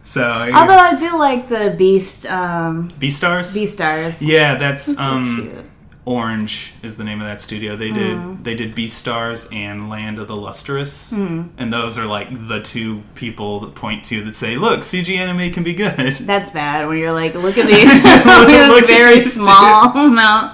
So 0.06 0.22
Although 0.22 0.78
I 0.78 0.94
do 0.94 1.18
like 1.18 1.48
the 1.48 1.74
Beast, 1.76 2.26
um, 2.26 2.88
Beastars. 2.92 3.56
Beastars. 3.56 4.18
Yeah, 4.20 4.54
that's 4.54 4.96
um. 4.98 5.64
Orange 6.04 6.72
is 6.84 6.96
the 6.96 7.02
name 7.02 7.20
of 7.20 7.26
that 7.26 7.40
studio. 7.40 7.74
They 7.74 7.90
did 7.90 8.16
Hmm. 8.16 8.40
they 8.44 8.54
did 8.54 8.76
Beastars 8.76 9.52
and 9.52 9.90
Land 9.90 10.20
of 10.20 10.28
the 10.28 10.36
Lustrous, 10.36 11.10
and 11.12 11.72
those 11.72 11.98
are 11.98 12.06
like 12.06 12.28
the 12.46 12.60
two 12.60 13.02
people 13.16 13.58
that 13.60 13.74
point 13.74 14.04
to 14.04 14.22
that 14.22 14.36
say, 14.36 14.56
"Look, 14.56 14.84
CG 14.84 15.16
anime 15.16 15.50
can 15.52 15.64
be 15.64 15.74
good." 15.74 15.96
That's 16.20 16.50
bad 16.50 16.86
when 16.86 16.98
you're 16.98 17.10
like, 17.10 17.34
look 17.34 17.58
at 17.58 17.66
these, 17.72 17.92
look 18.04 18.68
Look 18.68 18.86
very 19.00 19.20
small 19.20 19.90
amount. 19.96 20.52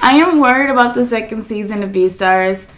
I 0.00 0.22
am 0.24 0.38
worried 0.38 0.70
about 0.70 0.94
the 0.94 1.04
second 1.04 1.42
season 1.42 1.82
of 1.82 1.90
Beastars. 1.90 2.68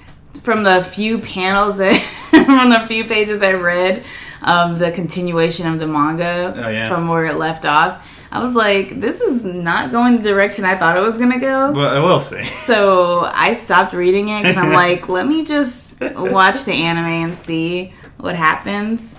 From 0.43 0.63
the 0.63 0.83
few 0.83 1.19
panels 1.19 1.77
that, 1.77 2.01
from 2.31 2.71
the 2.71 2.87
few 2.89 3.05
pages 3.05 3.43
I 3.43 3.53
read 3.53 4.03
of 4.43 4.79
the 4.79 4.91
continuation 4.93 5.67
of 5.67 5.79
the 5.79 5.87
manga 5.87 6.55
Oh, 6.57 6.69
yeah. 6.69 6.89
from 6.89 7.09
where 7.09 7.27
it 7.27 7.37
left 7.37 7.65
off, 7.67 8.07
I 8.31 8.41
was 8.43 8.55
like, 8.55 9.01
this 9.01 9.21
is 9.21 9.45
not 9.45 9.91
going 9.91 10.17
the 10.19 10.23
direction 10.23 10.65
I 10.65 10.77
thought 10.77 10.97
it 10.97 11.01
was 11.01 11.19
gonna 11.19 11.41
go. 11.41 11.73
But 11.73 11.97
I 11.97 12.01
will 12.01 12.21
say, 12.21 12.43
So 12.43 13.25
I 13.35 13.55
stopped 13.55 13.93
reading 13.95 14.29
it 14.29 14.43
because 14.43 14.57
I'm 14.57 14.73
like, 14.85 15.09
let 15.09 15.27
me 15.27 15.45
just 15.45 16.01
watch 16.01 16.65
the 16.65 16.73
anime 16.73 17.07
and 17.31 17.35
see 17.35 17.95
what 18.19 18.37
happens. 18.37 19.15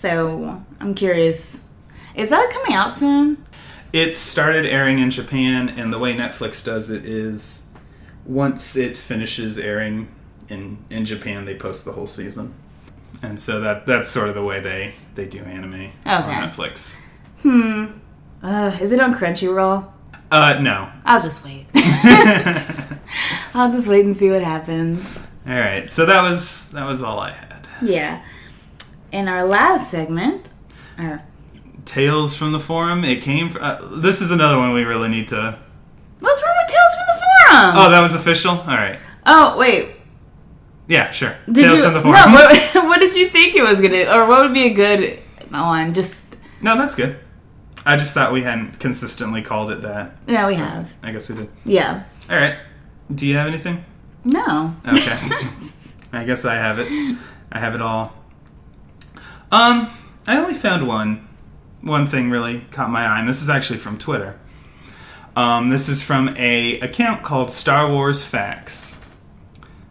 So 0.00 0.62
I'm 0.80 0.94
curious. 0.94 1.60
Is 2.14 2.30
that 2.30 2.50
coming 2.52 2.74
out 2.74 2.96
soon? 2.96 3.44
it 3.92 4.14
started 4.14 4.64
airing 4.64 4.98
in 5.00 5.10
Japan, 5.10 5.68
and 5.68 5.92
the 5.92 5.98
way 5.98 6.14
Netflix 6.16 6.64
does 6.64 6.88
it 6.88 7.04
is 7.04 7.68
once 8.24 8.74
it 8.74 8.96
finishes 8.96 9.58
airing 9.58 10.08
in 10.48 10.82
in 10.90 11.04
Japan, 11.04 11.44
they 11.44 11.54
post 11.54 11.84
the 11.84 11.92
whole 11.92 12.06
season, 12.06 12.54
and 13.22 13.38
so 13.38 13.60
that 13.60 13.86
that's 13.86 14.08
sort 14.08 14.28
of 14.28 14.34
the 14.34 14.44
way 14.44 14.60
they 14.60 14.94
they 15.14 15.26
do 15.26 15.40
anime 15.44 15.90
on 16.06 16.22
Okay. 16.22 16.34
Netflix. 16.40 17.00
Uh, 18.42 18.76
is 18.80 18.92
it 18.92 19.00
on 19.00 19.14
Crunchyroll? 19.14 19.90
Uh, 20.30 20.58
no. 20.60 20.88
I'll 21.04 21.20
just 21.20 21.44
wait. 21.44 21.66
I'll 23.54 23.70
just 23.70 23.86
wait 23.88 24.04
and 24.04 24.16
see 24.16 24.30
what 24.30 24.42
happens. 24.42 25.18
All 25.46 25.52
right, 25.54 25.88
so 25.90 26.06
that 26.06 26.22
was 26.22 26.70
that 26.72 26.86
was 26.86 27.02
all 27.02 27.18
I 27.18 27.30
had. 27.32 27.66
Yeah. 27.82 28.22
In 29.10 29.28
our 29.28 29.44
last 29.44 29.90
segment, 29.90 30.48
or 30.98 31.22
Tales 31.84 32.34
from 32.36 32.52
the 32.52 32.60
forum. 32.60 33.04
It 33.04 33.22
came. 33.22 33.50
From, 33.50 33.62
uh, 33.62 33.78
this 33.98 34.20
is 34.22 34.30
another 34.30 34.56
one 34.56 34.72
we 34.72 34.84
really 34.84 35.08
need 35.08 35.28
to. 35.28 35.58
what's 36.20 36.42
wrong 36.42 36.54
with 36.58 36.68
Tales 36.68 36.94
from 36.94 37.06
the 37.08 37.20
Forum? 37.20 37.76
Oh, 37.76 37.90
that 37.90 38.00
was 38.00 38.14
official. 38.14 38.52
All 38.52 38.66
right. 38.66 38.98
Oh, 39.26 39.58
wait. 39.58 39.96
Yeah, 40.92 41.10
sure. 41.10 41.34
Did 41.50 41.62
Tales 41.64 41.78
you, 41.78 41.84
from 41.84 41.94
the 41.94 42.00
forum. 42.02 42.32
No, 42.32 42.34
what, 42.34 42.74
what 42.86 43.00
did 43.00 43.14
you 43.16 43.30
think 43.30 43.54
it 43.56 43.62
was 43.62 43.80
gonna, 43.80 44.02
or 44.14 44.28
what 44.28 44.42
would 44.42 44.52
be 44.52 44.66
a 44.66 44.74
good 44.74 45.20
one? 45.48 45.94
Just 45.94 46.36
no, 46.60 46.76
that's 46.76 46.94
good. 46.94 47.18
I 47.86 47.96
just 47.96 48.12
thought 48.12 48.30
we 48.30 48.42
hadn't 48.42 48.78
consistently 48.78 49.40
called 49.40 49.70
it 49.70 49.80
that. 49.82 50.16
yeah, 50.26 50.46
we 50.46 50.54
have. 50.54 50.92
I 51.02 51.10
guess 51.12 51.30
we 51.30 51.36
did. 51.36 51.48
Yeah. 51.64 52.04
All 52.28 52.36
right. 52.36 52.58
Do 53.12 53.26
you 53.26 53.36
have 53.36 53.46
anything? 53.46 53.84
No. 54.22 54.76
Okay. 54.86 55.18
I 56.12 56.24
guess 56.24 56.44
I 56.44 56.54
have 56.56 56.78
it. 56.78 57.16
I 57.50 57.58
have 57.58 57.74
it 57.74 57.80
all. 57.80 58.12
Um, 59.50 59.90
I 60.26 60.36
only 60.38 60.54
found 60.54 60.86
one. 60.86 61.26
One 61.80 62.06
thing 62.06 62.28
really 62.30 62.66
caught 62.70 62.90
my 62.90 63.06
eye, 63.06 63.18
and 63.18 63.28
this 63.28 63.40
is 63.42 63.48
actually 63.48 63.78
from 63.78 63.96
Twitter. 63.98 64.38
Um, 65.34 65.70
this 65.70 65.88
is 65.88 66.02
from 66.02 66.28
a 66.36 66.78
account 66.80 67.22
called 67.22 67.50
Star 67.50 67.90
Wars 67.90 68.22
Facts. 68.22 69.01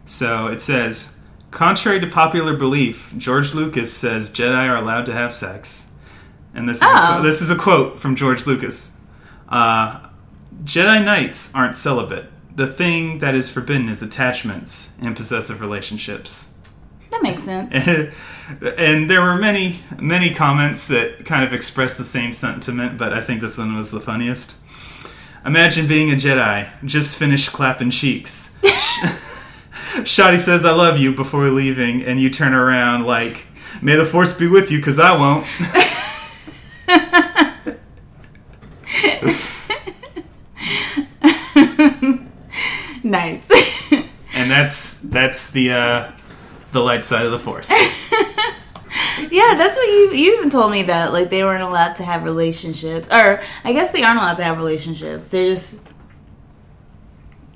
So 0.04 0.46
it 0.48 0.60
says, 0.60 1.18
contrary 1.50 2.00
to 2.00 2.06
popular 2.06 2.56
belief, 2.56 3.14
George 3.16 3.54
Lucas 3.54 3.92
says 3.92 4.30
Jedi 4.30 4.68
are 4.68 4.76
allowed 4.76 5.06
to 5.06 5.12
have 5.12 5.32
sex. 5.32 5.98
And 6.54 6.68
this 6.68 6.78
is 6.78 6.82
Oh. 6.86 7.18
a, 7.18 7.22
this 7.22 7.40
is 7.40 7.50
a 7.50 7.56
quote 7.56 7.98
from 7.98 8.14
George 8.16 8.46
Lucas. 8.46 9.00
Uh, 9.48 10.00
Jedi 10.64 11.02
Knights 11.04 11.54
aren't 11.54 11.74
celibate. 11.74 12.26
The 12.54 12.66
thing 12.66 13.20
that 13.20 13.34
is 13.34 13.48
forbidden 13.48 13.88
is 13.88 14.02
attachments 14.02 14.98
and 15.00 15.16
possessive 15.16 15.60
relationships. 15.62 16.58
That 17.10 17.22
makes 17.22 17.42
sense. 17.42 17.72
and 18.78 19.08
there 19.08 19.20
were 19.22 19.36
many, 19.36 19.76
many 19.98 20.32
comments 20.34 20.88
that 20.88 21.24
kind 21.24 21.44
of 21.44 21.54
expressed 21.54 21.96
the 21.96 22.04
same 22.04 22.32
sentiment, 22.34 22.98
but 22.98 23.12
I 23.14 23.20
think 23.22 23.40
this 23.40 23.56
one 23.56 23.74
was 23.76 23.90
the 23.90 24.00
funniest. 24.00 24.56
Imagine 25.44 25.86
being 25.86 26.10
a 26.10 26.14
Jedi, 26.14 26.68
just 26.84 27.16
finished 27.16 27.52
clapping 27.52 27.90
cheeks. 27.90 28.54
Shoddy 30.04 30.38
says, 30.38 30.64
I 30.64 30.72
love 30.72 30.98
you 30.98 31.14
before 31.14 31.48
leaving, 31.48 32.02
and 32.02 32.20
you 32.20 32.30
turn 32.30 32.54
around 32.54 33.04
like, 33.04 33.46
May 33.80 33.96
the 33.96 34.04
Force 34.04 34.32
be 34.32 34.46
with 34.46 34.70
you, 34.70 34.78
because 34.78 34.98
I 34.98 35.16
won't. 35.16 35.46
nice. 43.04 43.48
And 44.34 44.50
that's 44.50 45.00
that's 45.00 45.50
the 45.50 45.72
uh, 45.72 46.12
the 46.72 46.80
light 46.80 47.04
side 47.04 47.26
of 47.26 47.32
the 47.32 47.38
Force. 47.38 47.70
yeah, 49.30 49.54
that's 49.56 49.76
what 49.76 49.86
you 49.86 50.12
you 50.12 50.36
even 50.36 50.50
told 50.50 50.70
me 50.70 50.82
that 50.84 51.12
like 51.12 51.30
they 51.30 51.44
weren't 51.44 51.62
allowed 51.62 51.96
to 51.96 52.04
have 52.04 52.24
relationships, 52.24 53.08
or 53.12 53.42
I 53.64 53.72
guess 53.72 53.92
they 53.92 54.02
aren't 54.02 54.18
allowed 54.18 54.36
to 54.36 54.44
have 54.44 54.56
relationships. 54.56 55.28
They're 55.28 55.50
just 55.50 55.80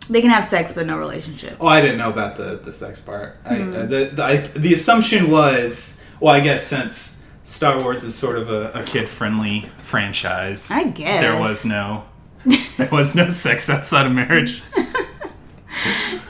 they 0.08 0.20
can 0.20 0.30
have 0.30 0.44
sex 0.44 0.72
but 0.72 0.86
no 0.86 0.98
relationships. 0.98 1.56
Oh, 1.60 1.66
I 1.66 1.80
didn't 1.80 1.98
know 1.98 2.10
about 2.10 2.36
the, 2.36 2.56
the 2.56 2.72
sex 2.72 3.00
part. 3.00 3.36
I, 3.44 3.60
uh, 3.60 3.86
the 3.86 4.10
the, 4.14 4.24
I, 4.24 4.36
the 4.38 4.72
assumption 4.72 5.30
was, 5.30 6.02
well, 6.20 6.34
I 6.34 6.40
guess 6.40 6.66
since 6.66 7.26
Star 7.44 7.80
Wars 7.82 8.04
is 8.04 8.14
sort 8.14 8.38
of 8.38 8.50
a, 8.50 8.70
a 8.72 8.84
kid 8.84 9.08
friendly 9.08 9.70
franchise, 9.78 10.70
I 10.70 10.90
guess. 10.90 11.20
there 11.20 11.38
was 11.38 11.64
no 11.64 12.04
there 12.76 12.88
was 12.92 13.14
no 13.14 13.28
sex 13.28 13.68
outside 13.68 14.06
of 14.06 14.12
marriage. 14.12 14.62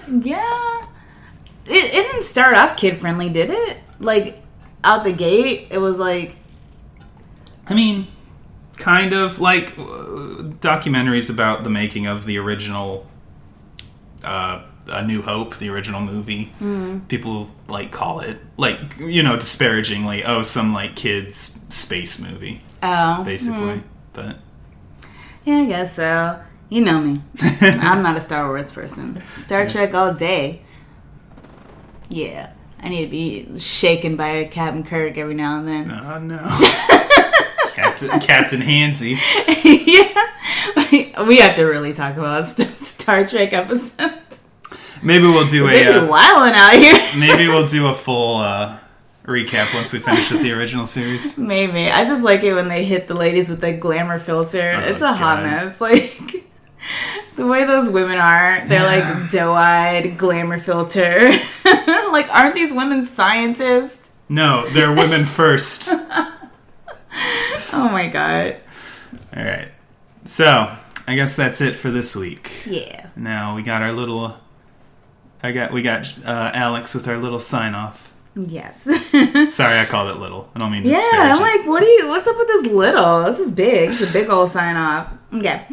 Yeah. 0.09 0.83
It, 1.67 1.85
it 1.85 1.93
didn't 1.93 2.23
start 2.23 2.57
off 2.57 2.77
kid 2.77 2.99
friendly, 2.99 3.29
did 3.29 3.51
it? 3.51 3.79
Like, 3.99 4.43
out 4.85 5.05
the 5.05 5.13
gate, 5.13 5.69
it 5.71 5.79
was 5.79 5.99
like, 5.99 6.37
I 7.67 7.75
mean, 7.75 8.07
kind 8.77 9.13
of 9.13 9.41
like 9.41 9.77
uh, 9.79 10.45
documentaries 10.61 11.29
about 11.29 11.65
the 11.65 11.71
making 11.71 12.07
of 12.07 12.25
the 12.25 12.39
original 12.39 13.09
uh, 14.25 14.63
A 14.89 15.05
New 15.05 15.23
Hope, 15.23 15.57
the 15.57 15.69
original 15.69 16.01
movie. 16.01 16.53
People 17.09 17.51
like 17.69 17.91
call 17.93 18.21
it 18.21 18.39
like 18.57 18.99
you 18.99 19.23
know 19.23 19.37
disparagingly, 19.37 20.25
oh, 20.25 20.43
some 20.43 20.73
like 20.73 20.97
kids 20.97 21.65
space 21.69 22.21
movie, 22.21 22.63
oh. 22.83 23.23
basically. 23.25 23.83
But 24.13 24.39
Yeah, 25.45 25.59
I 25.59 25.65
guess 25.67 25.97
so. 25.97 26.41
You 26.69 26.81
know 26.81 27.01
me. 27.01 27.21
I'm 27.61 28.03
not 28.03 28.17
a 28.17 28.21
Star 28.21 28.49
Wars 28.49 28.73
person. 28.73 29.23
Star 29.37 29.69
Trek 29.69 29.95
all 29.95 30.13
day. 30.15 30.63
Yeah. 32.09 32.51
I 32.81 32.89
need 32.89 33.05
to 33.05 33.11
be 33.11 33.59
shaken 33.59 34.17
by 34.17 34.29
a 34.29 34.49
Captain 34.49 34.85
Kirk 34.85 35.17
every 35.17 35.35
now 35.35 35.59
and 35.59 35.67
then. 35.67 35.91
oh 35.91 36.19
no, 36.19 36.39
Captain 37.75 38.21
Captain 38.21 38.61
Hansy. 38.61 39.17
yeah. 39.65 41.25
We 41.27 41.39
have 41.39 41.55
to 41.57 41.65
really 41.65 41.93
talk 41.93 42.17
about 42.17 42.45
st- 42.47 42.69
Star 43.07 43.25
Trek 43.25 43.53
episodes. 43.53 44.41
Maybe 45.01 45.27
we'll 45.27 45.47
do 45.47 45.69
a 45.69 45.71
be 45.71 45.85
uh, 45.85 46.09
wilding 46.09 46.55
out 46.57 46.73
here. 46.73 46.99
maybe 47.17 47.47
we'll 47.47 47.69
do 47.69 47.87
a 47.87 47.95
full 47.95 48.39
uh, 48.39 48.79
recap 49.23 49.73
once 49.73 49.93
we 49.93 50.01
finish 50.01 50.33
with 50.33 50.43
the 50.43 50.51
original 50.51 50.87
series. 50.87 51.39
Maybe. 51.39 51.89
I 51.89 52.05
just 52.05 52.25
like 52.25 52.43
it 52.43 52.55
when 52.55 52.67
they 52.67 52.85
hit 52.85 53.07
the 53.07 53.15
ladies 53.15 53.49
with 53.49 53.61
the 53.61 53.73
glamour 53.73 54.19
filter. 54.19 54.73
Oh, 54.75 54.81
it's 54.81 55.03
a 55.03 55.13
hot 55.13 55.45
God. 55.45 55.79
mess. 55.79 55.81
Like 56.81 57.37
the 57.37 57.47
way 57.47 57.65
those 57.65 57.91
women 57.91 58.19
are, 58.19 58.67
they're 58.67 58.83
like 58.83 59.31
doe-eyed, 59.31 60.19
glamour 60.19 60.59
filter. 60.59 61.31
like, 61.65 62.29
aren't 62.29 62.57
these 62.57 62.73
women 62.73 63.07
scientists? 63.07 64.11
No, 64.29 64.69
they're 64.71 64.93
women 64.93 65.27
first. 65.27 65.91
Oh 67.73 67.89
my 67.89 68.09
god. 68.09 68.57
All 69.37 69.45
right. 69.45 69.69
So, 70.25 70.77
I 71.07 71.15
guess 71.15 71.37
that's 71.37 71.61
it 71.61 71.77
for 71.77 71.91
this 71.91 72.17
week. 72.17 72.67
Yeah. 72.67 73.11
Now 73.17 73.55
we 73.55 73.63
got 73.63 73.83
our 73.83 73.93
little. 73.93 74.37
I 75.43 75.53
got 75.53 75.73
we 75.73 75.83
got 75.83 76.13
uh, 76.25 76.51
Alex 76.55 76.95
with 76.95 77.07
our 77.09 77.19
little 77.19 77.41
sign 77.41 77.75
off. 77.75 78.13
Yes. 78.35 78.83
Sorry, 79.55 79.79
I 79.79 79.87
called 79.87 80.11
it 80.11 80.21
little. 80.21 80.51
I 80.55 80.59
don't 80.59 80.71
mean 80.71 80.85
yeah, 80.85 80.99
I'm 81.13 81.37
it. 81.37 81.41
like, 81.41 81.67
what 81.67 81.81
do 81.81 81.87
you? 81.87 82.09
What's 82.09 82.27
up 82.29 82.37
with 82.37 82.49
this 82.49 82.67
little? 82.67 83.25
This 83.25 83.39
is 83.39 83.51
big. 83.51 83.91
It's 83.91 84.03
a 84.03 84.13
big 84.13 84.29
old 84.29 84.51
sign 84.51 84.77
off. 84.77 85.11
Okay. 85.33 85.67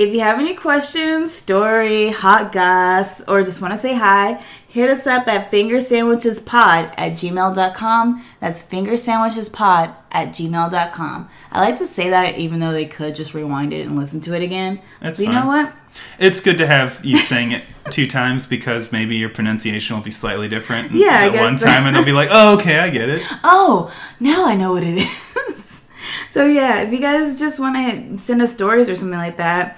If 0.00 0.14
you 0.14 0.20
have 0.20 0.38
any 0.38 0.54
questions, 0.54 1.30
story, 1.34 2.08
hot 2.08 2.52
goss, 2.52 3.20
or 3.28 3.42
just 3.44 3.60
want 3.60 3.72
to 3.74 3.78
say 3.78 3.94
hi, 3.94 4.42
hit 4.66 4.88
us 4.88 5.06
up 5.06 5.28
at 5.28 5.50
fingersandwichespod 5.52 6.94
at 6.96 7.12
gmail.com. 7.12 8.24
That's 8.40 8.62
fingersandwichespod 8.62 9.94
at 10.10 10.28
gmail.com. 10.28 11.28
I 11.52 11.60
like 11.60 11.76
to 11.80 11.86
say 11.86 12.08
that 12.08 12.38
even 12.38 12.60
though 12.60 12.72
they 12.72 12.86
could 12.86 13.14
just 13.14 13.34
rewind 13.34 13.74
it 13.74 13.86
and 13.86 13.94
listen 13.98 14.22
to 14.22 14.32
it 14.34 14.42
again. 14.42 14.80
That's 15.02 15.18
But 15.18 15.26
you 15.26 15.32
fine. 15.34 15.42
know 15.42 15.46
what? 15.46 15.74
It's 16.18 16.40
good 16.40 16.56
to 16.58 16.66
have 16.66 17.04
you 17.04 17.18
saying 17.18 17.52
it 17.52 17.66
two 17.90 18.06
times 18.06 18.46
because 18.46 18.92
maybe 18.92 19.16
your 19.16 19.28
pronunciation 19.28 19.96
will 19.96 20.02
be 20.02 20.10
slightly 20.10 20.48
different. 20.48 20.92
Yeah, 20.92 21.26
at 21.30 21.34
one 21.34 21.58
so. 21.58 21.66
time, 21.66 21.84
and 21.86 21.94
they'll 21.94 22.06
be 22.06 22.12
like, 22.12 22.28
"Oh, 22.32 22.54
okay, 22.58 22.78
I 22.78 22.88
get 22.88 23.10
it." 23.10 23.20
Oh, 23.44 23.92
now 24.18 24.46
I 24.46 24.54
know 24.54 24.72
what 24.72 24.82
it 24.82 24.96
is. 25.48 25.82
so 26.30 26.46
yeah, 26.46 26.80
if 26.82 26.92
you 26.92 27.00
guys 27.00 27.38
just 27.38 27.60
want 27.60 27.76
to 27.76 28.16
send 28.18 28.40
us 28.40 28.52
stories 28.52 28.88
or 28.88 28.94
something 28.96 29.18
like 29.18 29.36
that, 29.38 29.76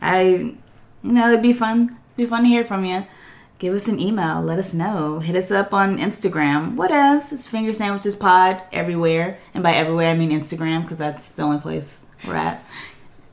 I 0.00 0.54
you 1.02 1.12
know, 1.12 1.28
it'd 1.28 1.42
be 1.42 1.52
fun. 1.52 1.88
It'd 1.88 2.16
be 2.16 2.26
fun 2.26 2.42
to 2.42 2.48
hear 2.48 2.64
from 2.64 2.84
you. 2.84 3.06
Give 3.58 3.74
us 3.74 3.88
an 3.88 3.98
email. 3.98 4.40
Let 4.40 4.58
us 4.58 4.72
know. 4.72 5.20
Hit 5.20 5.36
us 5.36 5.50
up 5.50 5.74
on 5.74 5.98
Instagram. 5.98 6.76
What 6.76 6.90
else? 6.90 7.30
It's 7.30 7.46
Finger 7.46 7.72
Sandwiches 7.74 8.16
Pod 8.16 8.62
everywhere. 8.72 9.38
And 9.52 9.62
by 9.62 9.72
everywhere, 9.72 10.10
I 10.10 10.14
mean 10.14 10.30
Instagram 10.30 10.82
because 10.82 10.96
that's 10.96 11.26
the 11.28 11.42
only 11.42 11.60
place 11.60 12.02
we're 12.26 12.36
at. 12.36 12.64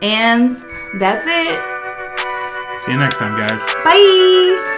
And 0.01 0.57
that's 0.99 1.25
it. 1.27 2.79
See 2.79 2.91
you 2.91 2.99
next 2.99 3.19
time, 3.19 3.37
guys. 3.37 3.65
Bye. 3.83 4.73